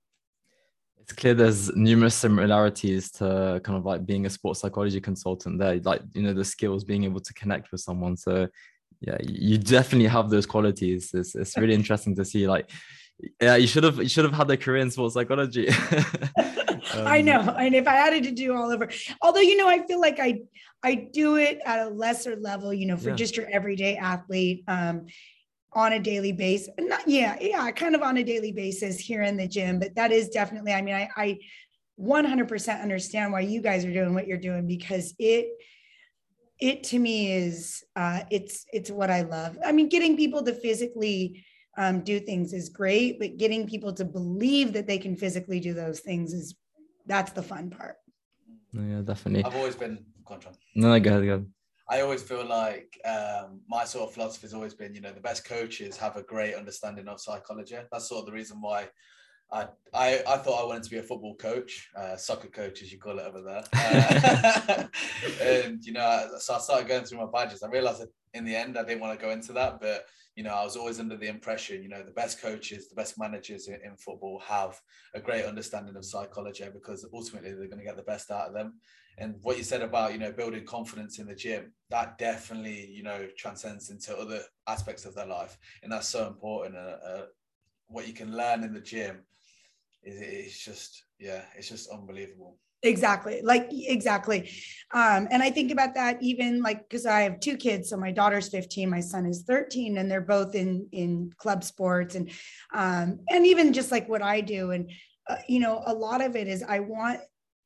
it's 1.12 1.20
clear 1.20 1.34
there's 1.34 1.76
numerous 1.76 2.16
similarities 2.16 3.12
to 3.12 3.60
kind 3.64 3.78
of 3.78 3.86
like 3.86 4.06
being 4.06 4.26
a 4.26 4.30
sports 4.30 4.62
psychology 4.62 5.02
consultant 5.02 5.60
there 5.60 5.78
like 5.80 6.02
you 6.14 6.22
know 6.22 6.34
the 6.34 6.46
skills 6.46 6.86
being 6.86 7.04
able 7.04 7.20
to 7.20 7.34
connect 7.34 7.72
with 7.72 7.82
someone. 7.82 8.16
So 8.16 8.48
yeah 9.02 9.18
you 9.22 9.58
definitely 9.58 10.08
have 10.08 10.30
those 10.30 10.46
qualities. 10.46 11.12
It's, 11.14 11.36
it's 11.36 11.58
really 11.58 11.74
interesting 11.74 12.16
to 12.16 12.24
see 12.24 12.48
like 12.48 12.70
yeah 13.42 13.56
you 13.58 13.68
should 13.68 13.84
have 13.84 13.98
you 13.98 14.08
should 14.08 14.24
have 14.24 14.34
had 14.34 14.50
a 14.50 14.58
career 14.58 14.82
in 14.82 14.92
sports 14.92 15.16
psychology. 15.16 15.70
Um, 16.96 17.06
i 17.06 17.22
know 17.22 17.40
and 17.60 17.76
if 17.76 17.88
i 17.88 17.94
had 17.94 18.24
to 18.24 18.32
do 18.32 18.56
all 18.56 18.72
over 18.72 18.90
although 19.22 19.40
you 19.40 19.56
know 19.56 19.70
i 19.70 19.86
feel 19.86 20.02
like 20.02 20.20
i 20.20 20.42
i 20.84 20.96
do 20.96 21.36
it 21.36 21.60
at 21.64 21.80
a 21.86 21.90
lesser 21.90 22.36
level 22.36 22.74
you 22.74 22.88
know 22.88 22.98
for 22.98 23.10
yeah. 23.10 23.16
just 23.16 23.38
your 23.38 23.48
everyday 23.50 23.96
athlete 23.98 24.64
um 24.68 25.06
on 25.74 25.94
a 25.94 26.00
daily 26.00 26.32
basis. 26.32 26.70
Not, 26.80 27.08
yeah, 27.08 27.38
yeah, 27.40 27.70
kind 27.72 27.96
of 27.96 28.02
on 28.02 28.18
a 28.18 28.24
daily 28.24 28.52
basis 28.52 29.00
here 29.00 29.22
in 29.22 29.38
the 29.38 29.48
gym, 29.48 29.80
but 29.80 29.96
that 29.96 30.12
is 30.12 30.30
definitely, 30.30 30.74
I 30.74 30.82
mean, 30.82 30.96
I, 30.96 31.10
I 31.16 31.40
100% 32.00 32.82
understand 32.82 33.32
why 33.32 33.42
you 33.42 33.62
guys 33.62 33.86
are 33.86 33.94
doing 33.94 34.14
what 34.14 34.28
you're 34.28 34.38
doing 34.38 34.68
because 34.68 35.14
it, 35.18 35.48
it 36.60 36.84
to 36.84 37.00
me 37.00 37.32
is, 37.32 37.84
uh, 37.96 38.22
it's, 38.30 38.66
it's 38.74 38.92
what 38.92 39.10
I 39.10 39.22
love. 39.22 39.58
I 39.66 39.72
mean, 39.72 39.88
getting 39.90 40.18
people 40.18 40.44
to 40.44 40.54
physically 40.54 41.44
um, 41.78 42.02
do 42.02 42.20
things 42.20 42.54
is 42.54 42.70
great, 42.70 43.20
but 43.20 43.38
getting 43.38 43.68
people 43.68 43.94
to 43.94 44.06
believe 44.06 44.74
that 44.74 44.88
they 44.88 44.98
can 44.98 45.16
physically 45.16 45.60
do 45.60 45.74
those 45.74 46.02
things 46.02 46.34
is, 46.34 46.56
that's 47.06 47.32
the 47.32 47.42
fun 47.42 47.70
part. 47.70 47.96
Yeah, 48.74 49.02
definitely. 49.04 49.44
I've 49.44 49.56
always 49.56 49.76
been, 49.76 50.06
contra. 50.26 50.52
no, 50.76 51.00
go 51.00 51.10
ahead, 51.10 51.26
go 51.26 51.34
ahead. 51.34 51.46
I 51.92 52.00
always 52.00 52.24
feel 52.24 52.46
like 52.46 52.98
um, 53.04 53.60
my 53.68 53.84
sort 53.84 54.08
of 54.08 54.14
philosophy 54.14 54.48
has 54.48 54.54
always 54.54 54.74
been, 54.74 54.96
you 54.96 55.02
know, 55.02 55.12
the 55.12 55.20
best 55.20 55.44
coaches 55.44 55.98
have 55.98 56.16
a 56.16 56.24
great 56.24 56.56
understanding 56.56 57.10
of 57.10 57.20
psychology. 57.20 57.76
That's 57.92 58.08
sort 58.08 58.22
of 58.22 58.28
the 58.28 58.32
reason 58.32 58.62
why 58.62 58.88
I 59.52 59.68
I, 59.94 60.24
I 60.26 60.38
thought 60.38 60.64
I 60.64 60.66
wanted 60.66 60.84
to 60.84 60.90
be 60.90 61.00
a 61.00 61.04
football 61.04 61.36
coach, 61.36 61.90
uh, 61.98 62.16
soccer 62.16 62.48
coach 62.48 62.82
as 62.82 62.94
you 62.94 62.98
call 62.98 63.20
it 63.20 63.26
over 63.26 63.42
there. 63.42 63.64
Uh, 63.74 64.88
and 65.42 65.84
you 65.84 65.92
know, 65.92 66.30
so 66.40 66.56
I 66.56 66.60
started 66.60 66.88
going 66.88 67.04
through 67.04 67.20
my 67.20 67.28
badges. 67.32 67.62
I 67.62 67.68
realized 67.68 68.02
that 68.02 68.10
in 68.34 68.46
the 68.46 68.56
end 68.56 68.78
I 68.78 68.86
didn't 68.86 69.02
want 69.02 69.20
to 69.20 69.26
go 69.26 69.32
into 69.32 69.52
that, 69.54 69.82
but 69.82 70.06
you 70.38 70.44
know, 70.44 70.54
I 70.54 70.64
was 70.64 70.78
always 70.78 71.00
under 71.00 71.18
the 71.18 71.28
impression, 71.28 71.84
you 71.84 71.90
know, 71.90 72.04
the 72.04 72.12
best 72.12 72.42
coaches, 72.42 72.88
the 72.88 72.96
best 72.96 73.20
managers 73.20 73.68
in, 73.68 73.76
in 73.84 73.98
football 73.98 74.42
have 74.48 74.80
a 75.14 75.20
great 75.20 75.44
understanding 75.44 75.98
of 75.98 76.06
psychology 76.06 76.64
because 76.74 77.06
ultimately 77.14 77.52
they're 77.52 77.68
going 77.68 77.80
to 77.80 77.86
get 77.86 77.98
the 77.98 78.04
best 78.04 78.32
out 78.32 78.48
of 78.48 78.54
them 78.54 78.76
and 79.18 79.36
what 79.42 79.58
you 79.58 79.64
said 79.64 79.82
about 79.82 80.14
you 80.14 80.20
know 80.20 80.32
building 80.32 80.66
confidence 80.66 81.20
in 81.20 81.28
the 81.28 81.36
gym 81.36 81.74
that 81.90 82.18
definitely 82.18 82.88
you 82.88 83.04
know 83.04 83.28
transcends 83.38 83.90
into 83.90 84.18
other 84.18 84.42
aspects 84.68 85.06
of 85.06 85.16
their 85.16 85.28
life. 85.28 85.58
And 85.84 85.92
that's 85.92 86.08
so 86.08 86.28
important 86.28 86.76
uh, 86.76 86.98
uh, 87.06 87.26
what 87.88 88.08
you 88.08 88.14
can 88.14 88.36
learn 88.36 88.64
in 88.64 88.74
the 88.74 88.82
gym 88.82 89.24
is 90.04 90.20
it's 90.22 90.64
just 90.64 91.04
yeah 91.20 91.42
it's 91.56 91.70
just 91.70 91.90
unbelievable. 91.92 92.58
Exactly 92.84 93.42
like 93.44 93.68
exactly. 93.72 94.50
Um 94.92 95.28
and 95.30 95.44
i 95.44 95.52
think 95.52 95.72
about 95.72 95.94
that 95.96 96.18
even 96.22 96.64
like 96.64 96.90
because 96.90 97.06
i 97.06 97.22
have 97.22 97.40
two 97.40 97.56
kids 97.56 97.90
so 97.90 97.98
my 97.98 98.12
daughter's 98.12 98.50
15 98.50 98.90
my 98.90 99.02
son 99.02 99.28
is 99.28 99.44
13 99.44 99.98
and 99.98 100.10
they're 100.10 100.20
both 100.20 100.56
in 100.56 100.88
in 100.92 101.32
club 101.38 101.64
sports 101.64 102.16
and 102.16 102.32
um 102.74 103.20
and 103.30 103.46
even 103.46 103.72
just 103.72 103.92
like 103.92 104.10
what 104.10 104.24
i 104.24 104.42
do 104.42 104.72
and 104.72 104.90
uh, 105.30 105.38
you 105.48 105.60
know 105.60 105.84
a 105.86 105.94
lot 105.94 106.22
of 106.22 106.36
it 106.36 106.48
is 106.48 106.64
i 106.68 106.80
want 106.80 107.20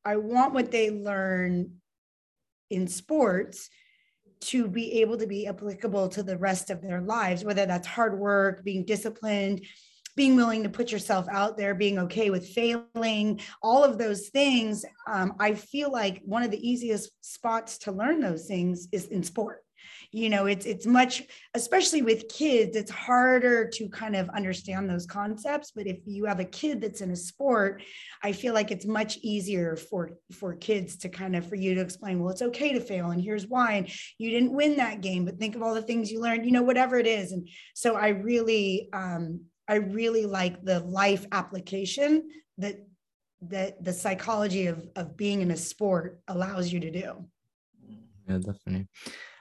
I 0.05 0.17
want 0.17 0.53
what 0.53 0.71
they 0.71 0.91
learn 0.91 1.71
in 2.69 2.87
sports 2.87 3.69
to 4.41 4.67
be 4.67 5.01
able 5.01 5.17
to 5.17 5.27
be 5.27 5.47
applicable 5.47 6.09
to 6.09 6.23
the 6.23 6.37
rest 6.37 6.69
of 6.69 6.81
their 6.81 7.01
lives, 7.01 7.43
whether 7.43 7.65
that's 7.65 7.87
hard 7.87 8.19
work, 8.19 8.63
being 8.63 8.85
disciplined, 8.85 9.65
being 10.15 10.35
willing 10.35 10.63
to 10.63 10.69
put 10.69 10.91
yourself 10.91 11.27
out 11.29 11.57
there, 11.57 11.73
being 11.73 11.99
okay 11.99 12.29
with 12.29 12.47
failing, 12.47 13.39
all 13.61 13.83
of 13.83 13.97
those 13.97 14.29
things. 14.29 14.85
Um, 15.07 15.33
I 15.39 15.55
feel 15.55 15.91
like 15.91 16.21
one 16.23 16.43
of 16.43 16.51
the 16.51 16.67
easiest 16.69 17.11
spots 17.21 17.79
to 17.79 17.91
learn 17.91 18.21
those 18.21 18.45
things 18.45 18.87
is 18.91 19.07
in 19.07 19.23
sport. 19.23 19.64
You 20.15 20.29
know 20.29 20.45
it's 20.45 20.65
it's 20.65 20.85
much 20.85 21.23
especially 21.55 22.01
with 22.01 22.29
kids 22.29 22.77
it's 22.77 22.89
harder 22.89 23.67
to 23.67 23.89
kind 23.89 24.15
of 24.15 24.29
understand 24.29 24.89
those 24.89 25.05
concepts 25.05 25.71
but 25.75 25.85
if 25.85 25.97
you 26.05 26.23
have 26.23 26.39
a 26.39 26.45
kid 26.45 26.79
that's 26.79 27.01
in 27.01 27.11
a 27.11 27.15
sport 27.15 27.83
i 28.23 28.31
feel 28.31 28.53
like 28.53 28.71
it's 28.71 28.85
much 28.85 29.17
easier 29.17 29.75
for 29.75 30.11
for 30.31 30.55
kids 30.55 30.95
to 30.95 31.09
kind 31.09 31.35
of 31.35 31.45
for 31.45 31.55
you 31.55 31.75
to 31.75 31.81
explain 31.81 32.21
well 32.21 32.31
it's 32.31 32.41
okay 32.41 32.71
to 32.71 32.79
fail 32.79 33.11
and 33.11 33.21
here's 33.21 33.47
why. 33.47 33.73
And 33.73 33.89
you 34.17 34.29
didn't 34.29 34.53
win 34.53 34.77
that 34.77 35.01
game 35.01 35.25
but 35.25 35.37
think 35.37 35.55
of 35.55 35.61
all 35.61 35.73
the 35.73 35.81
things 35.81 36.09
you 36.09 36.21
learned 36.21 36.45
you 36.45 36.51
know 36.53 36.63
whatever 36.63 36.97
it 36.97 37.07
is. 37.07 37.33
And 37.33 37.49
so 37.73 37.95
i 37.95 38.07
really 38.07 38.87
um 38.93 39.41
i 39.67 39.75
really 39.75 40.25
like 40.25 40.63
the 40.63 40.79
life 40.79 41.25
application 41.33 42.29
that 42.57 42.75
that 43.41 43.83
the 43.83 43.91
psychology 43.91 44.67
of 44.67 44.87
of 44.95 45.17
being 45.17 45.41
in 45.41 45.51
a 45.51 45.57
sport 45.57 46.21
allows 46.29 46.71
you 46.71 46.79
to 46.79 46.91
do. 46.91 47.25
Yeah 48.29 48.37
definitely 48.37 48.87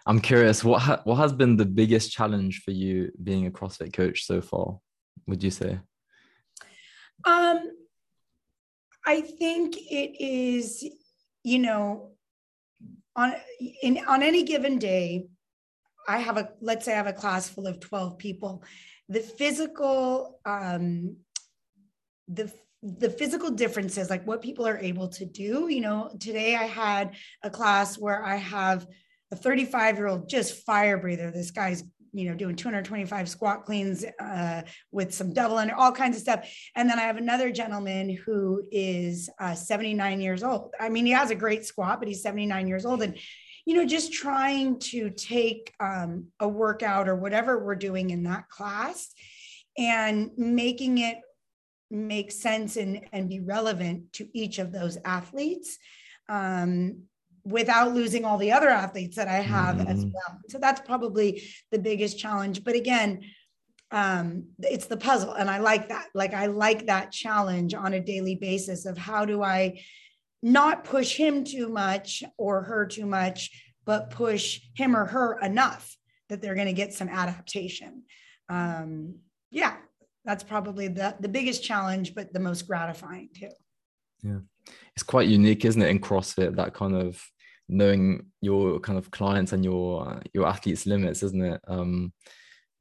I'm 0.07 0.21
curious, 0.21 0.63
what 0.63 0.83
ha- 0.83 1.01
what 1.05 1.17
has 1.17 1.33
been 1.33 1.57
the 1.57 1.65
biggest 1.65 2.13
challenge 2.13 2.63
for 2.63 2.73
you 2.73 3.11
being 3.23 3.47
a 3.47 3.51
CrossFit 3.51 3.93
coach 3.93 4.25
so 4.27 4.41
far? 4.43 4.79
Would 5.27 5.43
you 5.43 5.51
say? 5.51 5.81
Um, 7.25 7.71
I 9.07 9.23
think 9.23 9.77
it 9.77 10.23
is, 10.23 10.87
you 11.43 11.59
know, 11.59 12.13
on 13.17 13.35
in 13.83 13.99
on 14.07 14.23
any 14.23 14.43
given 14.43 14.79
day, 14.79 15.27
I 16.07 16.19
have 16.19 16.37
a 16.37 16.51
let's 16.61 16.85
say 16.85 16.93
I 16.93 16.97
have 16.97 17.07
a 17.07 17.13
class 17.13 17.49
full 17.49 17.67
of 17.67 17.81
12 17.81 18.19
people. 18.19 18.63
The 19.09 19.21
physical, 19.21 20.41
um, 20.45 21.17
the 22.29 22.53
the 22.83 23.09
physical 23.09 23.51
differences, 23.51 24.11
like 24.11 24.27
what 24.27 24.43
people 24.43 24.67
are 24.67 24.79
able 24.79 25.09
to 25.09 25.25
do. 25.25 25.69
You 25.69 25.81
know, 25.81 26.11
today 26.21 26.57
I 26.57 26.65
had 26.65 27.15
a 27.43 27.49
class 27.49 27.97
where 27.97 28.23
I 28.23 28.37
have 28.37 28.87
a 29.35 29.37
35 29.37 29.97
year 29.97 30.07
old 30.07 30.29
just 30.29 30.65
fire 30.65 30.97
breather. 30.97 31.31
This 31.31 31.51
guy's 31.51 31.85
you 32.13 32.29
know 32.29 32.37
doing 32.37 32.55
225 32.55 33.29
squat 33.29 33.65
cleans 33.65 34.05
uh, 34.21 34.63
with 34.93 35.13
some 35.13 35.33
double 35.33 35.59
under 35.59 35.75
all 35.75 35.93
kinds 35.93 36.17
of 36.17 36.23
stuff. 36.23 36.49
And 36.77 36.89
then 36.89 36.99
i 36.99 37.03
have 37.03 37.17
another 37.17 37.51
gentleman 37.51 38.17
who 38.25 38.63
is 38.71 39.29
uh, 39.41 39.55
79 39.55 40.21
years 40.21 40.43
old. 40.43 40.73
I 40.81 40.89
mean 40.89 41.07
he 41.07 41.13
has 41.13 41.31
a 41.31 41.35
great 41.35 41.67
squat 41.67 41.99
but 41.99 42.09
he's 42.09 42.23
79 42.23 42.69
years 42.69 42.87
old. 42.87 43.03
And 43.03 43.19
you 43.67 43.75
know 43.75 43.85
just 43.85 44.13
trying 44.13 44.79
to 44.79 45.11
take 45.11 45.75
um, 45.81 46.27
a 46.39 46.49
workout 46.49 47.09
or 47.09 47.17
whatever 47.17 47.65
we're 47.65 47.75
doing 47.75 48.11
in 48.11 48.23
that 48.25 48.49
class 48.49 49.13
and 49.77 50.31
making 50.37 50.99
it 50.99 51.19
make 51.91 52.31
sense 52.31 52.77
and, 52.77 53.01
and 53.13 53.29
be 53.29 53.41
relevant 53.41 54.13
to 54.13 54.29
each 54.33 54.59
of 54.59 54.71
those 54.71 54.99
athletes 55.05 55.79
um, 56.29 57.03
without 57.45 57.95
losing 57.95 58.25
all 58.25 58.39
the 58.39 58.53
other 58.53 58.69
athletes 58.69 59.17
that 59.17 59.29
I 59.29 59.41
have 59.41 59.77
mm-hmm. 59.77 59.89
as 59.89 60.05
well. 60.05 60.41
So 60.49 60.59
that's 60.59 60.81
probably 60.81 61.43
the 61.71 61.79
biggest 61.79 62.19
challenge. 62.19 62.65
But 62.65 62.75
again, 62.75 63.21
um, 63.91 64.47
it's 64.61 64.87
the 64.87 64.97
puzzle. 64.97 65.35
And 65.35 65.51
I 65.51 65.59
like 65.59 65.89
that. 65.91 66.07
Like, 66.15 66.35
I 66.35 66.47
like 66.47 66.87
that 66.87 67.13
challenge 67.13 67.75
on 67.75 67.93
a 67.93 68.01
daily 68.01 68.35
basis 68.35 68.87
of 68.87 68.97
how 68.97 69.25
do 69.25 69.43
I 69.43 69.83
not 70.43 70.85
push 70.85 71.17
him 71.17 71.45
too 71.45 71.69
much 71.69 72.23
or 72.37 72.63
her 72.63 72.87
too 72.87 73.07
much, 73.07 73.51
but 73.85 74.11
push 74.11 74.61
him 74.75 74.97
or 74.97 75.05
her 75.05 75.39
enough 75.41 75.97
that 76.29 76.41
they're 76.41 76.55
going 76.55 76.67
to 76.67 76.73
get 76.73 76.95
some 76.95 77.09
adaptation. 77.09 78.03
Um, 78.49 79.17
yeah, 79.51 79.77
that's 80.25 80.43
probably 80.43 80.89
the, 80.89 81.15
the 81.21 81.29
biggest 81.29 81.63
challenge, 81.63 82.15
but 82.15 82.33
the 82.33 82.41
most 82.41 82.67
gratifying 82.67 83.29
too. 83.35 83.51
Yeah. 84.23 84.39
It's 84.97 85.03
quite 85.03 85.29
unique, 85.29 85.65
isn't 85.65 85.81
it, 85.81 85.91
in 85.91 85.99
CrossFit, 85.99 86.57
that 86.57 86.73
kind 86.73 86.97
of 86.97 87.23
knowing 87.69 88.27
your 88.41 88.79
kind 88.81 88.99
of 88.99 89.11
clients 89.11 89.53
and 89.53 89.65
your 89.65 90.21
your 90.33 90.47
athletes 90.47 90.87
limits 90.87 91.23
isn't 91.23 91.43
it? 91.43 91.61
Um 91.67 92.13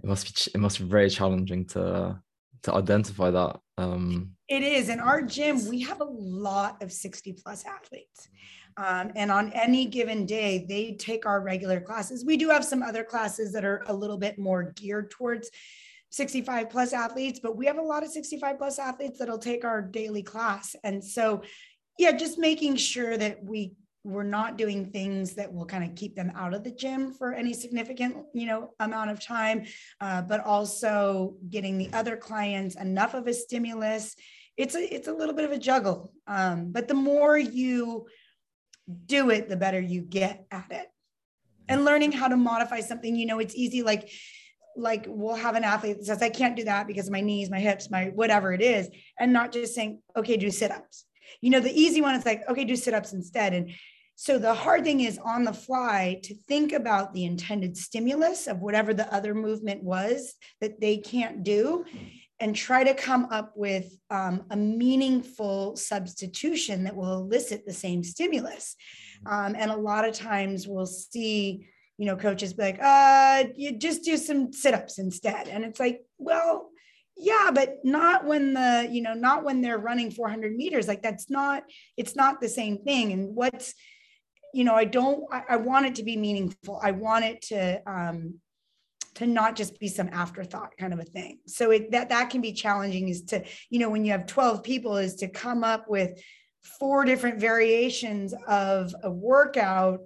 it 0.03 0.07
must 0.07 0.25
be 0.25 0.51
it 0.53 0.59
must 0.59 0.79
be 0.79 0.85
very 0.85 1.09
challenging 1.09 1.65
to 1.67 2.19
to 2.63 2.73
identify 2.73 3.31
that 3.31 3.59
um 3.77 4.31
it 4.49 4.63
is. 4.63 4.89
In 4.89 4.99
our 4.99 5.21
gym 5.21 5.67
we 5.69 5.81
have 5.81 6.01
a 6.01 6.05
lot 6.05 6.81
of 6.83 6.91
60 6.91 7.33
plus 7.33 7.65
athletes. 7.65 8.27
Um, 8.75 9.11
and 9.15 9.31
on 9.31 9.53
any 9.53 9.85
given 9.85 10.25
day 10.25 10.65
they 10.67 10.93
take 10.93 11.25
our 11.25 11.41
regular 11.41 11.79
classes. 11.79 12.25
We 12.25 12.37
do 12.37 12.49
have 12.49 12.65
some 12.65 12.81
other 12.81 13.03
classes 13.03 13.53
that 13.53 13.63
are 13.63 13.83
a 13.87 13.93
little 13.93 14.17
bit 14.17 14.37
more 14.37 14.73
geared 14.75 15.11
towards 15.11 15.49
65 16.09 16.69
plus 16.69 16.93
athletes 16.93 17.39
but 17.41 17.57
we 17.57 17.65
have 17.65 17.77
a 17.77 17.81
lot 17.81 18.03
of 18.03 18.09
65 18.09 18.57
plus 18.57 18.77
athletes 18.77 19.17
that'll 19.17 19.39
take 19.39 19.63
our 19.63 19.81
daily 19.81 20.23
class. 20.23 20.75
And 20.83 21.03
so 21.03 21.43
yeah 21.97 22.11
just 22.11 22.37
making 22.37 22.75
sure 22.75 23.15
that 23.17 23.43
we 23.43 23.73
we're 24.05 24.23
not 24.23 24.57
doing 24.57 24.91
things 24.91 25.33
that 25.35 25.53
will 25.53 25.65
kind 25.65 25.83
of 25.83 25.95
keep 25.95 26.15
them 26.15 26.31
out 26.35 26.53
of 26.53 26.63
the 26.63 26.71
gym 26.71 27.11
for 27.11 27.33
any 27.33 27.53
significant 27.53 28.17
you 28.33 28.45
know 28.45 28.71
amount 28.79 29.09
of 29.09 29.23
time 29.23 29.65
uh, 30.01 30.21
but 30.21 30.43
also 30.43 31.35
getting 31.49 31.77
the 31.77 31.89
other 31.93 32.17
clients 32.17 32.75
enough 32.75 33.13
of 33.13 33.27
a 33.27 33.33
stimulus 33.33 34.15
it's 34.57 34.75
a 34.75 34.93
it's 34.93 35.07
a 35.07 35.13
little 35.13 35.35
bit 35.35 35.45
of 35.45 35.51
a 35.51 35.57
juggle. 35.57 36.11
Um, 36.27 36.71
but 36.71 36.87
the 36.87 36.93
more 36.93 37.37
you 37.37 38.07
do 39.05 39.29
it 39.29 39.49
the 39.49 39.57
better 39.57 39.79
you 39.79 40.01
get 40.01 40.45
at 40.51 40.71
it. 40.71 40.87
And 41.69 41.85
learning 41.85 42.11
how 42.11 42.27
to 42.27 42.35
modify 42.35 42.81
something 42.81 43.15
you 43.15 43.25
know 43.25 43.39
it's 43.39 43.55
easy 43.55 43.81
like 43.83 44.09
like 44.75 45.05
we'll 45.07 45.35
have 45.35 45.55
an 45.55 45.63
athlete 45.63 45.97
that 45.97 46.05
says 46.05 46.21
i 46.23 46.29
can't 46.29 46.55
do 46.55 46.63
that 46.63 46.87
because 46.87 47.05
of 47.05 47.13
my 47.13 47.21
knees 47.21 47.49
my 47.49 47.59
hips 47.59 47.91
my 47.91 48.05
whatever 48.15 48.51
it 48.53 48.61
is 48.61 48.89
and 49.19 49.31
not 49.31 49.51
just 49.51 49.75
saying 49.75 50.01
okay 50.17 50.35
do 50.35 50.51
sit-ups. 50.51 51.05
You 51.41 51.51
know 51.51 51.59
the 51.59 51.71
easy 51.71 52.01
one 52.01 52.15
is 52.15 52.25
like 52.25 52.43
okay 52.49 52.65
do 52.65 52.75
sit-ups 52.75 53.13
instead 53.13 53.53
and 53.53 53.71
so 54.15 54.37
the 54.37 54.53
hard 54.53 54.83
thing 54.83 55.01
is 55.01 55.17
on 55.17 55.43
the 55.43 55.53
fly 55.53 56.19
to 56.23 56.35
think 56.47 56.71
about 56.71 57.13
the 57.13 57.25
intended 57.25 57.75
stimulus 57.75 58.47
of 58.47 58.59
whatever 58.59 58.93
the 58.93 59.11
other 59.13 59.33
movement 59.33 59.83
was 59.83 60.35
that 60.61 60.79
they 60.79 60.97
can't 60.97 61.43
do 61.43 61.85
and 62.39 62.55
try 62.55 62.83
to 62.83 62.93
come 62.93 63.25
up 63.31 63.53
with 63.55 63.97
um, 64.09 64.43
a 64.51 64.57
meaningful 64.57 65.75
substitution 65.75 66.83
that 66.83 66.95
will 66.95 67.13
elicit 67.13 67.65
the 67.65 67.73
same 67.73 68.03
stimulus. 68.03 68.75
Um, 69.25 69.55
and 69.57 69.71
a 69.71 69.77
lot 69.77 70.07
of 70.07 70.13
times 70.13 70.67
we'll 70.67 70.85
see, 70.85 71.67
you 71.97 72.05
know, 72.05 72.17
coaches 72.17 72.53
be 72.53 72.63
like, 72.63 72.79
uh, 72.81 73.45
you 73.55 73.77
just 73.77 74.03
do 74.03 74.17
some 74.17 74.51
sit-ups 74.51 74.99
instead. 74.99 75.47
And 75.47 75.63
it's 75.63 75.79
like, 75.79 76.01
well, 76.17 76.69
yeah, 77.15 77.51
but 77.53 77.77
not 77.83 78.25
when 78.25 78.53
the, 78.53 78.89
you 78.91 79.01
know, 79.01 79.13
not 79.13 79.43
when 79.43 79.61
they're 79.61 79.77
running 79.77 80.11
400 80.11 80.55
meters. 80.55 80.87
Like 80.87 81.01
that's 81.01 81.29
not, 81.29 81.63
it's 81.95 82.15
not 82.15 82.41
the 82.41 82.49
same 82.49 82.79
thing. 82.79 83.13
And 83.13 83.35
what's, 83.35 83.73
you 84.53 84.63
know, 84.63 84.75
I 84.75 84.85
don't, 84.85 85.23
I, 85.31 85.43
I, 85.49 85.55
want 85.57 85.87
it 85.87 85.95
to 85.95 86.03
be 86.03 86.15
meaningful. 86.15 86.79
I 86.81 86.91
want 86.91 87.25
it 87.25 87.41
to, 87.43 87.81
um, 87.89 88.35
to 89.15 89.27
not 89.27 89.55
just 89.55 89.79
be 89.79 89.87
some 89.87 90.09
afterthought 90.09 90.77
kind 90.77 90.93
of 90.93 90.99
a 90.99 91.03
thing. 91.03 91.39
So 91.47 91.71
it, 91.71 91.91
that, 91.91 92.09
that 92.09 92.29
can 92.29 92.41
be 92.41 92.53
challenging 92.53 93.09
is 93.09 93.23
to, 93.25 93.43
you 93.69 93.79
know, 93.79 93.89
when 93.89 94.05
you 94.05 94.11
have 94.11 94.27
12 94.27 94.63
people 94.63 94.97
is 94.97 95.15
to 95.15 95.27
come 95.27 95.63
up 95.63 95.89
with 95.89 96.21
four 96.79 97.03
different 97.03 97.39
variations 97.39 98.33
of 98.47 98.95
a 99.03 99.11
workout 99.11 99.99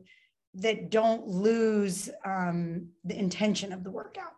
that 0.55 0.89
don't 0.89 1.27
lose 1.27 2.09
um, 2.25 2.87
the 3.03 3.17
intention 3.17 3.71
of 3.71 3.83
the 3.83 3.91
workout. 3.91 4.33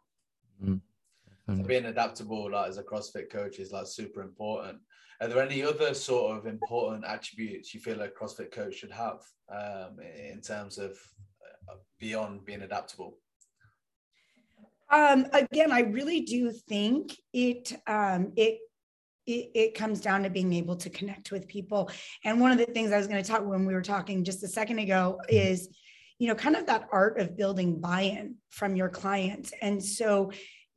Mm-hmm. 0.63 1.63
Being 1.63 1.85
adaptable, 1.85 2.51
like 2.51 2.69
as 2.69 2.77
a 2.77 2.83
CrossFit 2.83 3.31
coach, 3.31 3.59
is 3.59 3.71
like 3.71 3.87
super 3.87 4.21
important. 4.21 4.79
Are 5.21 5.27
there 5.27 5.43
any 5.43 5.63
other 5.63 5.93
sort 5.93 6.37
of 6.37 6.45
important 6.45 7.03
attributes 7.05 7.73
you 7.73 7.81
feel 7.81 8.01
a 8.01 8.07
CrossFit 8.07 8.51
coach 8.51 8.75
should 8.75 8.91
have 8.91 9.21
um, 9.53 9.97
in 9.99 10.39
terms 10.41 10.77
of 10.77 10.91
uh, 11.69 11.75
beyond 11.99 12.45
being 12.45 12.61
adaptable? 12.61 13.17
Um, 14.89 15.27
again, 15.33 15.71
I 15.71 15.81
really 15.81 16.21
do 16.21 16.51
think 16.51 17.17
it 17.33 17.73
um, 17.85 18.31
it, 18.37 18.59
it 19.27 19.51
it 19.53 19.75
comes 19.75 19.99
down 19.99 20.23
to 20.23 20.29
being 20.29 20.53
able 20.53 20.77
to 20.77 20.89
connect 20.89 21.31
with 21.31 21.47
people. 21.47 21.91
And 22.23 22.39
one 22.39 22.51
of 22.51 22.57
the 22.57 22.65
things 22.65 22.91
I 22.91 22.97
was 22.97 23.07
going 23.07 23.21
to 23.21 23.29
talk 23.29 23.45
when 23.45 23.65
we 23.65 23.73
were 23.73 23.81
talking 23.81 24.23
just 24.23 24.41
a 24.43 24.47
second 24.47 24.79
ago 24.79 25.19
is, 25.27 25.69
you 26.17 26.27
know, 26.27 26.35
kind 26.35 26.55
of 26.55 26.65
that 26.67 26.87
art 26.91 27.19
of 27.19 27.37
building 27.37 27.79
buy-in 27.79 28.35
from 28.49 28.75
your 28.75 28.89
clients. 28.89 29.51
And 29.61 29.83
so 29.83 30.31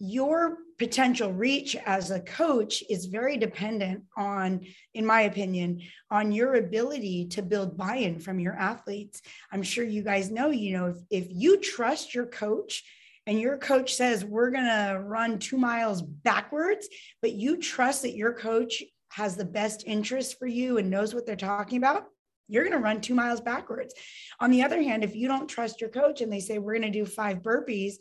your 0.05 0.59
potential 0.81 1.33
reach 1.33 1.77
as 1.87 2.11
a 2.11 2.19
coach 2.19 2.83
is 2.91 3.07
very 3.07 3.37
dependent 3.37 4.03
on 4.17 4.61
in 4.95 5.07
my 5.07 5.21
opinion 5.23 5.81
on 6.11 6.33
your 6.33 6.55
ability 6.55 7.25
to 7.27 7.41
build 7.41 7.77
buy-in 7.77 8.19
from 8.19 8.41
your 8.41 8.55
athletes. 8.55 9.23
I'm 9.53 9.63
sure 9.63 9.85
you 9.85 10.03
guys 10.03 10.29
know 10.29 10.51
you 10.51 10.77
know 10.77 10.87
if, 10.87 10.97
if 11.09 11.29
you 11.31 11.61
trust 11.61 12.17
your 12.17 12.27
coach 12.27 12.83
and 13.29 13.39
your 13.39 13.57
coach 13.59 13.95
says 13.95 14.25
we're 14.25 14.51
going 14.51 14.65
to 14.65 15.01
run 15.05 15.39
two 15.39 15.57
miles 15.57 16.03
backwards 16.03 16.89
but 17.21 17.35
you 17.35 17.59
trust 17.59 18.03
that 18.03 18.17
your 18.17 18.33
coach 18.33 18.83
has 19.11 19.37
the 19.37 19.45
best 19.45 19.85
interest 19.87 20.37
for 20.37 20.49
you 20.49 20.79
and 20.79 20.91
knows 20.91 21.15
what 21.15 21.27
they're 21.27 21.37
talking 21.37 21.79
about 21.79 22.07
you're 22.49 22.65
going 22.65 22.77
to 22.77 22.83
run 22.83 23.01
two 23.01 23.15
miles 23.15 23.41
backwards. 23.41 23.95
On 24.41 24.51
the 24.51 24.65
other 24.65 24.83
hand 24.83 25.05
if 25.05 25.15
you 25.15 25.29
don't 25.29 25.47
trust 25.47 25.81
your 25.81 25.91
coach 25.91 26.23
and 26.23 26.33
they 26.33 26.41
say 26.41 26.59
we're 26.59 26.77
going 26.77 26.93
to 26.93 26.99
do 26.99 27.07
five 27.07 27.41
burpees 27.41 27.99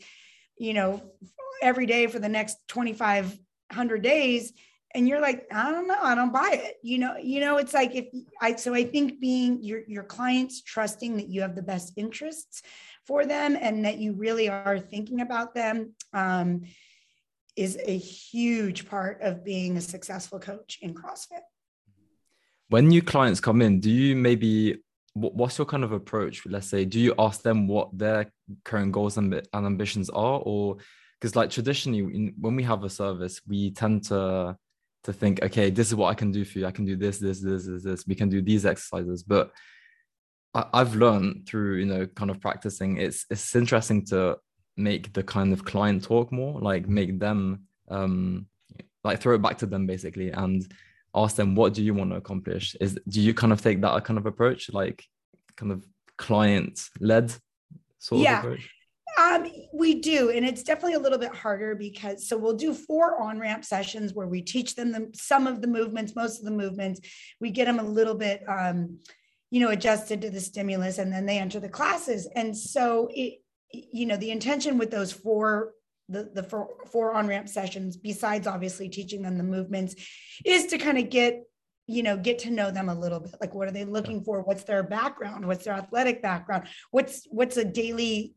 you 0.61 0.73
know 0.73 1.01
every 1.63 1.85
day 1.85 2.05
for 2.07 2.19
the 2.19 2.29
next 2.29 2.57
2500 2.67 4.01
days 4.01 4.53
and 4.93 5.07
you're 5.07 5.19
like 5.19 5.47
i 5.51 5.71
don't 5.71 5.87
know 5.87 5.97
i 6.01 6.13
don't 6.13 6.31
buy 6.31 6.51
it 6.53 6.75
you 6.83 6.99
know 6.99 7.17
you 7.17 7.39
know 7.39 7.57
it's 7.57 7.73
like 7.73 7.95
if 7.95 8.05
i 8.41 8.55
so 8.55 8.73
i 8.73 8.83
think 8.83 9.19
being 9.19 9.61
your 9.63 9.81
your 9.87 10.03
clients 10.03 10.61
trusting 10.61 11.17
that 11.17 11.29
you 11.29 11.41
have 11.41 11.55
the 11.55 11.61
best 11.61 11.93
interests 11.97 12.61
for 13.05 13.25
them 13.25 13.57
and 13.59 13.83
that 13.85 13.97
you 13.97 14.13
really 14.13 14.49
are 14.49 14.79
thinking 14.79 15.21
about 15.21 15.55
them 15.55 15.93
um, 16.13 16.61
is 17.55 17.77
a 17.83 17.97
huge 17.97 18.87
part 18.87 19.21
of 19.21 19.43
being 19.43 19.77
a 19.77 19.81
successful 19.81 20.39
coach 20.39 20.79
in 20.81 20.93
CrossFit. 20.93 21.41
When 22.69 22.87
new 22.87 23.01
clients 23.01 23.41
come 23.41 23.61
in, 23.61 23.79
do 23.79 23.89
you 23.89 24.15
maybe 24.15 24.81
what's 25.13 25.57
your 25.57 25.65
kind 25.65 25.83
of 25.83 25.91
approach? 25.91 26.45
Let's 26.45 26.67
say, 26.67 26.85
do 26.85 26.99
you 26.99 27.13
ask 27.19 27.41
them 27.41 27.67
what 27.67 27.89
their 27.97 28.31
current 28.63 28.91
goals 28.91 29.17
and, 29.17 29.41
ambitions 29.53 30.09
are, 30.09 30.39
or 30.43 30.77
because 31.19 31.35
like 31.35 31.49
traditionally, 31.49 32.33
when 32.39 32.55
we 32.55 32.63
have 32.63 32.83
a 32.83 32.89
service, 32.89 33.41
we 33.47 33.71
tend 33.71 34.05
to 34.05 34.57
to 35.03 35.13
think, 35.13 35.41
okay, 35.41 35.69
this 35.69 35.87
is 35.87 35.95
what 35.95 36.09
I 36.09 36.13
can 36.13 36.31
do 36.31 36.45
for 36.45 36.59
you. 36.59 36.67
I 36.67 36.71
can 36.71 36.85
do 36.85 36.95
this, 36.95 37.17
this, 37.17 37.41
this, 37.41 37.65
this, 37.65 37.83
this. 37.83 38.07
We 38.07 38.13
can 38.13 38.29
do 38.29 38.39
these 38.39 38.67
exercises, 38.67 39.23
but 39.23 39.51
I, 40.53 40.65
I've 40.73 40.95
learned 40.95 41.47
through 41.47 41.77
you 41.77 41.85
know 41.85 42.05
kind 42.07 42.31
of 42.31 42.39
practicing. 42.39 42.97
It's 42.97 43.25
it's 43.29 43.55
interesting 43.55 44.05
to 44.07 44.37
make 44.77 45.13
the 45.13 45.23
kind 45.23 45.53
of 45.53 45.65
client 45.65 46.03
talk 46.03 46.31
more, 46.31 46.59
like 46.61 46.87
make 46.87 47.19
them 47.19 47.63
um 47.89 48.47
like 49.03 49.19
throw 49.19 49.35
it 49.35 49.41
back 49.41 49.57
to 49.57 49.65
them 49.65 49.85
basically 49.85 50.29
and 50.29 50.71
ask 51.15 51.35
them 51.35 51.55
what 51.55 51.73
do 51.73 51.83
you 51.83 51.93
want 51.93 52.09
to 52.09 52.15
accomplish 52.15 52.75
is 52.79 52.97
do 53.07 53.21
you 53.21 53.33
kind 53.33 53.51
of 53.51 53.61
take 53.61 53.81
that 53.81 54.03
kind 54.05 54.17
of 54.17 54.25
approach 54.25 54.71
like 54.71 55.05
kind 55.55 55.71
of 55.71 55.85
client 56.17 56.89
led 56.99 57.33
sort 57.99 58.21
yeah. 58.21 58.39
of 58.39 58.45
approach 58.45 58.69
um, 59.19 59.51
we 59.73 59.95
do, 59.95 60.29
and 60.29 60.45
it's 60.45 60.63
definitely 60.63 60.93
a 60.93 60.99
little 60.99 61.17
bit 61.17 61.35
harder 61.35 61.75
because 61.75 62.27
so 62.27 62.37
we'll 62.37 62.55
do 62.55 62.73
four 62.73 63.21
on 63.21 63.39
ramp 63.39 63.65
sessions 63.65 64.13
where 64.13 64.27
we 64.27 64.41
teach 64.41 64.75
them 64.75 64.91
the, 64.91 65.09
some 65.13 65.47
of 65.47 65.61
the 65.61 65.67
movements, 65.67 66.15
most 66.15 66.39
of 66.39 66.45
the 66.45 66.51
movements. 66.51 67.01
We 67.39 67.51
get 67.51 67.65
them 67.65 67.79
a 67.79 67.83
little 67.83 68.15
bit, 68.15 68.43
um, 68.47 68.99
you 69.49 69.59
know, 69.59 69.69
adjusted 69.69 70.21
to 70.21 70.29
the 70.29 70.39
stimulus, 70.39 70.97
and 70.97 71.11
then 71.11 71.25
they 71.25 71.39
enter 71.39 71.59
the 71.59 71.69
classes. 71.69 72.29
And 72.35 72.57
so 72.57 73.09
it, 73.11 73.41
you 73.71 74.05
know, 74.05 74.17
the 74.17 74.31
intention 74.31 74.77
with 74.77 74.91
those 74.91 75.11
four 75.11 75.73
the, 76.11 76.29
the 76.33 76.43
four, 76.43 76.69
four 76.91 77.13
on 77.13 77.27
ramp 77.27 77.47
sessions, 77.49 77.97
besides 77.97 78.47
obviously 78.47 78.89
teaching 78.89 79.21
them 79.21 79.37
the 79.37 79.43
movements, 79.43 79.95
is 80.45 80.67
to 80.67 80.77
kind 80.77 80.97
of 80.97 81.09
get 81.09 81.43
you 81.87 82.03
know 82.03 82.15
get 82.15 82.39
to 82.39 82.51
know 82.51 82.71
them 82.71 82.89
a 82.89 82.95
little 82.95 83.19
bit. 83.19 83.35
Like 83.41 83.53
what 83.53 83.67
are 83.67 83.71
they 83.71 83.85
looking 83.85 84.23
for? 84.23 84.41
What's 84.41 84.63
their 84.63 84.83
background? 84.83 85.45
What's 85.45 85.65
their 85.65 85.73
athletic 85.73 86.21
background? 86.21 86.67
What's 86.91 87.27
what's 87.29 87.57
a 87.57 87.65
daily 87.65 88.33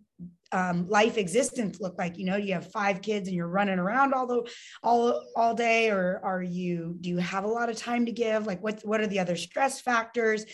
um, 0.52 0.88
life 0.88 1.18
existence 1.18 1.80
look 1.80 1.96
like? 1.98 2.18
You 2.18 2.24
know 2.26 2.40
do 2.40 2.46
you 2.46 2.54
have 2.54 2.72
five 2.72 3.02
kids 3.02 3.28
and 3.28 3.36
you're 3.36 3.48
running 3.48 3.78
around 3.78 4.14
all 4.14 4.26
the 4.26 4.50
all 4.82 5.22
all 5.36 5.54
day 5.54 5.90
or 5.90 6.20
are 6.24 6.42
you 6.42 6.96
do 7.00 7.10
you 7.10 7.18
have 7.18 7.44
a 7.44 7.48
lot 7.48 7.68
of 7.68 7.76
time 7.76 8.06
to 8.06 8.12
give? 8.12 8.46
Like 8.46 8.62
what 8.62 8.80
what 8.82 9.00
are 9.00 9.06
the 9.06 9.20
other 9.20 9.36
stress 9.36 9.80
factors? 9.80 10.44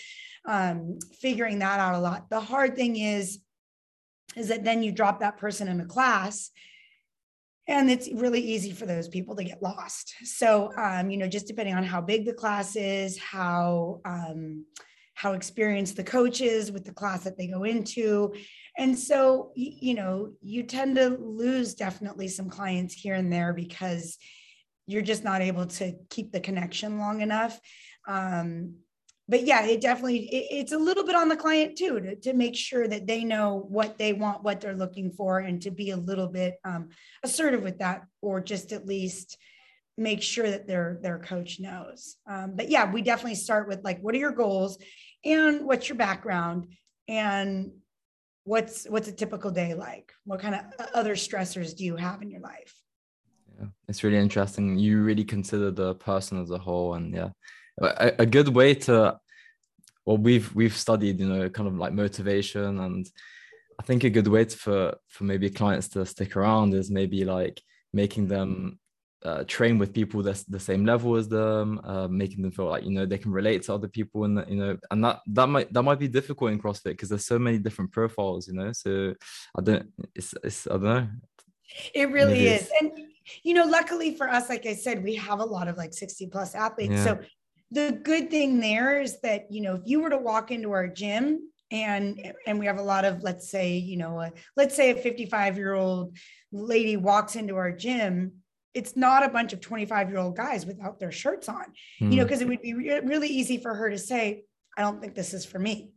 Um, 0.45 0.99
figuring 1.21 1.61
that 1.61 1.81
out 1.81 1.95
a 1.95 2.01
lot. 2.01 2.29
The 2.29 2.41
hard 2.41 2.77
thing 2.77 2.97
is 2.97 3.41
is 4.37 4.49
that 4.49 4.64
then 4.64 4.83
you 4.83 4.93
drop 4.93 5.21
that 5.21 5.39
person 5.39 5.68
in 5.68 5.81
a 5.81 5.87
class 5.87 6.51
and 7.71 7.89
it's 7.89 8.11
really 8.12 8.41
easy 8.41 8.73
for 8.73 8.85
those 8.85 9.09
people 9.09 9.37
to 9.37 9.45
get 9.45 9.62
lost. 9.62 10.14
So 10.25 10.73
um, 10.77 11.11
you 11.11 11.16
know 11.16 11.29
just 11.29 11.47
depending 11.47 11.75
on 11.75 11.85
how 11.85 12.01
big 12.01 12.27
the 12.27 12.35
class 12.35 12.77
is 12.77 13.18
how 13.18 14.01
um, 14.05 14.66
how 15.14 15.33
experienced 15.33 15.97
the 15.97 16.05
coach 16.05 16.41
is 16.41 16.73
with 16.73 16.85
the 16.85 16.93
class 16.93 17.25
that 17.25 17.39
they 17.39 17.47
go 17.47 17.64
into. 17.64 18.35
And 18.77 18.99
so 18.99 19.53
you 19.55 19.95
know 19.95 20.33
you 20.43 20.64
tend 20.64 20.97
to 20.97 21.09
lose 21.11 21.75
definitely 21.75 22.29
some 22.29 22.51
clients 22.51 22.93
here 22.95 23.14
and 23.14 23.33
there 23.33 23.53
because 23.53 24.18
you're 24.87 25.03
just 25.03 25.23
not 25.23 25.41
able 25.41 25.66
to 25.66 25.95
keep 26.11 26.33
the 26.33 26.41
connection 26.41 26.99
long 26.99 27.21
enough. 27.21 27.59
Um, 28.09 28.75
but 29.31 29.47
yeah, 29.47 29.64
it 29.64 29.81
definitely 29.81 30.26
it, 30.26 30.47
it's 30.51 30.72
a 30.72 30.78
little 30.78 31.05
bit 31.05 31.14
on 31.14 31.28
the 31.28 31.37
client 31.37 31.78
too 31.78 32.01
to, 32.01 32.16
to 32.16 32.33
make 32.35 32.57
sure 32.57 32.89
that 32.89 33.07
they 33.07 33.22
know 33.22 33.64
what 33.68 33.97
they 33.97 34.12
want, 34.12 34.43
what 34.43 34.61
they're 34.61 34.76
looking 34.76 35.12
for, 35.12 35.39
and 35.39 35.62
to 35.62 35.70
be 35.70 35.91
a 35.91 35.97
little 35.97 36.26
bit 36.26 36.57
um, 36.64 36.89
assertive 37.22 37.62
with 37.62 37.78
that, 37.78 38.03
or 38.20 38.41
just 38.41 38.72
at 38.72 38.87
least 38.87 39.39
make 39.97 40.20
sure 40.20 40.51
that 40.51 40.66
their 40.66 40.99
their 41.01 41.20
coach 41.20 41.61
knows. 41.61 42.16
Um, 42.28 42.57
but 42.57 42.68
yeah, 42.68 42.91
we 42.91 43.03
definitely 43.03 43.37
start 43.37 43.68
with 43.68 43.85
like, 43.85 44.01
what 44.01 44.16
are 44.16 44.18
your 44.18 44.33
goals, 44.33 44.78
and 45.24 45.64
what's 45.64 45.89
your 45.89 45.97
background, 45.97 46.74
and 47.07 47.70
what's 48.43 48.85
what's 48.87 49.07
a 49.07 49.12
typical 49.12 49.53
day 49.53 49.74
like? 49.74 50.12
What 50.24 50.41
kind 50.41 50.57
of 50.57 50.62
other 50.93 51.14
stressors 51.14 51.76
do 51.76 51.85
you 51.85 51.95
have 51.95 52.20
in 52.20 52.33
your 52.33 52.41
life? 52.41 52.74
Yeah, 53.61 53.66
it's 53.87 54.03
really 54.03 54.18
interesting. 54.18 54.76
You 54.76 55.03
really 55.03 55.24
consider 55.24 55.70
the 55.70 55.95
person 55.95 56.43
as 56.43 56.51
a 56.51 56.59
whole, 56.59 56.95
and 56.95 57.14
yeah 57.14 57.28
a, 57.81 58.12
a 58.20 58.26
good 58.26 58.49
way 58.49 58.74
to 58.74 59.18
well 60.07 60.16
we've 60.16 60.55
we've 60.55 60.76
studied 60.76 61.20
you 61.20 61.28
know 61.28 61.49
kind 61.49 61.68
of 61.68 61.76
like 61.76 61.93
motivation 61.93 62.81
and 62.81 63.11
i 63.78 63.83
think 63.83 64.05
a 64.05 64.11
good 64.11 64.28
way 64.28 64.45
to, 64.45 64.57
for 64.57 64.97
for 65.09 65.24
maybe 65.24 65.51
clients 65.51 65.89
to 65.89 66.05
stick 66.07 66.37
around 66.37 66.74
is 66.74 66.91
maybe 66.91 67.24
like 67.24 67.61
making 67.93 68.28
them 68.28 68.78
uh, 69.22 69.45
train 69.47 69.78
with 69.78 69.93
people 69.93 70.22
that's 70.22 70.45
the 70.45 70.59
same 70.59 70.85
level 70.85 71.14
as 71.16 71.28
them, 71.28 71.81
uh, 71.85 72.09
making 72.09 72.43
them 72.43 72.51
feel 72.51 72.66
like 72.66 72.85
you 72.85 72.91
know 72.91 73.05
they 73.05 73.18
can 73.18 73.31
relate 73.31 73.62
to 73.62 73.74
other 73.74 73.89
people, 73.89 74.24
and 74.24 74.43
you 74.49 74.57
know, 74.57 74.76
and 74.91 75.05
that 75.05 75.20
that 75.26 75.47
might 75.47 75.72
that 75.72 75.83
might 75.83 75.99
be 75.99 76.09
difficult 76.09 76.51
in 76.51 76.61
CrossFit 76.61 76.85
because 76.85 77.11
there's 77.11 77.26
so 77.26 77.39
many 77.39 77.59
different 77.59 77.93
profiles, 77.93 78.49
you 78.49 78.55
know. 78.55 78.72
So 78.72 79.14
I 79.57 79.62
don't, 79.62 79.89
it's, 80.14 80.35
it's 80.43 80.66
I 80.66 80.70
don't 80.70 80.85
know. 80.85 81.09
It 81.95 82.11
really 82.11 82.47
is, 82.47 82.70
and 82.81 82.93
you 83.43 83.55
know, 83.55 83.64
luckily 83.64 84.14
for 84.14 84.28
us, 84.28 84.49
like 84.49 84.64
I 84.66 84.74
said, 84.74 85.05
we 85.05 85.14
have 85.16 85.41
a 85.41 85.45
lot 85.45 85.68
of 85.68 85.76
like 85.76 85.93
60 85.93 86.26
plus 86.28 86.55
athletes, 86.55 86.95
yeah. 86.95 87.05
so 87.05 87.18
the 87.71 88.01
good 88.03 88.31
thing 88.31 88.61
there 88.61 89.01
is 89.01 89.21
that 89.21 89.51
you 89.51 89.61
know 89.61 89.77
if 89.77 89.83
you 89.85 90.01
were 90.01 90.11
to 90.11 90.18
walk 90.18 90.51
into 90.51 90.73
our 90.73 90.89
gym 90.89 91.51
and 91.71 92.33
and 92.47 92.59
we 92.59 92.66
have 92.66 92.79
a 92.79 92.83
lot 92.83 93.05
of 93.05 93.23
let's 93.23 93.51
say 93.51 93.77
you 93.77 93.97
know 93.97 94.21
a, 94.21 94.33
let's 94.57 94.75
say 94.75 94.91
a 94.91 94.97
55 94.97 95.57
year 95.57 95.75
old 95.75 96.16
lady 96.53 96.97
walks 96.97 97.37
into 97.37 97.57
our 97.57 97.73
gym 97.73 98.33
it's 98.75 98.97
not 98.97 99.25
a 99.25 99.29
bunch 99.29 99.53
of 99.53 99.61
25 99.61 100.11
year 100.11 100.18
old 100.18 100.37
guys 100.37 100.66
without 100.66 100.99
their 100.99 101.12
shirts 101.12 101.49
on 101.49 101.64
mm. 102.01 102.11
you 102.11 102.16
know 102.16 102.25
because 102.25 102.41
hmm. 102.41 102.47
it 102.47 102.49
would 102.49 102.62
be 102.62 102.75
re- 102.75 103.01
really 103.01 103.29
easy 103.29 103.59
for 103.59 103.75
her 103.75 103.91
to 103.91 103.99
say 103.99 104.43
i 104.77 104.83
don't 104.83 105.01
think 105.01 105.14
this 105.14 105.33
is 105.33 105.45
for 105.45 105.59
me 105.59 105.91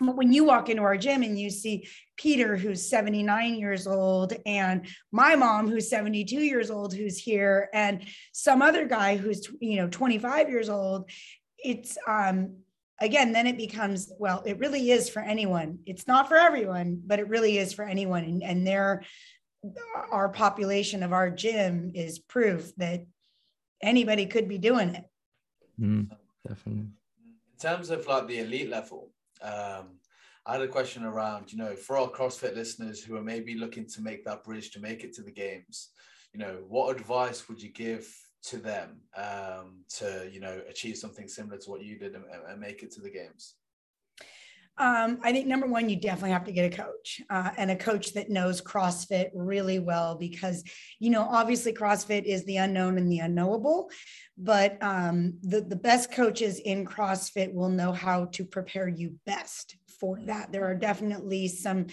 when 0.00 0.32
you 0.32 0.44
walk 0.44 0.68
into 0.68 0.82
our 0.82 0.96
gym 0.96 1.22
and 1.22 1.38
you 1.38 1.50
see 1.50 1.86
Peter, 2.16 2.56
who's 2.56 2.88
79 2.88 3.54
years 3.54 3.86
old, 3.86 4.32
and 4.46 4.86
my 5.12 5.36
mom, 5.36 5.68
who's 5.68 5.90
72 5.90 6.36
years 6.36 6.70
old, 6.70 6.94
who's 6.94 7.18
here, 7.18 7.68
and 7.74 8.04
some 8.32 8.62
other 8.62 8.86
guy 8.86 9.16
who's, 9.16 9.46
you 9.60 9.76
know, 9.76 9.88
25 9.88 10.48
years 10.48 10.68
old, 10.70 11.10
it's, 11.58 11.98
um, 12.08 12.56
again, 12.98 13.32
then 13.32 13.46
it 13.46 13.58
becomes, 13.58 14.10
well, 14.18 14.42
it 14.46 14.58
really 14.58 14.90
is 14.90 15.08
for 15.08 15.20
anyone. 15.20 15.80
It's 15.84 16.06
not 16.06 16.28
for 16.28 16.36
everyone, 16.36 17.02
but 17.06 17.18
it 17.18 17.28
really 17.28 17.58
is 17.58 17.74
for 17.74 17.84
anyone. 17.84 18.24
And, 18.24 18.42
and 18.42 18.66
there, 18.66 19.02
our 20.10 20.30
population 20.30 21.02
of 21.02 21.12
our 21.12 21.30
gym 21.30 21.92
is 21.94 22.18
proof 22.18 22.74
that 22.76 23.04
anybody 23.82 24.24
could 24.26 24.48
be 24.48 24.58
doing 24.58 24.94
it. 24.94 25.04
Mm, 25.78 26.10
definitely. 26.46 26.88
In 27.24 27.58
terms 27.60 27.90
of 27.90 28.06
like 28.06 28.26
the 28.26 28.38
elite 28.38 28.70
level, 28.70 29.10
um, 29.42 29.98
I 30.46 30.52
had 30.52 30.62
a 30.62 30.68
question 30.68 31.04
around, 31.04 31.52
you 31.52 31.58
know, 31.58 31.76
for 31.76 31.96
our 31.96 32.08
CrossFit 32.08 32.56
listeners 32.56 33.02
who 33.02 33.16
are 33.16 33.22
maybe 33.22 33.54
looking 33.54 33.86
to 33.86 34.00
make 34.00 34.24
that 34.24 34.44
bridge 34.44 34.70
to 34.72 34.80
make 34.80 35.04
it 35.04 35.12
to 35.14 35.22
the 35.22 35.30
games, 35.30 35.90
you 36.32 36.40
know, 36.40 36.58
what 36.68 36.96
advice 36.96 37.48
would 37.48 37.62
you 37.62 37.70
give 37.70 38.08
to 38.44 38.56
them 38.56 39.00
um, 39.16 39.84
to, 39.98 40.28
you 40.32 40.40
know, 40.40 40.60
achieve 40.68 40.96
something 40.96 41.28
similar 41.28 41.58
to 41.58 41.70
what 41.70 41.82
you 41.82 41.98
did 41.98 42.14
and, 42.14 42.24
and 42.48 42.60
make 42.60 42.82
it 42.82 42.90
to 42.92 43.00
the 43.00 43.10
games? 43.10 43.54
Um, 44.78 45.18
I 45.22 45.32
think 45.32 45.46
number 45.46 45.66
one, 45.66 45.90
you 45.90 45.96
definitely 45.96 46.30
have 46.30 46.44
to 46.44 46.52
get 46.52 46.72
a 46.72 46.76
coach 46.76 47.20
uh, 47.28 47.50
and 47.58 47.70
a 47.70 47.76
coach 47.76 48.14
that 48.14 48.30
knows 48.30 48.62
CrossFit 48.62 49.28
really 49.34 49.78
well 49.78 50.14
because, 50.14 50.64
you 50.98 51.10
know, 51.10 51.22
obviously 51.22 51.72
CrossFit 51.72 52.24
is 52.24 52.44
the 52.44 52.56
unknown 52.56 52.96
and 52.96 53.12
the 53.12 53.18
unknowable, 53.18 53.90
but 54.38 54.78
um, 54.82 55.34
the, 55.42 55.60
the 55.60 55.76
best 55.76 56.10
coaches 56.12 56.58
in 56.60 56.86
CrossFit 56.86 57.52
will 57.52 57.68
know 57.68 57.92
how 57.92 58.26
to 58.26 58.44
prepare 58.44 58.88
you 58.88 59.16
best 59.26 59.76
for 59.98 60.18
that. 60.24 60.50
There 60.50 60.64
are 60.64 60.74
definitely 60.74 61.48
some, 61.48 61.88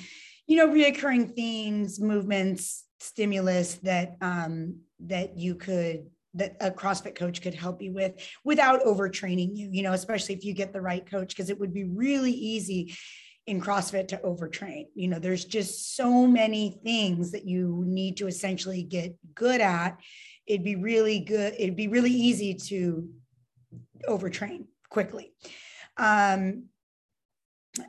you 0.46 0.56
know, 0.56 0.70
reoccurring 0.70 1.36
themes, 1.36 2.00
movements, 2.00 2.86
stimulus 3.00 3.76
that 3.76 4.16
um, 4.22 4.80
that 5.00 5.38
you 5.38 5.56
could 5.56 6.08
that 6.38 6.56
a 6.62 6.72
CrossFit 6.72 7.16
coach 7.16 7.42
could 7.42 7.54
help 7.54 7.82
you 7.82 7.94
with 7.94 8.14
without 8.44 8.84
overtraining 8.84 9.56
you, 9.56 9.70
you 9.72 9.84
know, 9.84 9.94
especially 9.94 10.36
if 10.36 10.46
you 10.46 10.54
get 10.54 10.74
the 10.74 10.82
right 10.82 11.10
coach, 11.10 11.30
because 11.30 11.50
it 11.50 11.60
would 11.60 11.74
be 11.74 11.84
really 11.84 12.32
easy 12.32 12.96
in 13.46 13.62
CrossFit 13.62 14.10
to 14.10 14.18
overtrain. 14.18 14.88
You 14.94 15.08
know, 15.08 15.20
there's 15.20 15.46
just 15.46 15.96
so 15.96 16.28
many 16.28 16.80
things 16.84 17.32
that 17.32 17.46
you 17.46 17.84
need 17.86 18.18
to 18.18 18.28
essentially 18.28 18.84
get 18.84 19.16
good 19.34 19.62
at. 19.62 19.98
It'd 20.46 20.66
be 20.66 20.76
really 20.76 21.20
good, 21.20 21.54
it'd 21.58 21.76
be 21.76 21.88
really 21.88 22.12
easy 22.12 22.54
to 22.54 23.10
overtrain 24.08 24.66
quickly. 24.90 25.34
Um, 25.96 26.66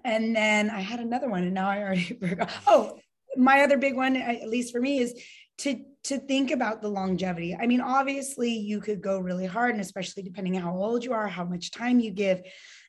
and 0.05 0.35
then 0.35 0.71
I 0.71 0.81
had 0.81 1.01
another 1.01 1.29
one, 1.29 1.45
and 1.45 1.55
now 1.55 1.69
I 1.69 1.83
already 1.83 2.03
forgot. 2.21 2.51
Oh, 2.67 2.99
my 3.37 3.63
other 3.63 3.79
big 3.79 3.95
one, 3.95 4.17
at 4.17 4.49
least 4.49 4.73
for 4.73 4.81
me, 4.81 4.99
is 4.99 5.21
to 5.59 5.85
to 6.05 6.19
think 6.19 6.51
about 6.51 6.81
the 6.81 6.89
longevity. 6.89 7.55
I 7.55 7.67
mean, 7.67 7.81
obviously, 7.81 8.53
you 8.53 8.81
could 8.81 9.01
go 9.01 9.19
really 9.19 9.47
hard, 9.47 9.73
and 9.73 9.81
especially 9.81 10.23
depending 10.23 10.57
on 10.57 10.63
how 10.63 10.77
old 10.77 11.05
you 11.05 11.13
are, 11.13 11.27
how 11.27 11.45
much 11.45 11.71
time 11.71 12.01
you 12.01 12.11
give, 12.11 12.43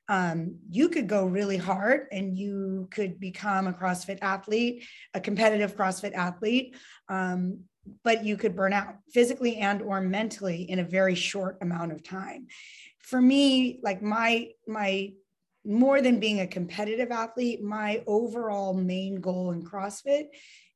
um, 0.07 0.57
you 0.69 0.89
could 0.89 1.07
go 1.07 1.25
really 1.25 1.57
hard 1.57 2.07
and 2.11 2.37
you 2.37 2.87
could 2.91 3.19
become 3.19 3.67
a 3.67 3.73
CrossFit 3.73 4.19
athlete, 4.21 4.85
a 5.13 5.19
competitive 5.19 5.75
CrossFit 5.75 6.13
athlete. 6.13 6.75
Um, 7.09 7.65
but 8.03 8.23
you 8.23 8.37
could 8.37 8.55
burn 8.55 8.73
out 8.73 8.95
physically 9.11 9.57
and 9.57 9.81
or 9.81 10.01
mentally 10.01 10.63
in 10.63 10.79
a 10.79 10.83
very 10.83 11.15
short 11.15 11.57
amount 11.61 11.91
of 11.91 12.03
time 12.03 12.47
for 12.99 13.21
me 13.21 13.79
like 13.81 14.01
my 14.01 14.49
my 14.67 15.11
more 15.65 16.01
than 16.01 16.19
being 16.19 16.41
a 16.41 16.47
competitive 16.47 17.11
athlete 17.11 17.63
my 17.63 18.03
overall 18.07 18.73
main 18.73 19.19
goal 19.19 19.51
in 19.51 19.63
crossfit 19.63 20.27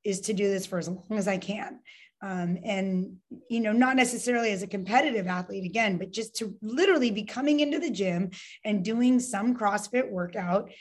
is 0.04 0.22
to 0.22 0.34
do 0.34 0.50
this 0.50 0.66
for 0.66 0.80
as 0.80 0.88
long 0.88 1.06
as 1.12 1.28
i 1.28 1.38
can 1.38 1.80
um, 2.24 2.58
and 2.64 3.18
you 3.50 3.60
know 3.60 3.74
not 3.74 3.96
necessarily 3.96 4.52
as 4.52 4.64
a 4.64 4.68
competitive 4.68 5.28
athlete 5.28 5.66
again 5.66 5.98
but 5.98 6.12
just 6.12 6.36
to 6.36 6.56
literally 6.62 7.12
be 7.12 7.24
coming 7.24 7.60
into 7.60 7.80
the 7.80 7.90
gym 7.90 8.32
and 8.64 8.86
doing 8.86 9.20
some 9.20 9.56
crossfit 9.56 10.10
workout 10.10 10.72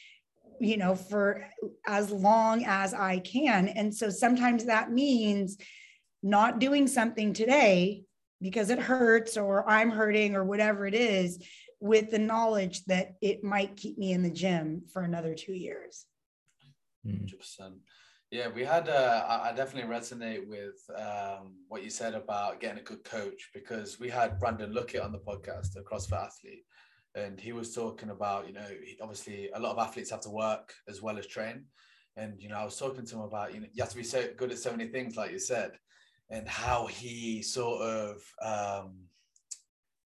you 0.61 0.77
know 0.77 0.95
for 0.95 1.45
as 1.87 2.11
long 2.11 2.65
as 2.65 2.95
i 2.95 3.19
can. 3.19 3.69
And 3.69 3.95
so 3.95 4.09
sometimes 4.09 4.65
that 4.65 4.93
means 4.93 5.59
not 6.23 6.61
doing 6.61 6.87
something 6.87 7.33
today 7.33 8.05
because 8.41 8.71
it 8.71 8.79
hurts 8.79 9.37
or 9.37 9.69
i'm 9.69 9.91
hurting 9.91 10.37
or 10.37 10.45
whatever 10.45 10.87
it 10.87 10.95
is 10.95 11.45
with 11.81 12.13
the 12.13 12.19
knowledge 12.19 12.85
that 12.85 13.17
it 13.21 13.43
might 13.43 13.77
keep 13.77 13.99
me 13.99 14.13
in 14.13 14.23
the 14.23 14.31
gym 14.31 14.83
for 14.93 15.03
another 15.03 15.35
two 15.35 15.53
years. 15.53 16.07
100% 17.05 17.33
hmm. 17.59 17.73
Yeah, 18.33 18.49
we 18.49 18.65
had. 18.65 18.89
Uh, 18.89 19.27
I 19.29 19.53
definitely 19.53 19.95
resonate 19.95 20.49
with 20.49 20.81
um, 20.97 21.53
what 21.69 21.85
you 21.85 21.91
said 21.91 22.15
about 22.15 22.61
getting 22.61 22.79
a 22.79 22.83
good 22.83 23.05
coach 23.05 23.51
because 23.53 24.01
we 24.01 24.09
had 24.09 24.39
Brandon 24.41 24.73
Luckett 24.73 25.05
on 25.05 25.13
the 25.13 25.19
podcast, 25.19 25.77
a 25.77 25.83
CrossFit 25.83 26.15
athlete, 26.15 26.65
and 27.15 27.39
he 27.39 27.53
was 27.53 27.75
talking 27.75 28.09
about 28.09 28.47
you 28.47 28.55
know 28.55 28.67
obviously 29.03 29.51
a 29.55 29.61
lot 29.61 29.73
of 29.73 29.87
athletes 29.87 30.09
have 30.09 30.23
to 30.23 30.31
work 30.31 30.73
as 30.89 31.03
well 31.03 31.19
as 31.19 31.27
train, 31.27 31.67
and 32.17 32.41
you 32.41 32.49
know 32.49 32.57
I 32.57 32.65
was 32.65 32.79
talking 32.79 33.05
to 33.05 33.17
him 33.17 33.21
about 33.21 33.53
you 33.53 33.61
know 33.61 33.67
you 33.71 33.83
have 33.83 33.91
to 33.91 33.99
be 33.99 34.03
so 34.03 34.27
good 34.35 34.51
at 34.51 34.57
so 34.57 34.71
many 34.71 34.89
things 34.89 35.15
like 35.15 35.31
you 35.31 35.39
said, 35.39 35.73
and 36.31 36.49
how 36.49 36.87
he 36.87 37.43
sort 37.43 37.83
of 37.83 38.23
um, 38.43 38.95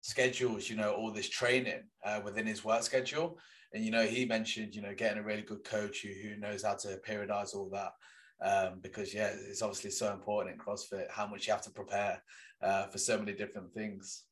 schedules 0.02 0.70
you 0.70 0.76
know 0.76 0.92
all 0.92 1.14
this 1.14 1.30
training 1.30 1.84
uh, 2.04 2.20
within 2.22 2.46
his 2.46 2.66
work 2.66 2.84
schedule 2.84 3.40
and 3.74 3.84
you 3.84 3.92
know, 3.92 4.06
he 4.06 4.26
mentioned 4.26 4.76
you 4.76 4.82
know 4.82 4.94
getting 4.96 5.20
a 5.20 5.24
really 5.24 5.42
good 5.42 5.64
coach 5.64 6.02
who, 6.02 6.10
who 6.10 6.36
knows 6.38 6.64
how 6.64 6.76
to 6.76 7.00
periodize 7.08 7.56
all 7.56 7.70
that. 7.72 7.94
Um, 8.42 8.80
because 8.82 9.14
yeah, 9.14 9.32
it's 9.50 9.62
obviously 9.62 9.92
so 9.92 10.14
important 10.14 10.56
in 10.56 10.62
CrossFit 10.62 11.10
how 11.12 11.28
much 11.28 11.46
you 11.46 11.54
have 11.54 11.62
to 11.64 11.72
prepare 11.72 12.24
uh, 12.62 12.86
for 12.88 12.98
so 12.98 13.18
many 13.18 13.34
different 13.34 13.74
things. 13.74 14.24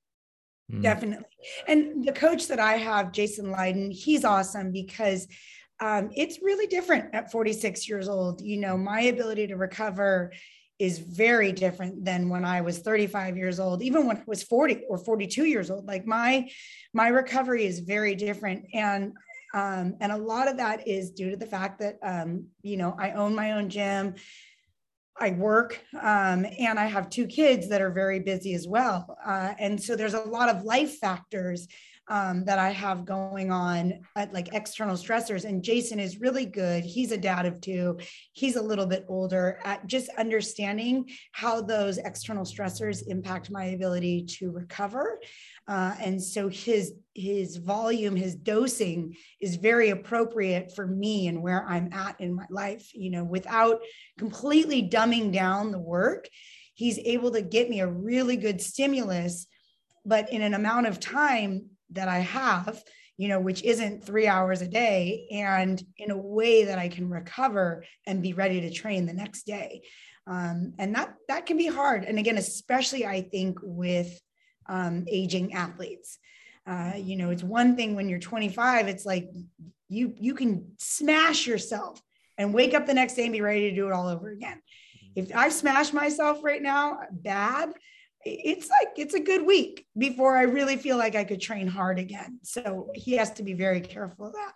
Mm. 0.71 0.81
Definitely. 0.81 1.25
And 1.67 2.05
the 2.05 2.13
coach 2.13 2.47
that 2.47 2.59
I 2.59 2.73
have, 2.73 3.11
Jason 3.11 3.51
Leiden, 3.51 3.91
he's 3.91 4.23
awesome 4.25 4.71
because 4.71 5.27
um, 5.79 6.09
it's 6.15 6.41
really 6.41 6.67
different 6.67 7.13
at 7.13 7.31
46 7.31 7.87
years 7.87 8.07
old. 8.07 8.41
You 8.41 8.57
know, 8.57 8.77
my 8.77 9.01
ability 9.01 9.47
to 9.47 9.55
recover 9.55 10.31
is 10.79 10.99
very 10.99 11.51
different 11.51 12.05
than 12.05 12.29
when 12.29 12.45
I 12.45 12.61
was 12.61 12.79
35 12.79 13.35
years 13.35 13.59
old, 13.59 13.81
even 13.81 14.05
when 14.05 14.17
I 14.17 14.23
was 14.27 14.43
40 14.43 14.83
or 14.89 14.97
42 14.97 15.45
years 15.45 15.71
old. 15.71 15.87
Like 15.87 16.05
my 16.05 16.49
my 16.93 17.07
recovery 17.07 17.65
is 17.65 17.79
very 17.79 18.15
different. 18.15 18.65
And 18.73 19.13
um, 19.57 19.95
and 20.01 20.11
a 20.11 20.17
lot 20.17 20.47
of 20.47 20.57
that 20.57 20.87
is 20.87 21.11
due 21.19 21.31
to 21.31 21.37
the 21.37 21.51
fact 21.55 21.79
that, 21.79 21.95
um, 22.03 22.29
you 22.61 22.77
know, 22.77 22.95
I 22.99 23.11
own 23.11 23.33
my 23.33 23.53
own 23.53 23.69
gym. 23.69 24.15
I 25.19 25.31
work 25.31 25.81
um, 25.99 26.45
and 26.59 26.79
I 26.79 26.85
have 26.85 27.09
two 27.09 27.25
kids 27.25 27.67
that 27.69 27.81
are 27.81 27.89
very 27.89 28.19
busy 28.19 28.53
as 28.53 28.67
well. 28.67 29.17
Uh, 29.25 29.53
and 29.57 29.81
so 29.81 29.95
there's 29.95 30.13
a 30.13 30.29
lot 30.37 30.49
of 30.49 30.63
life 30.63 30.99
factors 30.99 31.67
um, 32.07 32.45
that 32.45 32.59
I 32.59 32.69
have 32.69 33.03
going 33.03 33.51
on, 33.51 33.81
at, 34.15 34.31
like 34.31 34.53
external 34.53 34.95
stressors. 34.95 35.43
And 35.43 35.63
Jason 35.63 35.99
is 35.99 36.21
really 36.21 36.45
good. 36.45 36.83
He's 36.85 37.11
a 37.11 37.17
dad 37.17 37.45
of 37.45 37.59
two. 37.59 37.97
He's 38.33 38.57
a 38.57 38.61
little 38.61 38.85
bit 38.85 39.05
older 39.09 39.59
at 39.65 39.87
just 39.87 40.09
understanding 40.17 41.09
how 41.31 41.61
those 41.61 41.97
external 41.97 42.45
stressors 42.45 43.03
impact 43.07 43.51
my 43.51 43.65
ability 43.65 44.25
to 44.37 44.51
recover. 44.51 45.19
Uh, 45.67 45.95
and 45.99 46.23
so 46.23 46.47
his 46.47 46.93
his 47.13 47.57
volume, 47.57 48.15
his 48.15 48.35
dosing 48.35 49.15
is 49.41 49.55
very 49.55 49.89
appropriate 49.89 50.73
for 50.75 50.85
me 50.85 51.27
and 51.27 51.41
where 51.41 51.65
I'm 51.67 51.91
at 51.91 52.21
in 52.21 52.35
my 52.35 52.45
life. 52.49 52.91
You 52.93 53.09
know, 53.09 53.23
without 53.23 53.79
completely 54.17 54.87
dumbing 54.87 55.33
down 55.33 55.71
the 55.71 55.79
work, 55.79 56.29
he's 56.75 56.99
able 56.99 57.31
to 57.31 57.41
get 57.41 57.69
me 57.69 57.79
a 57.79 57.87
really 57.87 58.37
good 58.37 58.61
stimulus, 58.61 59.47
but 60.05 60.31
in 60.31 60.41
an 60.41 60.53
amount 60.53 60.87
of 60.87 60.99
time 60.99 61.65
that 61.89 62.07
I 62.07 62.19
have, 62.19 62.81
you 63.17 63.27
know, 63.27 63.39
which 63.39 63.63
isn't 63.63 64.05
three 64.05 64.27
hours 64.27 64.61
a 64.61 64.67
day, 64.67 65.27
and 65.31 65.83
in 65.97 66.11
a 66.11 66.17
way 66.17 66.65
that 66.65 66.77
I 66.77 66.87
can 66.87 67.09
recover 67.09 67.83
and 68.05 68.21
be 68.21 68.33
ready 68.33 68.61
to 68.61 68.71
train 68.71 69.05
the 69.05 69.13
next 69.13 69.47
day. 69.47 69.81
Um, 70.27 70.73
and 70.77 70.93
that 70.95 71.15
that 71.29 71.45
can 71.45 71.57
be 71.57 71.67
hard. 71.67 72.03
And 72.03 72.19
again, 72.19 72.37
especially 72.37 73.05
I 73.05 73.21
think 73.21 73.59
with 73.63 74.19
um, 74.67 75.05
aging 75.07 75.53
athletes. 75.53 76.19
Uh, 76.65 76.93
you 76.97 77.15
know, 77.15 77.29
it's 77.29 77.43
one 77.43 77.75
thing 77.75 77.95
when 77.95 78.09
you're 78.09 78.19
25, 78.19 78.87
it's 78.87 79.05
like 79.05 79.29
you 79.89 80.13
you 80.17 80.33
can 80.33 80.71
smash 80.77 81.47
yourself 81.47 82.01
and 82.37 82.53
wake 82.53 82.73
up 82.73 82.85
the 82.85 82.93
next 82.93 83.13
day 83.15 83.23
and 83.23 83.33
be 83.33 83.41
ready 83.41 83.69
to 83.69 83.75
do 83.75 83.87
it 83.87 83.93
all 83.93 84.07
over 84.07 84.29
again. 84.29 84.61
If 85.15 85.35
I 85.35 85.49
smash 85.49 85.93
myself 85.93 86.43
right 86.43 86.61
now 86.61 86.99
bad, 87.11 87.73
it's 88.25 88.69
like 88.69 88.89
it's 88.97 89.13
a 89.13 89.19
good 89.19 89.45
week 89.45 89.87
before 89.97 90.37
I 90.37 90.43
really 90.43 90.75
feel 90.75 90.97
like 90.97 91.15
I 91.15 91.23
could 91.23 91.41
train 91.41 91.67
hard 91.67 91.99
again. 91.99 92.39
So 92.43 92.89
he 92.93 93.13
has 93.13 93.31
to 93.33 93.43
be 93.43 93.53
very 93.53 93.81
careful 93.81 94.27
of 94.27 94.33
that. 94.33 94.53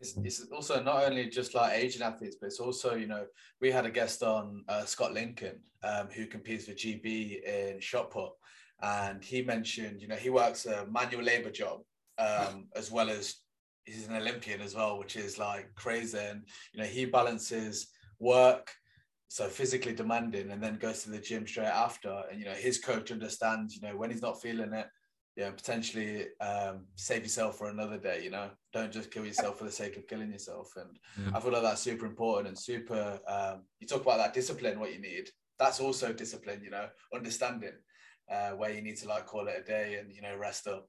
It's, 0.00 0.16
it's 0.16 0.46
also 0.52 0.80
not 0.82 1.04
only 1.04 1.28
just 1.28 1.54
like 1.54 1.76
Asian 1.76 2.02
athletes, 2.02 2.36
but 2.40 2.46
it's 2.46 2.60
also, 2.60 2.94
you 2.94 3.06
know, 3.06 3.26
we 3.60 3.70
had 3.70 3.84
a 3.84 3.90
guest 3.90 4.22
on 4.22 4.64
uh, 4.68 4.84
Scott 4.84 5.12
Lincoln, 5.12 5.60
um, 5.82 6.08
who 6.08 6.26
competes 6.26 6.66
for 6.66 6.72
GB 6.72 7.42
in 7.42 7.80
shot 7.80 8.10
put. 8.10 8.30
And 8.82 9.22
he 9.24 9.42
mentioned, 9.42 10.00
you 10.00 10.08
know, 10.08 10.16
he 10.16 10.30
works 10.30 10.66
a 10.66 10.86
manual 10.86 11.24
labor 11.24 11.50
job 11.50 11.80
um, 12.18 12.68
as 12.76 12.90
well 12.90 13.10
as 13.10 13.36
he's 13.84 14.06
an 14.06 14.16
Olympian 14.16 14.60
as 14.60 14.74
well, 14.74 14.98
which 14.98 15.16
is 15.16 15.38
like 15.38 15.74
crazy. 15.74 16.18
And, 16.18 16.42
you 16.72 16.80
know, 16.80 16.86
he 16.86 17.04
balances 17.04 17.88
work, 18.20 18.70
so 19.28 19.46
physically 19.46 19.92
demanding 19.92 20.50
and 20.50 20.62
then 20.62 20.78
goes 20.78 21.02
to 21.02 21.10
the 21.10 21.18
gym 21.18 21.46
straight 21.46 21.66
after. 21.66 22.22
And 22.30 22.40
you 22.40 22.46
know 22.46 22.52
his 22.52 22.78
coach 22.78 23.12
understands 23.12 23.76
you 23.76 23.82
know 23.82 23.96
when 23.96 24.10
he's 24.10 24.22
not 24.22 24.40
feeling 24.40 24.72
it 24.72 24.86
you 25.36 25.44
know 25.44 25.52
potentially 25.52 26.26
um, 26.40 26.86
save 26.96 27.22
yourself 27.22 27.58
for 27.58 27.68
another 27.68 27.98
day 27.98 28.24
you 28.24 28.30
know? 28.30 28.50
Don't 28.72 28.92
just 28.92 29.10
kill 29.10 29.26
yourself 29.26 29.58
for 29.58 29.64
the 29.64 29.70
sake 29.70 29.96
of 29.96 30.06
killing 30.06 30.32
yourself. 30.32 30.72
And 30.76 30.98
yeah. 31.22 31.36
i 31.36 31.40
feel 31.40 31.52
like 31.52 31.62
that's 31.62 31.82
super 31.82 32.06
important 32.06 32.48
and 32.48 32.58
super 32.58 33.20
um, 33.28 33.62
you 33.80 33.86
talk 33.86 34.02
about 34.02 34.18
that 34.18 34.34
discipline 34.34 34.80
what 34.80 34.92
you 34.92 35.00
need. 35.00 35.28
That's 35.58 35.80
also 35.80 36.12
discipline 36.12 36.62
you 36.64 36.70
know 36.70 36.88
understanding 37.14 37.74
uh, 38.30 38.50
where 38.50 38.70
you 38.70 38.82
need 38.82 38.96
to 38.96 39.08
like 39.08 39.26
call 39.26 39.46
it 39.48 39.54
a 39.58 39.64
day 39.64 39.96
and 39.98 40.12
you 40.14 40.22
know 40.22 40.36
rest 40.36 40.66
up 40.66 40.88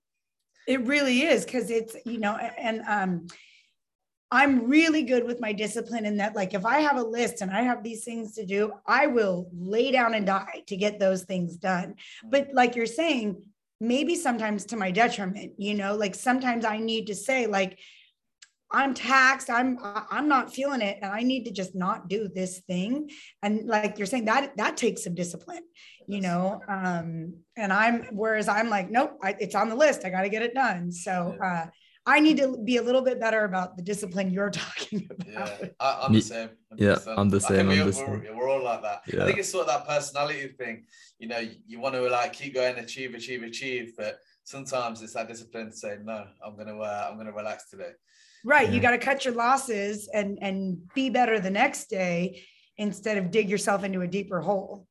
it 0.68 0.82
really 0.86 1.22
is 1.22 1.46
because 1.46 1.70
it's 1.70 1.96
you 2.06 2.20
know 2.20 2.36
and 2.36 2.82
um 2.88 3.28
I'm 4.32 4.68
really 4.68 5.04
good 5.04 5.26
with 5.26 5.40
my 5.40 5.54
discipline 5.54 6.06
in 6.06 6.18
that, 6.18 6.36
like, 6.36 6.54
if 6.54 6.64
I 6.64 6.82
have 6.82 6.98
a 6.98 7.04
list 7.04 7.42
and 7.42 7.50
I 7.50 7.64
have 7.64 7.84
these 7.84 8.04
things 8.04 8.34
to 8.36 8.46
do, 8.46 8.74
I 8.86 9.08
will 9.08 9.50
lay 9.58 9.92
down 9.92 10.14
and 10.14 10.26
die 10.26 10.64
to 10.68 10.78
get 10.78 11.00
those 11.00 11.24
things 11.24 11.56
done. 11.58 11.96
But, 12.24 12.50
like 12.54 12.76
you're 12.76 12.86
saying, 12.86 13.42
maybe 13.82 14.16
sometimes 14.16 14.66
to 14.66 14.78
my 14.78 14.92
detriment, 14.92 15.54
you 15.58 15.74
know, 15.74 15.96
like 15.96 16.14
sometimes 16.14 16.64
I 16.64 16.78
need 16.78 17.08
to 17.08 17.16
say, 17.16 17.48
like, 17.48 17.80
I'm 18.72 18.94
taxed, 18.94 19.50
I'm 19.50 19.80
I'm 19.82 20.28
not 20.28 20.54
feeling 20.54 20.82
it, 20.82 21.00
and 21.02 21.12
I 21.12 21.24
need 21.24 21.46
to 21.46 21.52
just 21.52 21.74
not 21.74 22.08
do 22.08 22.28
this 22.28 22.60
thing. 22.60 23.10
And 23.42 23.68
like 23.68 23.98
you're 23.98 24.06
saying, 24.06 24.26
that 24.26 24.58
that 24.58 24.78
takes 24.78 25.06
some 25.06 25.16
discipline, 25.16 25.64
you 26.10 26.22
know. 26.22 26.60
Um, 26.68 27.36
and 27.56 27.72
I'm 27.72 28.08
whereas 28.12 28.48
I'm 28.48 28.68
like, 28.70 28.90
nope, 28.90 29.18
I, 29.22 29.36
it's 29.40 29.54
on 29.54 29.70
the 29.70 29.76
list. 29.76 30.04
I 30.04 30.10
got 30.10 30.24
to 30.24 30.30
get 30.30 30.42
it 30.42 30.56
done. 30.56 30.92
So 30.92 31.38
uh, 31.42 31.68
I 32.06 32.20
need 32.20 32.38
to 32.38 32.58
be 32.58 32.78
a 32.78 32.82
little 32.82 33.04
bit 33.04 33.20
better 33.20 33.46
about 33.46 33.78
the 33.78 33.84
discipline 33.84 34.32
you're 34.32 34.50
talking 34.66 35.08
about. 35.10 35.60
Yeah, 35.62 35.70
I, 35.80 36.06
am 36.08 36.14
the 36.14 36.22
same. 36.22 36.50
Yeah, 36.76 36.98
I'm 37.16 37.30
the 37.30 37.40
same. 37.40 37.70
I'm 37.70 37.86
the 37.86 37.94
same. 37.94 38.10
We're, 38.10 38.36
we're, 38.36 38.50
all 38.50 38.64
like 38.64 38.82
that. 38.82 39.02
Yeah. 39.06 39.24
I 39.24 39.26
think 39.28 39.38
it's 39.38 39.52
sort 39.52 39.68
of 39.68 39.74
that 39.74 39.88
personality 39.88 40.48
thing. 40.58 40.86
You 41.20 41.28
know, 41.28 41.48
you 41.68 41.80
want 41.80 41.94
to 41.94 42.02
like 42.10 42.34
keep 42.34 42.56
going, 42.56 42.78
achieve, 42.78 43.14
achieve, 43.14 43.44
achieve, 43.44 43.94
but 43.96 44.18
sometimes 44.44 45.04
it's 45.04 45.14
that 45.14 45.28
discipline 45.28 45.70
to 45.70 45.78
say, 45.78 45.98
no, 46.04 46.26
I'm 46.44 46.58
gonna, 46.58 46.80
uh, 46.80 47.08
I'm 47.10 47.18
gonna 47.18 47.34
relax 47.34 47.70
today. 47.70 47.92
Right. 48.44 48.68
Yeah. 48.68 48.74
You 48.74 48.82
got 48.82 48.92
to 48.92 48.98
cut 48.98 49.26
your 49.26 49.36
losses 49.36 50.10
and 50.12 50.40
and 50.42 50.80
be 50.96 51.12
better 51.12 51.40
the 51.40 51.52
next 51.52 51.90
day 51.92 52.42
instead 52.78 53.18
of 53.18 53.30
dig 53.30 53.50
yourself 53.50 53.84
into 53.84 54.02
a 54.02 54.08
deeper 54.08 54.40
hole. 54.40 54.88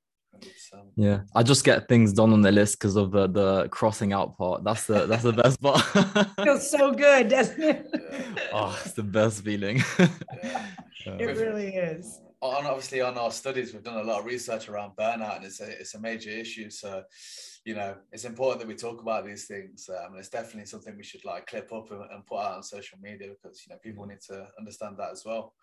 Yeah, 0.96 1.20
I 1.34 1.42
just 1.42 1.64
get 1.64 1.88
things 1.88 2.12
done 2.12 2.32
on 2.32 2.42
the 2.42 2.52
list 2.52 2.78
because 2.78 2.96
of 2.96 3.12
the 3.12 3.28
the 3.28 3.68
crossing 3.68 4.12
out 4.12 4.36
part. 4.36 4.64
That's 4.64 4.86
the 4.86 5.06
that's 5.06 5.22
the 5.22 5.32
best 5.32 5.60
part. 5.62 5.80
Feels 6.44 6.70
so 6.70 6.92
good, 6.92 7.28
doesn't 7.28 7.62
it? 7.62 7.86
oh, 8.52 8.78
it's 8.84 8.94
the 8.94 9.02
best 9.02 9.44
feeling. 9.44 9.82
it 11.06 11.36
really 11.36 11.74
is. 11.74 12.20
on 12.40 12.66
obviously 12.66 13.00
on 13.00 13.16
our 13.16 13.30
studies, 13.30 13.72
we've 13.72 13.82
done 13.82 13.98
a 13.98 14.02
lot 14.02 14.20
of 14.20 14.26
research 14.26 14.68
around 14.68 14.96
burnout, 14.96 15.36
and 15.36 15.44
it's 15.44 15.60
a 15.60 15.68
it's 15.80 15.94
a 15.94 16.00
major 16.00 16.30
issue. 16.30 16.68
So, 16.68 17.04
you 17.64 17.74
know, 17.74 17.96
it's 18.12 18.24
important 18.24 18.60
that 18.60 18.68
we 18.68 18.74
talk 18.74 19.00
about 19.00 19.24
these 19.24 19.46
things. 19.46 19.88
Um, 19.88 20.12
and 20.12 20.18
it's 20.18 20.30
definitely 20.30 20.66
something 20.66 20.96
we 20.96 21.04
should 21.04 21.24
like 21.24 21.46
clip 21.46 21.72
up 21.72 21.90
and, 21.90 22.02
and, 22.10 22.26
put 22.26 22.40
out 22.40 22.56
on 22.56 22.62
social 22.62 22.98
media 23.00 23.28
because 23.28 23.64
you 23.64 23.72
know 23.72 23.78
people 23.82 24.04
need 24.04 24.20
to 24.28 24.48
understand 24.58 24.96
that 24.98 25.12
as 25.12 25.22
well. 25.24 25.54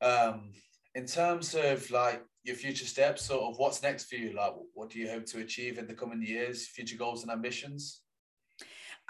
Um, 0.00 0.52
in 0.94 1.06
terms 1.06 1.54
of 1.54 1.90
like 1.90 2.22
your 2.44 2.56
future 2.56 2.86
steps, 2.86 3.22
sort 3.22 3.42
of 3.42 3.58
what's 3.58 3.82
next 3.82 4.06
for 4.06 4.16
you? 4.16 4.32
Like, 4.34 4.54
what 4.74 4.90
do 4.90 4.98
you 4.98 5.08
hope 5.08 5.26
to 5.26 5.38
achieve 5.38 5.78
in 5.78 5.86
the 5.86 5.94
coming 5.94 6.22
years? 6.22 6.66
Future 6.66 6.96
goals 6.96 7.22
and 7.22 7.30
ambitions? 7.30 8.00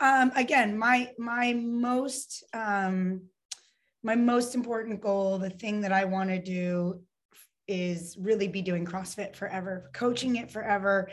Um, 0.01 0.33
again, 0.37 0.77
my 0.77 1.13
my 1.19 1.53
most 1.55 2.45
um, 2.53 3.23
my 4.03 4.15
most 4.15 4.55
important 4.55 5.01
goal, 5.01 5.39
the 5.39 5.51
thing 5.51 5.81
that 5.83 5.93
I 5.93 6.05
want 6.05 6.31
to 6.31 6.41
do, 6.41 7.01
is 7.69 8.17
really 8.19 8.49
be 8.49 8.63
doing 8.63 8.85
CrossFit 8.85 9.37
forever, 9.37 9.91
coaching 9.95 10.37
it 10.37 10.51
forever, 10.51 11.11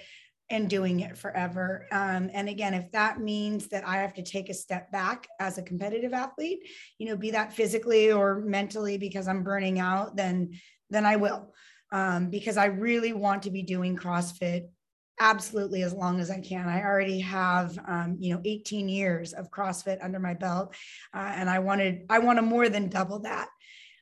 and 0.50 0.70
doing 0.70 1.02
it 1.02 1.18
forever. 1.18 1.88
Um, 1.92 2.32
and 2.34 2.50
again, 2.50 2.74
if 2.74 2.92
that 2.92 3.20
means 3.20 3.68
that 3.68 3.88
I 3.88 3.98
have 3.98 4.14
to 4.16 4.24
take 4.24 4.50
a 4.50 4.54
step 4.54 4.92
back 4.92 5.28
as 5.40 5.58
a 5.58 5.64
competitive 5.64 6.14
athlete, 6.14 6.68
you 6.98 7.08
know, 7.08 7.16
be 7.16 7.32
that 7.32 7.54
physically 7.54 8.12
or 8.12 8.42
mentally 8.42 8.98
because 8.98 9.28
I'm 9.28 9.44
burning 9.44 9.80
out, 9.80 10.16
then 10.16 10.52
then 10.90 11.06
I 11.06 11.18
will, 11.18 11.54
um, 11.92 12.30
because 12.30 12.58
I 12.58 12.66
really 12.66 13.14
want 13.14 13.44
to 13.44 13.52
be 13.52 13.64
doing 13.64 13.96
CrossFit 13.96 14.68
absolutely 15.20 15.84
as 15.84 15.94
long 15.94 16.20
as 16.20 16.32
I 16.32 16.40
can. 16.40 16.68
I 16.68 16.82
already 16.82 17.20
have, 17.20 17.78
um, 17.88 18.18
you 18.20 18.34
know, 18.34 18.42
18 18.46 18.88
years 18.88 19.34
of 19.34 19.52
CrossFit 19.52 20.04
under 20.04 20.20
my 20.20 20.34
belt, 20.34 20.76
uh, 21.14 21.34
and 21.36 21.50
I 21.50 21.60
wanted, 21.60 22.06
I 22.10 22.20
want 22.20 22.38
to 22.38 22.42
more 22.42 22.70
than 22.70 22.90
double 22.90 23.20
that. 23.20 23.50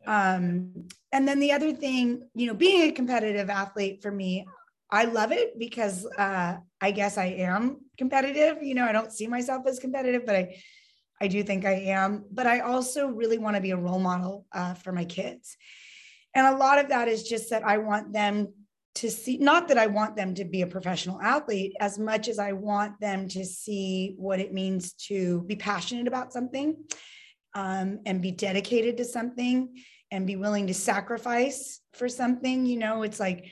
Um, 0.06 0.88
and 1.12 1.28
then 1.28 1.40
the 1.40 1.52
other 1.52 1.74
thing, 1.74 2.30
you 2.36 2.48
know, 2.48 2.54
being 2.54 2.84
a 2.84 2.92
competitive 2.92 3.50
athlete 3.50 4.02
for 4.02 4.12
me, 4.12 4.46
I 4.90 5.06
love 5.06 5.32
it 5.32 5.60
because 5.60 6.06
uh, 6.18 6.58
I 6.80 6.92
guess 6.92 7.18
I 7.18 7.26
am 7.26 7.82
competitive. 7.98 8.64
You 8.64 8.76
know, 8.76 8.86
I 8.86 8.94
don't 8.94 9.12
see 9.12 9.28
myself 9.28 9.68
as 9.68 9.80
competitive, 9.80 10.26
but 10.26 10.36
I, 10.36 10.62
I 11.20 11.28
do 11.28 11.44
think 11.44 11.66
I 11.66 11.74
am. 11.74 12.24
But 12.32 12.48
I 12.48 12.62
also 12.62 13.08
really 13.08 13.38
want 13.38 13.58
to 13.58 13.62
be 13.62 13.72
a 13.72 13.78
role 13.78 14.00
model 14.00 14.46
uh, 14.54 14.76
for 14.76 14.94
my 14.94 15.04
kids. 15.04 15.58
And 16.38 16.46
a 16.46 16.56
lot 16.56 16.78
of 16.78 16.90
that 16.90 17.08
is 17.08 17.24
just 17.24 17.50
that 17.50 17.66
I 17.66 17.80
want 17.80 18.14
them 18.14 18.54
to 18.96 19.10
see 19.10 19.40
not 19.40 19.68
that 19.68 19.78
I 19.78 19.88
want 19.88 20.16
them 20.16 20.36
to 20.36 20.46
be 20.46 20.62
a 20.62 20.68
professional 20.68 21.20
athlete 21.20 21.76
as 21.80 21.98
much 21.98 22.28
as 22.28 22.38
I 22.38 22.52
want 22.52 23.00
them 23.00 23.28
to 23.30 23.44
see 23.44 24.14
what 24.18 24.40
it 24.40 24.54
means 24.54 24.94
to 25.08 25.42
be 25.44 25.56
passionate 25.56 26.08
about 26.08 26.32
something 26.32 26.76
um, 27.56 28.02
and 28.06 28.22
be 28.22 28.32
dedicated 28.32 28.98
to 28.98 29.06
something 29.06 29.84
and 30.12 30.28
be 30.28 30.36
willing 30.36 30.68
to 30.68 30.76
sacrifice 30.76 31.82
for 31.94 32.08
something. 32.08 32.68
You 32.68 32.78
know, 32.78 33.02
it's 33.02 33.20
like, 33.20 33.46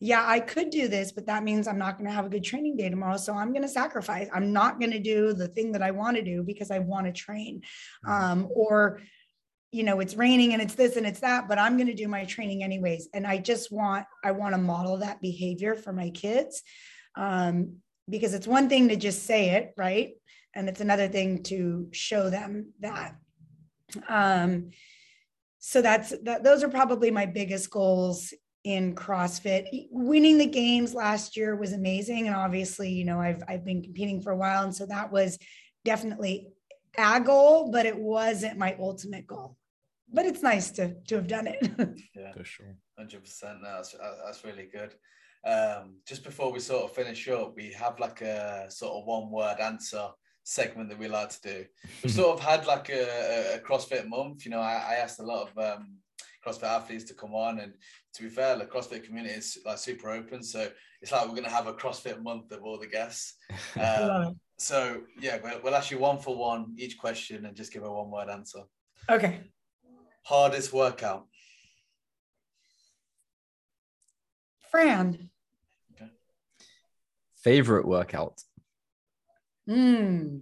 yeah, 0.00 0.24
I 0.26 0.40
could 0.40 0.70
do 0.70 0.88
this, 0.88 1.12
but 1.12 1.26
that 1.26 1.44
means 1.44 1.68
I'm 1.68 1.78
not 1.78 1.98
going 1.98 2.08
to 2.08 2.16
have 2.16 2.24
a 2.24 2.30
good 2.30 2.44
training 2.44 2.78
day 2.78 2.88
tomorrow. 2.88 3.18
So 3.18 3.34
I'm 3.34 3.52
going 3.52 3.62
to 3.62 3.68
sacrifice. 3.68 4.28
I'm 4.32 4.50
not 4.50 4.80
going 4.80 4.92
to 4.92 4.98
do 4.98 5.34
the 5.34 5.48
thing 5.48 5.72
that 5.72 5.82
I 5.82 5.90
want 5.90 6.16
to 6.16 6.22
do 6.22 6.42
because 6.42 6.70
I 6.70 6.78
want 6.78 7.04
to 7.04 7.12
train. 7.12 7.60
Mm-hmm. 8.06 8.10
Um, 8.10 8.48
or 8.54 9.00
you 9.72 9.84
know 9.84 10.00
it's 10.00 10.16
raining 10.16 10.52
and 10.52 10.60
it's 10.60 10.74
this 10.74 10.96
and 10.96 11.06
it's 11.06 11.20
that 11.20 11.48
but 11.48 11.58
i'm 11.58 11.76
going 11.76 11.86
to 11.86 11.94
do 11.94 12.08
my 12.08 12.24
training 12.24 12.62
anyways. 12.62 13.08
And 13.14 13.26
i 13.26 13.38
just 13.38 13.70
want 13.70 14.06
i 14.24 14.30
want 14.30 14.54
to 14.54 14.60
model 14.60 14.98
that 14.98 15.20
behavior 15.20 15.74
for 15.74 15.92
my 15.92 16.10
kids 16.10 16.62
um, 17.16 17.76
because 18.08 18.34
it's 18.34 18.46
one 18.46 18.68
thing 18.68 18.88
to 18.88 18.96
just 18.96 19.24
say 19.24 19.50
it 19.50 19.72
right? 19.76 20.12
And 20.54 20.68
it's 20.68 20.80
another 20.80 21.08
thing 21.08 21.44
to 21.44 21.88
show 21.92 22.28
them 22.28 22.72
that. 22.80 23.14
Um, 24.08 24.70
so 25.58 25.80
that's 25.82 26.12
that 26.24 26.42
those 26.42 26.64
are 26.64 26.68
probably 26.68 27.10
my 27.10 27.26
biggest 27.26 27.70
goals 27.70 28.32
in 28.64 28.94
CrossFit. 28.94 29.66
Winning 29.90 30.38
the 30.38 30.46
games 30.46 30.94
last 30.94 31.36
year 31.36 31.54
was 31.54 31.72
amazing. 31.72 32.26
And 32.26 32.34
obviously, 32.34 32.90
you 32.90 33.04
know, 33.04 33.20
I've 33.20 33.42
I've 33.46 33.64
been 33.64 33.82
competing 33.82 34.22
for 34.22 34.32
a 34.32 34.36
while. 34.36 34.64
And 34.64 34.74
so 34.74 34.86
that 34.86 35.12
was 35.12 35.38
definitely 35.84 36.48
a 36.98 37.20
goal, 37.20 37.70
but 37.70 37.86
it 37.86 37.96
wasn't 37.96 38.58
my 38.58 38.76
ultimate 38.80 39.26
goal 39.26 39.56
but 40.12 40.26
it's 40.26 40.42
nice 40.42 40.70
to 40.72 40.94
to 41.08 41.16
have 41.16 41.26
done 41.26 41.46
it. 41.46 41.60
yeah, 42.14 42.32
for 42.32 42.44
sure, 42.44 42.76
hundred 42.98 43.22
percent. 43.22 43.58
That's 43.62 43.94
that's 44.24 44.44
really 44.44 44.68
good. 44.72 44.94
Um, 45.44 45.96
just 46.06 46.24
before 46.24 46.52
we 46.52 46.60
sort 46.60 46.84
of 46.84 46.92
finish 46.92 47.28
up, 47.28 47.54
we 47.56 47.72
have 47.72 47.98
like 47.98 48.20
a 48.20 48.66
sort 48.70 48.94
of 48.94 49.06
one 49.06 49.30
word 49.30 49.58
answer 49.60 50.08
segment 50.44 50.88
that 50.88 50.98
we 50.98 51.08
like 51.08 51.30
to 51.30 51.40
do. 51.42 51.64
We 52.02 52.10
sort 52.10 52.38
of 52.38 52.44
had 52.44 52.66
like 52.66 52.90
a, 52.90 53.56
a 53.56 53.58
CrossFit 53.60 54.08
month. 54.08 54.44
You 54.44 54.50
know, 54.52 54.60
I, 54.60 54.74
I 54.74 54.94
asked 54.94 55.20
a 55.20 55.24
lot 55.24 55.48
of 55.48 55.58
um, 55.58 55.96
CrossFit 56.44 56.64
athletes 56.64 57.04
to 57.04 57.14
come 57.14 57.34
on, 57.34 57.60
and 57.60 57.72
to 58.14 58.22
be 58.22 58.28
fair, 58.28 58.56
the 58.56 58.66
CrossFit 58.66 59.04
community 59.04 59.34
is 59.34 59.58
like 59.64 59.78
super 59.78 60.10
open. 60.10 60.42
So 60.42 60.68
it's 61.00 61.12
like 61.12 61.22
we're 61.22 61.34
going 61.34 61.44
to 61.44 61.50
have 61.50 61.66
a 61.66 61.74
CrossFit 61.74 62.22
month 62.22 62.52
of 62.52 62.62
all 62.62 62.78
the 62.78 62.86
guests. 62.86 63.34
Um, 63.80 64.38
so 64.58 65.00
yeah, 65.18 65.38
we'll, 65.42 65.58
we'll 65.62 65.74
ask 65.74 65.90
you 65.90 65.98
one 65.98 66.18
for 66.18 66.36
one 66.36 66.74
each 66.76 66.98
question 66.98 67.46
and 67.46 67.56
just 67.56 67.72
give 67.72 67.82
a 67.82 67.90
one 67.90 68.10
word 68.10 68.28
answer. 68.28 68.60
Okay. 69.08 69.40
Hardest 70.22 70.72
workout? 70.72 71.26
Fran. 74.70 75.30
Okay. 75.94 76.10
Favorite 77.42 77.86
workout? 77.86 78.42
Hmm. 79.66 80.38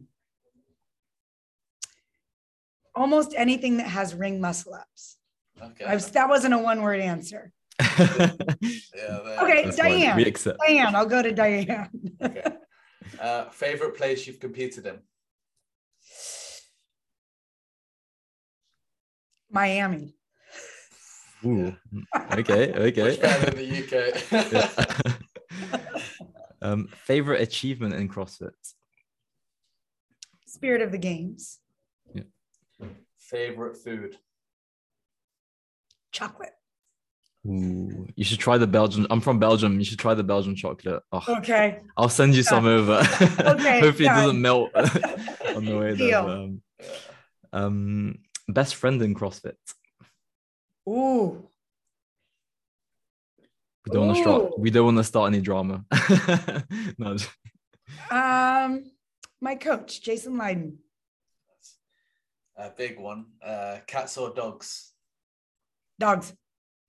Almost 2.95 3.35
anything 3.37 3.77
that 3.79 3.87
has 3.87 4.15
ring 4.15 4.41
muscle 4.41 4.75
ups. 4.75 5.17
Okay. 5.63 5.85
I've, 5.85 6.13
that 6.13 6.29
wasn't 6.29 6.55
a 6.55 6.59
one 6.59 6.83
word 6.83 7.01
answer. 7.01 7.53
yeah, 7.81 8.33
okay, 9.41 9.71
Diane. 9.77 10.35
Diane, 10.67 10.95
I'll 10.95 11.07
go 11.07 11.23
to 11.23 11.33
Diane. 11.33 11.91
okay. 12.23 12.43
Uh, 13.21 13.49
favorite 13.51 13.97
place 13.97 14.27
you've 14.27 14.41
competed 14.41 14.87
in? 14.87 14.99
Miami. 19.59 20.15
Ooh. 21.45 21.75
Okay. 22.39 22.73
Okay. 22.73 23.11
in 23.49 23.55
the 23.63 23.69
UK. 23.83 25.15
um, 26.63 26.89
favorite 27.05 27.41
achievement 27.41 27.95
in 27.95 28.09
CrossFit? 28.09 28.51
Spirit 30.47 30.83
of 30.83 30.93
the 30.93 30.99
games. 30.99 31.59
Yeah. 32.15 32.23
Favorite 33.19 33.77
food? 33.77 34.17
Chocolate. 36.13 36.53
Ooh, 37.47 38.07
you 38.15 38.25
should 38.25 38.39
try 38.39 38.59
the 38.59 38.67
Belgian. 38.67 39.07
I'm 39.11 39.21
from 39.21 39.39
Belgium. 39.41 39.79
You 39.79 39.85
should 39.85 39.99
try 39.99 40.15
the 40.15 40.25
Belgian 40.25 40.55
chocolate. 40.55 41.03
Oh, 41.11 41.25
okay. 41.39 41.81
I'll 41.97 42.09
send 42.09 42.37
you 42.37 42.43
some 42.45 42.67
over. 42.67 42.99
okay. 43.41 43.81
Hopefully, 43.81 44.07
it 44.07 44.15
doesn't 44.21 44.41
melt 44.41 44.71
on 44.75 45.65
the 45.65 45.77
way 45.77 45.95
there. 45.95 46.19
Um, 46.19 46.63
um, 47.53 48.19
Best 48.49 48.77
friend 48.77 49.01
in 49.03 49.15
CrossFit. 49.15 49.57
Ooh. 50.89 51.49
We 53.87 53.93
don't 53.93 54.07
want 54.07 54.17
to 54.17 54.23
start. 54.23 54.59
We 54.59 54.71
don't 54.71 54.85
want 54.87 54.97
to 54.99 55.05
start 55.05 55.33
any 55.33 55.41
drama. 55.41 55.85
no. 56.99 57.17
Um, 58.11 58.91
my 59.41 59.55
coach, 59.55 60.01
Jason 60.03 60.37
Leiden. 60.37 60.79
A 62.57 62.71
big 62.71 62.99
one. 62.99 63.27
Uh, 63.43 63.79
cats 63.87 64.17
or 64.17 64.35
dogs? 64.35 64.93
Dogs. 65.99 66.33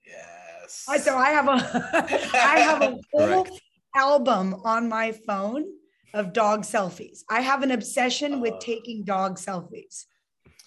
Yes. 0.06 0.86
I, 0.90 0.98
so 0.98 1.18
I 1.18 1.30
have 1.30 1.48
a 1.48 2.30
I 2.34 2.60
have 2.60 2.82
a 2.82 2.98
whole 3.14 3.48
album 3.96 4.56
on 4.64 4.90
my 4.90 5.12
phone 5.12 5.66
of 6.14 6.34
dog 6.34 6.62
selfies. 6.62 7.20
I 7.30 7.42
have 7.42 7.64
an 7.64 7.72
obsession 7.72 8.36
uh, 8.36 8.40
with 8.40 8.60
taking 8.60 9.04
dog 9.04 9.38
selfies 9.38 10.06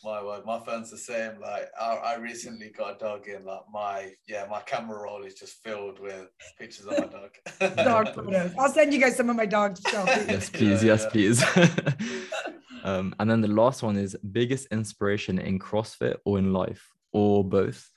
my 0.04 0.22
word, 0.22 0.44
my 0.44 0.58
phone's 0.60 0.90
the 0.90 0.98
same. 0.98 1.40
Like 1.40 1.68
I, 1.80 1.94
I 1.94 2.16
recently 2.16 2.70
got 2.70 2.96
a 2.96 2.98
dog 2.98 3.28
in. 3.28 3.44
Like 3.44 3.62
my 3.72 4.12
yeah, 4.26 4.46
my 4.50 4.60
camera 4.60 5.02
roll 5.02 5.24
is 5.24 5.34
just 5.34 5.62
filled 5.62 6.00
with 6.00 6.28
pictures 6.58 6.86
of 6.86 6.98
my 6.98 7.06
dog. 7.06 7.76
dog 7.76 8.14
photos. 8.14 8.52
I'll 8.58 8.72
send 8.72 8.92
you 8.92 9.00
guys 9.00 9.16
some 9.16 9.30
of 9.30 9.36
my 9.36 9.46
dog 9.46 9.76
stuff. 9.76 10.06
yes, 10.28 10.50
please. 10.50 10.82
Yeah, 10.82 10.92
yes, 10.94 11.02
yeah. 11.02 11.10
please. 11.10 11.44
um, 12.84 13.14
and 13.18 13.30
then 13.30 13.40
the 13.40 13.48
last 13.48 13.82
one 13.82 13.96
is 13.96 14.16
biggest 14.32 14.66
inspiration 14.70 15.38
in 15.38 15.58
CrossFit 15.58 16.16
or 16.24 16.38
in 16.38 16.52
life 16.52 16.92
or 17.12 17.44
both. 17.44 17.88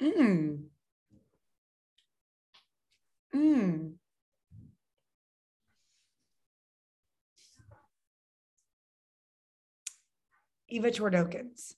Mm. 0.00 0.64
Mm. 3.34 3.92
Eva 10.68 10.90
Twardokens. 10.90 11.74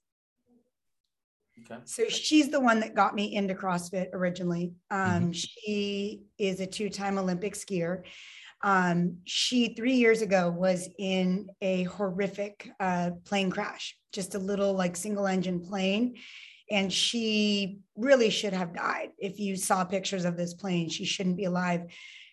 Okay. 1.70 1.80
So 1.84 2.08
she's 2.08 2.48
the 2.48 2.60
one 2.60 2.80
that 2.80 2.94
got 2.94 3.14
me 3.14 3.34
into 3.34 3.54
CrossFit 3.54 4.08
originally. 4.12 4.72
Um, 4.90 5.00
mm-hmm. 5.00 5.32
She 5.32 6.22
is 6.38 6.60
a 6.60 6.66
two-time 6.66 7.18
Olympic 7.18 7.54
skier. 7.54 8.02
Um, 8.62 9.18
she 9.24 9.74
three 9.74 9.94
years 9.94 10.20
ago 10.22 10.50
was 10.50 10.88
in 10.98 11.48
a 11.62 11.84
horrific 11.84 12.70
uh, 12.78 13.10
plane 13.24 13.50
crash, 13.50 13.96
just 14.12 14.34
a 14.34 14.38
little 14.38 14.74
like 14.74 14.96
single 14.96 15.26
engine 15.26 15.60
plane. 15.60 16.16
and 16.70 16.92
she 16.92 17.80
really 17.96 18.30
should 18.30 18.52
have 18.52 18.74
died. 18.74 19.10
If 19.18 19.40
you 19.40 19.56
saw 19.56 19.84
pictures 19.84 20.24
of 20.24 20.36
this 20.36 20.54
plane, 20.54 20.88
she 20.88 21.04
shouldn't 21.04 21.36
be 21.36 21.44
alive. 21.44 21.82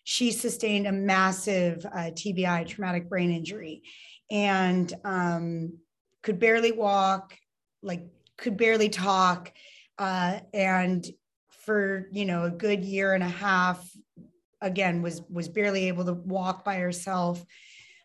She 0.03 0.31
sustained 0.31 0.87
a 0.87 0.91
massive 0.91 1.85
uh, 1.85 2.11
TBI, 2.11 2.67
traumatic 2.67 3.09
brain 3.09 3.31
injury, 3.31 3.81
and 4.29 4.93
um, 5.03 5.79
could 6.23 6.39
barely 6.39 6.71
walk, 6.71 7.37
like 7.81 8.07
could 8.37 8.57
barely 8.57 8.89
talk, 8.89 9.51
uh, 9.97 10.39
and 10.53 11.05
for 11.49 12.07
you 12.11 12.25
know 12.25 12.43
a 12.43 12.51
good 12.51 12.83
year 12.83 13.13
and 13.13 13.23
a 13.23 13.29
half, 13.29 13.89
again 14.61 15.01
was 15.01 15.21
was 15.29 15.49
barely 15.49 15.87
able 15.87 16.05
to 16.05 16.13
walk 16.13 16.63
by 16.63 16.77
herself. 16.77 17.43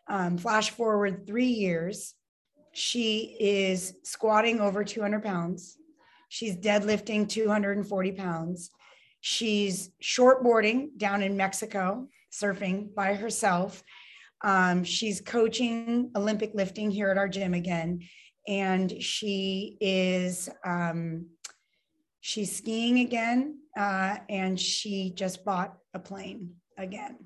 Um, 0.07 0.37
flash 0.37 0.69
forward 0.71 1.25
three 1.25 1.47
years, 1.47 2.13
she 2.73 3.37
is 3.39 3.95
squatting 4.03 4.59
over 4.59 4.83
200 4.83 5.23
pounds. 5.23 5.77
She's 6.27 6.57
deadlifting 6.57 7.29
240 7.29 8.11
pounds. 8.13 8.71
She's 9.21 9.91
shortboarding 10.01 10.97
down 10.97 11.21
in 11.21 11.37
Mexico, 11.37 12.09
surfing 12.33 12.93
by 12.93 13.13
herself. 13.13 13.83
Um, 14.43 14.83
she's 14.83 15.21
coaching 15.21 16.11
Olympic 16.15 16.51
lifting 16.53 16.91
here 16.91 17.09
at 17.09 17.17
our 17.17 17.29
gym 17.29 17.53
again. 17.53 18.01
And 18.47 19.01
she 19.01 19.77
is 19.79 20.49
um, 20.65 21.27
she's 22.21 22.55
skiing 22.55 22.99
again. 22.99 23.59
Uh, 23.77 24.17
and 24.29 24.59
she 24.59 25.11
just 25.15 25.43
bought 25.43 25.77
a 25.93 25.99
plane 25.99 26.51
again. 26.77 27.17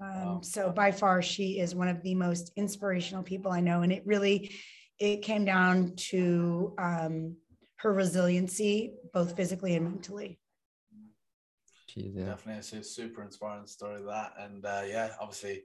Um, 0.00 0.08
wow. 0.08 0.40
So 0.42 0.70
by 0.70 0.92
far, 0.92 1.22
she 1.22 1.60
is 1.60 1.74
one 1.74 1.88
of 1.88 2.02
the 2.02 2.14
most 2.14 2.52
inspirational 2.56 3.22
people 3.22 3.52
I 3.52 3.60
know, 3.60 3.82
and 3.82 3.92
it 3.92 4.02
really 4.06 4.54
it 4.98 5.22
came 5.22 5.44
down 5.44 5.94
to 5.96 6.74
um, 6.78 7.36
her 7.76 7.92
resiliency, 7.92 8.94
both 9.12 9.36
physically 9.36 9.74
and 9.74 9.84
mentally. 9.84 10.38
Jeez, 11.90 12.16
yeah. 12.16 12.26
Definitely, 12.26 12.60
it's 12.60 12.72
a 12.72 12.82
super 12.82 13.22
inspiring 13.22 13.66
story 13.66 14.02
that, 14.06 14.32
and 14.38 14.64
uh, 14.64 14.82
yeah, 14.86 15.10
obviously 15.20 15.64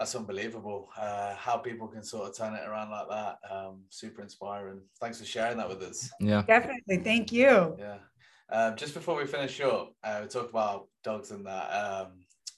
that's 0.00 0.14
unbelievable 0.14 0.88
uh, 0.98 1.34
how 1.34 1.58
people 1.58 1.86
can 1.86 2.02
sort 2.02 2.26
of 2.26 2.34
turn 2.34 2.54
it 2.54 2.66
around 2.66 2.90
like 2.90 3.06
that. 3.10 3.36
Um, 3.54 3.82
super 3.90 4.22
inspiring. 4.22 4.80
Thanks 4.98 5.18
for 5.18 5.26
sharing 5.26 5.58
that 5.58 5.68
with 5.68 5.82
us. 5.82 6.08
Yeah, 6.18 6.42
definitely. 6.46 6.96
Thank 7.04 7.30
you. 7.32 7.76
Yeah. 7.78 7.98
Um, 8.50 8.76
just 8.76 8.94
before 8.94 9.14
we 9.14 9.26
finish 9.26 9.60
up, 9.60 9.92
uh, 10.02 10.20
we 10.22 10.28
talked 10.28 10.48
about 10.48 10.88
dogs 11.04 11.32
and 11.32 11.44
that. 11.46 11.66
Um, 11.68 12.12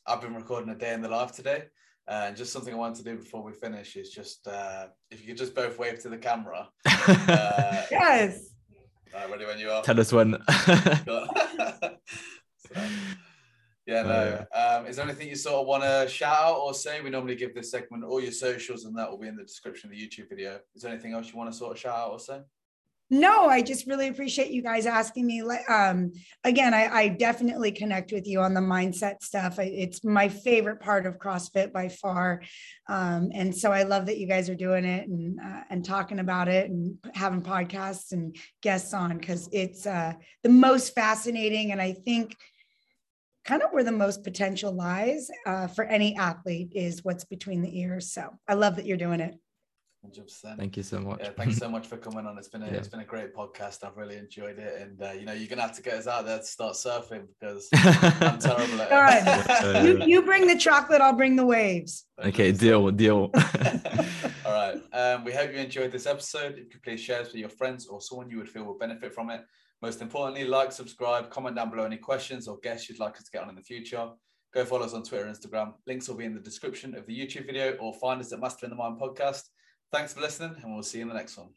I've 0.07 0.20
been 0.20 0.36
recording 0.36 0.70
a 0.70 0.76
day 0.76 0.95
in 0.95 1.03
the 1.03 1.09
life 1.09 1.32
today. 1.32 1.64
Uh, 2.07 2.26
and 2.26 2.36
just 2.36 2.53
something 2.53 2.74
I 2.74 2.76
want 2.76 2.95
to 2.97 3.03
do 3.03 3.16
before 3.16 3.43
we 3.43 3.53
finish 3.53 3.97
is 3.97 4.11
just 4.11 4.47
uh, 4.47 4.86
if 5.11 5.20
you 5.20 5.26
could 5.26 5.36
just 5.36 5.55
both 5.55 5.80
wave 5.80 5.99
to 6.03 6.09
the 6.09 6.18
camera. 6.18 6.68
Uh, 7.09 7.82
yes. 7.90 8.51
ready 9.12 9.45
when 9.47 9.59
you 9.59 9.68
are. 9.68 9.82
Tell 9.82 9.99
us 9.99 10.12
when. 10.12 10.40
so, 11.05 11.26
yeah, 13.87 14.03
no. 14.03 14.45
Um, 14.55 14.87
is 14.87 14.97
there 14.97 15.05
anything 15.05 15.28
you 15.28 15.35
sort 15.35 15.57
of 15.57 15.66
want 15.66 15.83
to 15.83 16.09
shout 16.09 16.37
out 16.39 16.59
or 16.59 16.72
say? 16.72 17.01
We 17.01 17.11
normally 17.11 17.35
give 17.35 17.55
this 17.55 17.70
segment 17.70 18.05
all 18.05 18.20
your 18.20 18.33
socials, 18.33 18.85
and 18.85 18.97
that 18.97 19.11
will 19.11 19.18
be 19.18 19.28
in 19.28 19.37
the 19.37 19.43
description 19.43 19.91
of 19.91 19.97
the 19.97 20.01
YouTube 20.01 20.28
video. 20.28 20.61
Is 20.74 20.83
there 20.83 20.93
anything 20.93 21.12
else 21.12 21.30
you 21.33 21.39
want 21.39 21.51
to 21.51 21.57
sort 21.57 21.72
of 21.72 21.78
shout 21.78 21.99
out 21.99 22.12
or 22.12 22.20
say? 22.20 22.41
No, 23.11 23.47
I 23.47 23.61
just 23.61 23.87
really 23.87 24.09
appreciate 24.09 24.53
you 24.53 24.62
guys 24.62 24.87
asking 24.87 25.26
me. 25.26 25.43
Um, 25.68 26.12
again, 26.45 26.72
I, 26.72 26.87
I, 26.89 27.09
definitely 27.09 27.70
connect 27.70 28.11
with 28.11 28.26
you 28.26 28.41
on 28.41 28.55
the 28.55 28.62
mindset 28.62 29.22
stuff. 29.22 29.59
It's 29.59 30.03
my 30.03 30.30
favorite 30.30 30.80
part 30.80 31.05
of 31.05 31.18
CrossFit 31.18 31.74
by 31.74 31.89
far, 31.89 32.41
um, 32.89 33.30
and 33.35 33.55
so 33.55 33.70
I 33.70 33.83
love 33.83 34.07
that 34.07 34.16
you 34.16 34.26
guys 34.26 34.49
are 34.49 34.55
doing 34.55 34.87
it 34.87 35.09
and 35.09 35.39
uh, 35.39 35.64
and 35.68 35.85
talking 35.85 36.20
about 36.20 36.49
it 36.49 36.70
and 36.70 36.97
having 37.12 37.43
podcasts 37.43 38.12
and 38.12 38.35
guests 38.62 38.95
on 38.95 39.18
because 39.18 39.47
it's 39.53 39.87
uh, 39.87 40.14
the 40.43 40.49
most 40.49 40.95
fascinating 40.95 41.72
and 41.72 41.83
I 41.83 41.93
think 41.93 42.35
kind 43.45 43.62
of 43.62 43.70
where 43.72 43.84
the 43.84 43.93
most 43.93 44.22
potential 44.22 44.72
lies 44.72 45.30
uh, 45.47 45.66
for 45.66 45.84
any 45.84 46.16
athlete 46.16 46.72
is 46.74 47.05
what's 47.05 47.24
between 47.24 47.62
the 47.62 47.80
ears. 47.80 48.12
So 48.12 48.30
I 48.49 48.55
love 48.55 48.76
that 48.76 48.86
you're 48.86 48.97
doing 48.97 49.20
it. 49.20 49.34
100%. 50.05 50.57
Thank 50.57 50.76
you 50.76 50.82
so 50.82 50.99
much. 50.99 51.20
Yeah, 51.22 51.30
thanks 51.36 51.59
so 51.59 51.68
much 51.68 51.86
for 51.86 51.97
coming 51.97 52.26
on. 52.26 52.36
It's 52.36 52.49
been 52.49 52.62
a, 52.62 52.66
yeah. 52.66 52.72
it's 52.72 52.88
been 52.88 53.01
a 53.01 53.05
great 53.05 53.34
podcast. 53.34 53.84
I've 53.84 53.97
really 53.97 54.16
enjoyed 54.16 54.59
it, 54.59 54.80
and 54.80 55.01
uh, 55.01 55.12
you 55.12 55.24
know 55.24 55.32
you're 55.32 55.49
gonna 55.49 55.62
have 55.62 55.76
to 55.76 55.82
get 55.82 55.95
us 55.95 56.09
out 56.09 56.26
there 56.26 56.38
to 56.38 56.45
start 56.45 56.74
surfing 56.74 57.28
because 57.38 57.68
I'm 57.74 58.38
terrible 58.38 58.80
at 58.80 59.47
it. 59.64 59.84
You, 59.84 60.05
you 60.05 60.22
bring 60.22 60.49
the 60.49 60.59
chocolate, 60.59 61.01
I'll 61.01 61.12
bring 61.12 61.36
the 61.36 61.47
waves. 61.47 62.07
Okay, 62.18 62.51
deal, 62.51 62.90
deal. 62.90 63.30
All 64.45 64.53
right. 64.53 64.80
Um, 64.93 65.24
we 65.24 65.32
hope 65.32 65.53
you 65.53 65.59
enjoyed 65.59 65.93
this 65.93 66.07
episode. 66.07 66.53
If 66.53 66.59
you 66.59 66.64
could 66.66 66.82
please 66.82 67.01
share 67.01 67.22
this 67.22 67.32
with 67.32 67.40
your 67.40 67.49
friends 67.49 67.86
or 67.86 68.01
someone 68.01 68.28
you 68.28 68.38
would 68.38 68.49
feel 68.49 68.64
would 68.64 68.78
benefit 68.78 69.14
from 69.14 69.30
it. 69.30 69.43
Most 69.83 70.01
importantly, 70.01 70.45
like, 70.45 70.70
subscribe, 70.70 71.28
comment 71.30 71.57
down 71.57 71.70
below 71.70 71.85
any 71.85 71.97
questions 71.97 72.47
or 72.47 72.59
guests 72.61 72.89
you'd 72.89 73.01
like 73.01 73.16
us 73.16 73.24
to 73.24 73.30
get 73.33 73.43
on 73.43 73.51
in 73.51 73.57
the 73.57 73.62
future. 73.62 74.09
Go 74.55 74.64
follow 74.64 74.85
us 74.85 74.95
on 74.95 75.03
Twitter 75.03 75.26
and 75.26 75.37
Instagram. 75.37 75.72
Links 75.87 76.09
will 76.09 76.14
be 76.14 76.24
in 76.24 76.35
the 76.35 76.41
description 76.41 76.95
of 76.95 77.05
the 77.07 77.18
YouTube 77.18 77.47
video 77.47 77.72
or 77.80 77.93
find 77.95 78.20
us 78.20 78.33
at 78.33 78.39
Master 78.39 78.66
in 78.66 78.70
the 78.70 78.76
Mind 78.76 79.01
podcast. 79.01 79.43
Thanks 79.91 80.14
for 80.14 80.20
listening, 80.20 80.55
and 80.62 80.72
we'll 80.72 80.83
see 80.83 80.99
you 80.99 81.03
in 81.03 81.09
the 81.09 81.14
next 81.14 81.37
one. 81.37 81.49